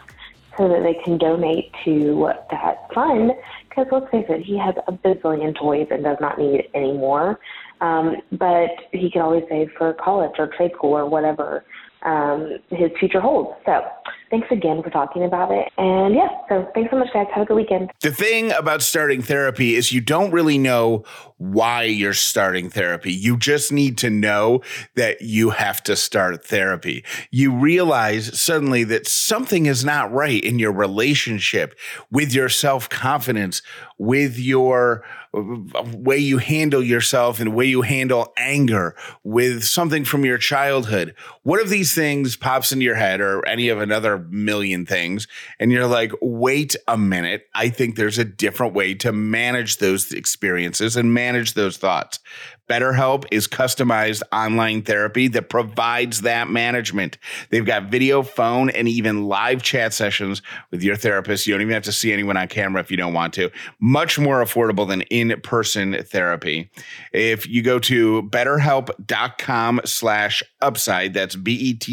so 0.57 0.69
that 0.69 0.83
they 0.83 0.93
can 1.03 1.17
donate 1.17 1.73
to 1.83 2.31
that 2.49 2.93
fund. 2.93 3.33
Because 3.79 4.01
let's 4.01 4.11
face 4.11 4.25
it, 4.27 4.45
he 4.45 4.57
has 4.57 4.75
a 4.87 4.91
bazillion 4.91 5.57
toys 5.57 5.87
and 5.89 6.03
does 6.03 6.17
not 6.19 6.37
need 6.37 6.63
any 6.73 6.91
more. 6.91 7.39
Um, 7.79 8.17
but 8.33 8.69
he 8.91 9.09
can 9.09 9.21
always 9.21 9.43
save 9.49 9.69
for 9.77 9.93
college 9.93 10.33
or 10.37 10.49
trade 10.57 10.71
school 10.75 10.97
or 10.97 11.09
whatever 11.09 11.63
um, 12.03 12.57
his 12.69 12.91
future 12.99 13.19
holds. 13.19 13.49
So 13.65 13.81
thanks 14.29 14.47
again 14.51 14.81
for 14.81 14.89
talking 14.89 15.23
about 15.23 15.51
it. 15.51 15.69
And 15.77 16.15
yeah, 16.15 16.29
so 16.47 16.67
thanks 16.73 16.91
so 16.91 16.97
much, 16.97 17.09
guys. 17.13 17.27
Have 17.33 17.43
a 17.43 17.45
good 17.45 17.55
weekend. 17.55 17.91
The 18.01 18.11
thing 18.11 18.51
about 18.51 18.81
starting 18.81 19.21
therapy 19.21 19.75
is 19.75 19.91
you 19.91 20.01
don't 20.01 20.31
really 20.31 20.57
know 20.57 21.03
why 21.37 21.83
you're 21.83 22.13
starting 22.13 22.69
therapy. 22.69 23.11
You 23.11 23.37
just 23.37 23.71
need 23.71 23.97
to 23.99 24.09
know 24.09 24.61
that 24.95 25.21
you 25.21 25.51
have 25.51 25.83
to 25.83 25.95
start 25.95 26.45
therapy. 26.45 27.03
You 27.31 27.53
realize 27.53 28.39
suddenly 28.39 28.83
that 28.85 29.07
something 29.07 29.65
is 29.65 29.83
not 29.83 30.11
right 30.11 30.43
in 30.43 30.59
your 30.59 30.71
relationship 30.71 31.77
with 32.11 32.33
your 32.33 32.49
self 32.49 32.89
confidence, 32.89 33.61
with 33.97 34.37
your 34.37 35.03
way 35.33 36.17
you 36.17 36.39
handle 36.39 36.83
yourself 36.83 37.39
and 37.39 37.53
way 37.53 37.65
you 37.65 37.81
handle 37.83 38.33
anger, 38.37 38.95
with 39.23 39.63
something 39.63 40.03
from 40.03 40.25
your 40.25 40.37
childhood. 40.37 41.13
One 41.43 41.59
of 41.59 41.69
these 41.69 41.93
things 41.93 42.35
pops 42.35 42.71
into 42.71 42.85
your 42.85 42.95
head 42.95 43.21
or 43.21 43.45
any 43.45 43.69
of 43.69 43.79
another 43.79 44.19
million 44.29 44.85
things, 44.85 45.27
and 45.59 45.71
you're 45.71 45.87
like, 45.87 46.11
wait 46.21 46.75
a 46.87 46.97
minute. 46.97 47.43
I 47.53 47.69
think 47.69 47.95
there's 47.95 48.17
a 48.17 48.25
different 48.25 48.73
way 48.73 48.95
to 48.95 49.11
manage 49.11 49.77
those 49.77 50.11
experiences 50.11 50.95
and 50.95 51.13
manage 51.13 51.53
those 51.53 51.77
thoughts. 51.77 52.19
BetterHelp 52.69 53.25
is 53.31 53.47
customized 53.47 54.21
online 54.31 54.83
therapy 54.83 55.27
that 55.29 55.49
provides 55.49 56.21
that 56.21 56.49
management. 56.49 57.17
They've 57.49 57.65
got 57.65 57.85
video, 57.85 58.21
phone, 58.23 58.69
and 58.69 58.87
even 58.87 59.25
live 59.25 59.63
chat 59.63 59.93
sessions 59.93 60.41
with 60.71 60.83
your 60.83 60.95
therapist. 60.95 61.47
You 61.47 61.53
don't 61.53 61.61
even 61.61 61.73
have 61.73 61.83
to 61.83 61.91
see 61.91 62.13
anyone 62.13 62.37
on 62.37 62.47
camera 62.47 62.81
if 62.81 62.91
you 62.91 62.97
don't 62.97 63.13
want 63.13 63.33
to. 63.33 63.49
Much 63.79 64.19
more 64.19 64.43
affordable 64.43 64.87
than 64.87 65.01
in-person 65.03 66.03
therapy. 66.03 66.69
If 67.11 67.47
you 67.47 67.63
go 67.63 67.79
to 67.79 68.23
betterhelp.com 68.23 69.81
slash 69.85 70.43
upside, 70.61 71.13
that's 71.13 71.35
E 71.35 71.39
B-E-T-T-E-R-H-E-L-P 71.39 71.87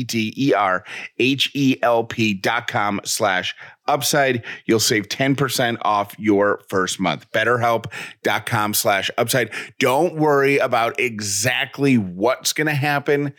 dot 2.34 2.68
com 2.68 3.00
slash 3.04 3.54
upside 3.88 4.44
you'll 4.66 4.81
save 4.81 5.09
10% 5.09 5.79
off 5.83 6.14
your 6.18 6.61
first 6.68 7.01
month. 7.01 7.31
Betterhelp.com 7.33 8.75
slash 8.75 9.11
upside. 9.18 9.51
Don't 9.79 10.16
worry 10.16 10.59
about 10.59 10.99
exactly 10.99 11.97
what's 11.97 12.53
going 12.53 12.66
to 12.66 12.74
happen. 12.74 13.34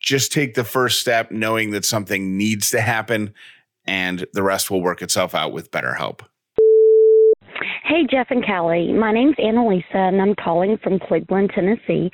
Just 0.00 0.32
take 0.32 0.54
the 0.54 0.64
first 0.64 1.00
step 1.00 1.30
knowing 1.30 1.70
that 1.70 1.84
something 1.84 2.36
needs 2.36 2.70
to 2.70 2.80
happen 2.80 3.32
and 3.86 4.26
the 4.32 4.42
rest 4.42 4.70
will 4.70 4.82
work 4.82 5.02
itself 5.02 5.34
out 5.34 5.52
with 5.52 5.70
betterhelp 5.70 6.20
Hey, 7.86 8.06
Jeff 8.10 8.28
and 8.30 8.42
Callie. 8.42 8.94
My 8.94 9.12
name's 9.12 9.36
Annalisa, 9.36 9.84
and 9.94 10.22
I'm 10.22 10.34
calling 10.36 10.78
from 10.82 10.98
Cleveland, 10.98 11.50
Tennessee. 11.54 12.10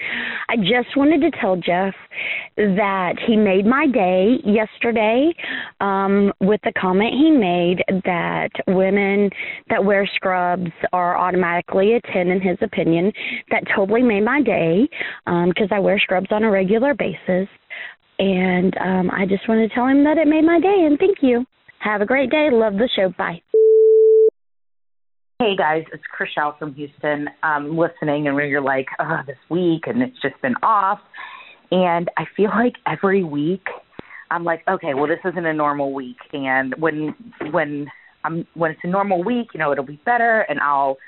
I 0.48 0.56
just 0.56 0.96
wanted 0.96 1.20
to 1.20 1.30
tell 1.40 1.54
Jeff 1.54 1.94
that 2.56 3.12
he 3.24 3.36
made 3.36 3.66
my 3.66 3.86
day 3.86 4.38
yesterday 4.44 5.32
um, 5.78 6.32
with 6.40 6.60
the 6.64 6.72
comment 6.72 7.14
he 7.14 7.30
made 7.30 7.84
that 8.04 8.50
women 8.66 9.30
that 9.68 9.84
wear 9.84 10.10
scrubs 10.16 10.72
are 10.92 11.16
automatically 11.16 11.94
a 11.94 12.00
10 12.12 12.30
in 12.30 12.40
his 12.40 12.58
opinion. 12.62 13.12
That 13.52 13.62
totally 13.72 14.02
made 14.02 14.24
my 14.24 14.42
day 14.42 14.88
because 15.24 15.68
um, 15.70 15.70
I 15.70 15.78
wear 15.78 16.00
scrubs 16.00 16.32
on 16.32 16.42
a 16.42 16.50
regular 16.50 16.94
basis. 16.94 17.48
And 18.18 18.76
um, 18.78 19.08
I 19.12 19.24
just 19.24 19.48
wanted 19.48 19.68
to 19.68 19.74
tell 19.76 19.86
him 19.86 20.02
that 20.02 20.18
it 20.18 20.26
made 20.26 20.44
my 20.44 20.58
day, 20.58 20.84
and 20.84 20.98
thank 20.98 21.18
you. 21.22 21.46
Have 21.78 22.00
a 22.00 22.06
great 22.06 22.28
day. 22.28 22.48
Love 22.50 22.72
the 22.72 22.88
show. 22.96 23.14
Bye. 23.16 23.40
Hey 25.40 25.56
guys, 25.56 25.84
it's 25.90 26.02
Chriselle 26.14 26.58
from 26.58 26.74
Houston. 26.74 27.26
Um, 27.42 27.78
listening, 27.78 28.26
and 28.26 28.36
when 28.36 28.50
you're 28.50 28.60
like, 28.60 28.88
oh, 28.98 29.20
this 29.26 29.38
week, 29.48 29.84
and 29.86 30.02
it's 30.02 30.20
just 30.20 30.34
been 30.42 30.54
off. 30.62 30.98
And 31.70 32.10
I 32.18 32.24
feel 32.36 32.50
like 32.50 32.74
every 32.86 33.24
week, 33.24 33.66
I'm 34.30 34.44
like, 34.44 34.62
okay, 34.68 34.92
well, 34.92 35.06
this 35.06 35.20
isn't 35.24 35.46
a 35.46 35.54
normal 35.54 35.94
week. 35.94 36.18
And 36.34 36.74
when 36.76 37.14
when 37.52 37.86
I'm 38.22 38.46
when 38.52 38.72
it's 38.72 38.80
a 38.84 38.88
normal 38.88 39.24
week, 39.24 39.46
you 39.54 39.60
know, 39.60 39.72
it'll 39.72 39.82
be 39.82 39.98
better, 40.04 40.42
and 40.42 40.60
I'll 40.60 40.98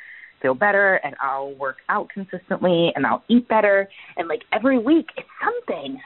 feel 0.41 0.55
better, 0.55 0.95
and 1.05 1.14
I'll 1.20 1.53
work 1.57 1.76
out 1.91 2.09
consistently, 2.09 2.91
and 2.95 3.05
I'll 3.05 3.24
eat 3.28 3.47
better. 3.49 3.87
And 4.16 4.28
like 4.28 4.45
every 4.51 4.78
week, 4.78 5.09
it's 5.18 5.28
something. 5.45 6.01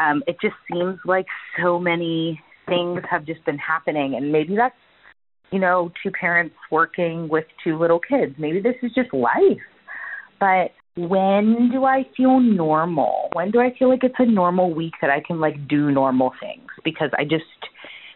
Um, 0.00 0.24
it 0.26 0.38
just 0.42 0.56
seems 0.72 0.98
like 1.04 1.26
so 1.62 1.78
many 1.78 2.40
things 2.66 3.00
have 3.08 3.24
just 3.24 3.44
been 3.44 3.58
happening, 3.58 4.16
and 4.16 4.32
maybe 4.32 4.56
that's 4.56 4.74
you 5.52 5.58
know, 5.58 5.90
two 6.02 6.10
parents 6.10 6.54
working 6.70 7.28
with 7.28 7.44
two 7.62 7.78
little 7.78 7.98
kids. 8.00 8.34
Maybe 8.38 8.60
this 8.60 8.76
is 8.82 8.92
just 8.94 9.12
life. 9.12 9.60
But 10.38 10.70
when 10.96 11.70
do 11.72 11.84
I 11.84 12.04
feel 12.16 12.40
normal? 12.40 13.28
When 13.32 13.50
do 13.50 13.60
I 13.60 13.74
feel 13.78 13.88
like 13.88 14.04
it's 14.04 14.14
a 14.18 14.26
normal 14.26 14.72
week 14.72 14.94
that 15.00 15.10
I 15.10 15.20
can 15.26 15.40
like 15.40 15.68
do 15.68 15.90
normal 15.90 16.32
things? 16.40 16.68
Because 16.84 17.10
I 17.18 17.24
just 17.24 17.44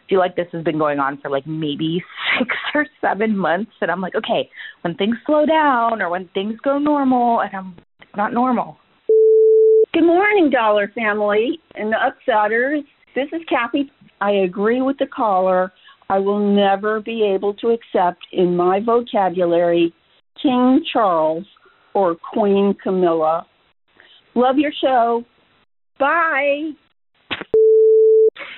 feel 0.08 0.18
like 0.18 0.36
this 0.36 0.48
has 0.52 0.62
been 0.64 0.78
going 0.78 0.98
on 0.98 1.18
for 1.20 1.30
like 1.30 1.46
maybe 1.46 2.02
six 2.38 2.54
or 2.74 2.86
seven 3.00 3.36
months 3.36 3.72
and 3.80 3.90
I'm 3.90 4.00
like, 4.00 4.14
okay, 4.14 4.48
when 4.82 4.94
things 4.96 5.16
slow 5.26 5.46
down 5.46 6.02
or 6.02 6.10
when 6.10 6.28
things 6.34 6.58
go 6.62 6.78
normal 6.78 7.40
and 7.40 7.54
I'm 7.54 7.76
not 8.16 8.32
normal. 8.32 8.76
Good 9.92 10.04
morning, 10.04 10.50
Dauler 10.50 10.90
Family 10.94 11.60
and 11.74 11.92
the 11.92 11.96
Upsetters. 11.96 12.82
This 13.14 13.28
is 13.32 13.42
Kathy. 13.48 13.90
I 14.20 14.32
agree 14.32 14.82
with 14.82 14.98
the 14.98 15.06
caller 15.06 15.72
I 16.14 16.20
will 16.20 16.38
never 16.38 17.00
be 17.00 17.28
able 17.34 17.54
to 17.54 17.70
accept 17.70 18.24
in 18.30 18.54
my 18.56 18.78
vocabulary 18.78 19.92
King 20.40 20.80
Charles 20.92 21.44
or 21.92 22.14
Queen 22.32 22.72
Camilla. 22.80 23.44
Love 24.36 24.56
your 24.56 24.70
show. 24.80 25.24
Bye. 25.98 26.70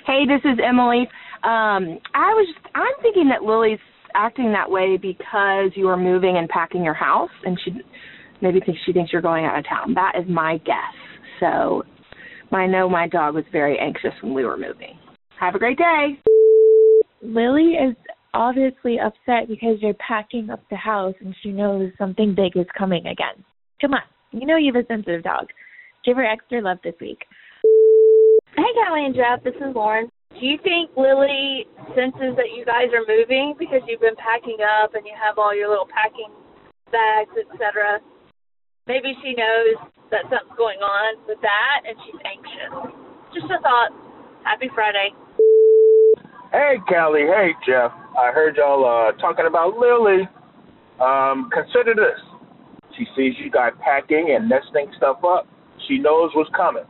Hey, 0.07 0.27
this 0.27 0.43
is 0.45 0.59
Emily. 0.63 1.09
Um, 1.45 1.99
I 2.13 2.35
was 2.35 2.55
I'm 2.75 2.93
thinking 3.01 3.31
that 3.31 3.43
Lily's 3.43 3.79
acting 4.15 4.53
that 4.53 4.71
way 4.71 4.99
because 4.99 5.71
you 5.77 5.89
are 5.89 5.97
moving 5.97 6.37
and 6.37 6.51
packing 6.51 6.85
your 6.85 6.93
house, 6.93 7.31
and 7.47 7.59
she 7.65 7.71
maybe 8.43 8.61
thinks 8.61 8.83
she 8.85 8.93
thinks 8.93 9.15
you're 9.15 9.23
going 9.23 9.47
out 9.47 9.59
of 9.59 9.65
town. 9.67 9.95
That 9.95 10.13
is 10.21 10.29
my 10.29 10.59
guess. 10.59 10.95
So 11.41 11.85
I 12.53 12.67
know 12.67 12.87
my 12.87 13.09
dog 13.09 13.35
was 13.35 13.45
very 13.51 13.79
anxious 13.79 14.13
when 14.21 14.35
we 14.35 14.45
were 14.45 14.59
moving. 14.59 14.99
Have 15.41 15.55
a 15.55 15.59
great 15.59 15.79
day. 15.79 16.19
Lily 17.23 17.75
is 17.75 17.97
obviously 18.35 18.99
upset 18.99 19.49
because 19.49 19.81
you're 19.81 19.95
packing 19.95 20.51
up 20.51 20.63
the 20.71 20.77
house 20.77 21.15
and 21.21 21.35
she 21.43 21.51
knows 21.51 21.91
something 21.97 22.35
big 22.35 22.57
is 22.57 22.67
coming 22.77 23.07
again. 23.07 23.43
Come 23.81 23.95
on, 23.95 24.03
you 24.33 24.47
know 24.47 24.57
you 24.57 24.73
have 24.73 24.85
a 24.85 24.87
sensitive 24.87 25.23
dog. 25.23 25.47
Give 26.05 26.17
her 26.17 26.25
extra 26.25 26.61
love 26.61 26.79
this 26.85 26.95
week. 27.01 27.25
Hey, 28.57 28.71
Callie 28.75 29.05
and 29.05 29.15
Jeff, 29.15 29.43
this 29.45 29.57
is 29.57 29.75
Lauren. 29.75 30.09
Do 30.39 30.45
you 30.45 30.59
think 30.63 30.93
Lily 30.97 31.65
senses 31.97 32.37
that 32.37 32.53
you 32.53 32.65
guys 32.65 32.93
are 32.93 33.05
moving 33.09 33.57
because 33.59 33.81
you've 33.89 34.05
been 34.05 34.17
packing 34.21 34.61
up 34.61 34.95
and 34.95 35.05
you 35.07 35.17
have 35.17 35.39
all 35.39 35.57
your 35.57 35.69
little 35.69 35.89
packing 35.89 36.29
bags, 36.93 37.33
etc.? 37.33 38.01
Maybe 38.87 39.17
she 39.25 39.33
knows 39.33 39.81
that 40.13 40.29
something's 40.29 40.57
going 40.57 40.79
on 40.85 41.25
with 41.27 41.41
that 41.41 41.89
and 41.89 41.97
she's 42.05 42.21
anxious. 42.23 42.73
Just 43.33 43.49
a 43.49 43.59
thought. 43.65 43.91
Happy 44.45 44.69
Friday. 44.77 45.11
Hey, 46.57 46.81
Callie. 46.89 47.29
Hey, 47.29 47.53
Jeff. 47.69 47.93
I 48.17 48.33
heard 48.33 48.57
y'all 48.57 48.81
uh, 48.81 49.13
talking 49.21 49.45
about 49.45 49.77
Lily. 49.77 50.25
Um, 50.99 51.51
consider 51.53 51.93
this. 51.93 52.17
She 52.97 53.05
sees 53.15 53.35
you 53.45 53.51
guys 53.51 53.73
packing 53.85 54.35
and 54.35 54.49
nesting 54.49 54.89
stuff 54.97 55.19
up. 55.23 55.47
She 55.87 55.99
knows 55.99 56.31
what's 56.33 56.49
coming. 56.57 56.85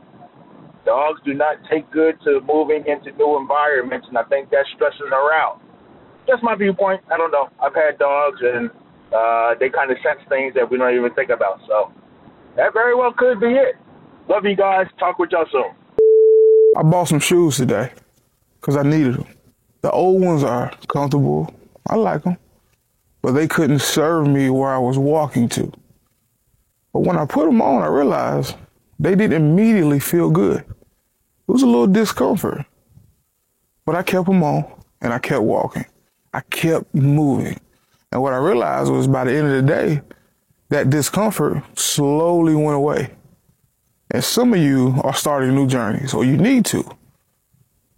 Dogs 0.85 1.19
do 1.25 1.33
not 1.33 1.57
take 1.69 1.83
good 1.91 2.15
to 2.23 2.39
moving 2.47 2.85
into 2.87 3.11
new 3.17 3.35
environments, 3.35 4.07
and 4.07 4.17
I 4.17 4.23
think 4.31 4.51
that 4.51 4.63
stresses 4.73 5.11
her 5.11 5.33
out. 5.35 5.59
Just 6.29 6.43
my 6.43 6.55
viewpoint. 6.55 7.01
I 7.11 7.17
don't 7.17 7.31
know. 7.31 7.49
I've 7.59 7.75
had 7.75 7.99
dogs, 7.99 8.39
and 8.39 8.69
uh, 9.11 9.59
they 9.59 9.67
kind 9.67 9.91
of 9.91 9.97
sense 9.99 10.23
things 10.29 10.53
that 10.55 10.71
we 10.71 10.77
don't 10.77 10.95
even 10.95 11.13
think 11.13 11.29
about. 11.29 11.59
So 11.67 11.91
that 12.55 12.71
very 12.71 12.95
well 12.95 13.11
could 13.11 13.41
be 13.41 13.47
it. 13.47 13.75
Love 14.29 14.45
you 14.45 14.55
guys. 14.55 14.87
Talk 14.97 15.19
with 15.19 15.31
y'all 15.31 15.43
soon. 15.51 15.75
I 16.77 16.83
bought 16.83 17.09
some 17.09 17.19
shoes 17.19 17.57
today 17.57 17.91
because 18.61 18.77
I 18.77 18.83
needed 18.83 19.15
them. 19.15 19.36
The 19.81 19.91
old 19.91 20.21
ones 20.21 20.43
are 20.43 20.71
comfortable. 20.87 21.53
I 21.87 21.95
like 21.95 22.23
them. 22.23 22.37
But 23.21 23.31
they 23.33 23.47
couldn't 23.47 23.79
serve 23.79 24.27
me 24.27 24.49
where 24.49 24.69
I 24.69 24.77
was 24.77 24.97
walking 24.97 25.49
to. 25.49 25.71
But 26.93 27.01
when 27.01 27.17
I 27.17 27.25
put 27.25 27.45
them 27.45 27.61
on, 27.61 27.81
I 27.81 27.87
realized 27.87 28.55
they 28.99 29.15
didn't 29.15 29.37
immediately 29.37 29.99
feel 29.99 30.29
good. 30.29 30.59
It 30.59 31.51
was 31.51 31.61
a 31.61 31.67
little 31.67 31.87
discomfort. 31.87 32.65
But 33.85 33.95
I 33.95 34.03
kept 34.03 34.25
them 34.25 34.43
on 34.43 34.65
and 35.01 35.13
I 35.13 35.19
kept 35.19 35.43
walking. 35.43 35.85
I 36.33 36.41
kept 36.41 36.93
moving. 36.93 37.59
And 38.11 38.21
what 38.21 38.33
I 38.33 38.37
realized 38.37 38.91
was 38.91 39.07
by 39.07 39.25
the 39.25 39.33
end 39.33 39.47
of 39.47 39.53
the 39.53 39.61
day, 39.61 40.01
that 40.69 40.89
discomfort 40.89 41.63
slowly 41.77 42.55
went 42.55 42.75
away. 42.75 43.11
And 44.11 44.23
some 44.23 44.53
of 44.53 44.59
you 44.59 44.99
are 45.03 45.13
starting 45.13 45.55
new 45.55 45.67
journeys, 45.67 46.13
or 46.13 46.23
you 46.23 46.37
need 46.37 46.65
to 46.65 46.83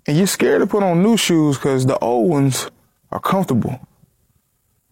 and 0.09 0.17
you're 0.17 0.25
scared 0.25 0.59
to 0.59 0.65
put 0.65 0.81
on 0.81 1.03
new 1.03 1.15
shoes 1.15 1.55
because 1.55 1.85
the 1.85 1.95
old 1.99 2.27
ones 2.27 2.67
are 3.11 3.19
comfortable. 3.19 3.79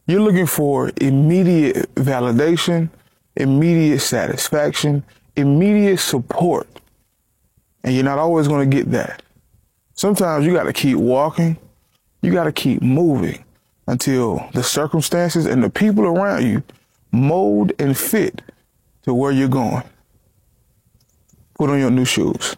You're 0.06 0.22
looking 0.22 0.46
for 0.46 0.92
immediate 1.02 1.92
validation, 1.96 2.90
immediate 3.36 4.02
satisfaction, 4.02 5.04
immediate 5.36 5.98
support. 5.98 6.68
And 7.84 7.96
you're 7.96 8.04
not 8.04 8.20
always 8.20 8.48
going 8.48 8.70
to 8.70 8.78
get 8.78 8.92
that. 8.92 9.24
Sometimes 9.96 10.46
you 10.46 10.54
got 10.54 10.66
to 10.66 10.74
keep 10.74 10.98
walking, 10.98 11.58
you 12.22 12.32
got 12.32 12.44
to 12.44 12.52
keep 12.52 12.84
moving 12.84 13.44
until 13.88 14.48
the 14.54 14.62
circumstances 14.62 15.48
and 15.48 15.64
the 15.64 15.70
people 15.72 16.06
around 16.06 16.46
you 16.46 16.62
mold 17.12 17.72
and 17.80 17.98
fit 17.98 18.44
to 19.02 19.16
where 19.16 19.32
you're 19.32 19.48
going. 19.48 19.84
Put 21.56 21.72
on 21.72 21.80
your 21.80 21.90
new 21.90 22.06
shoes. 22.06 22.56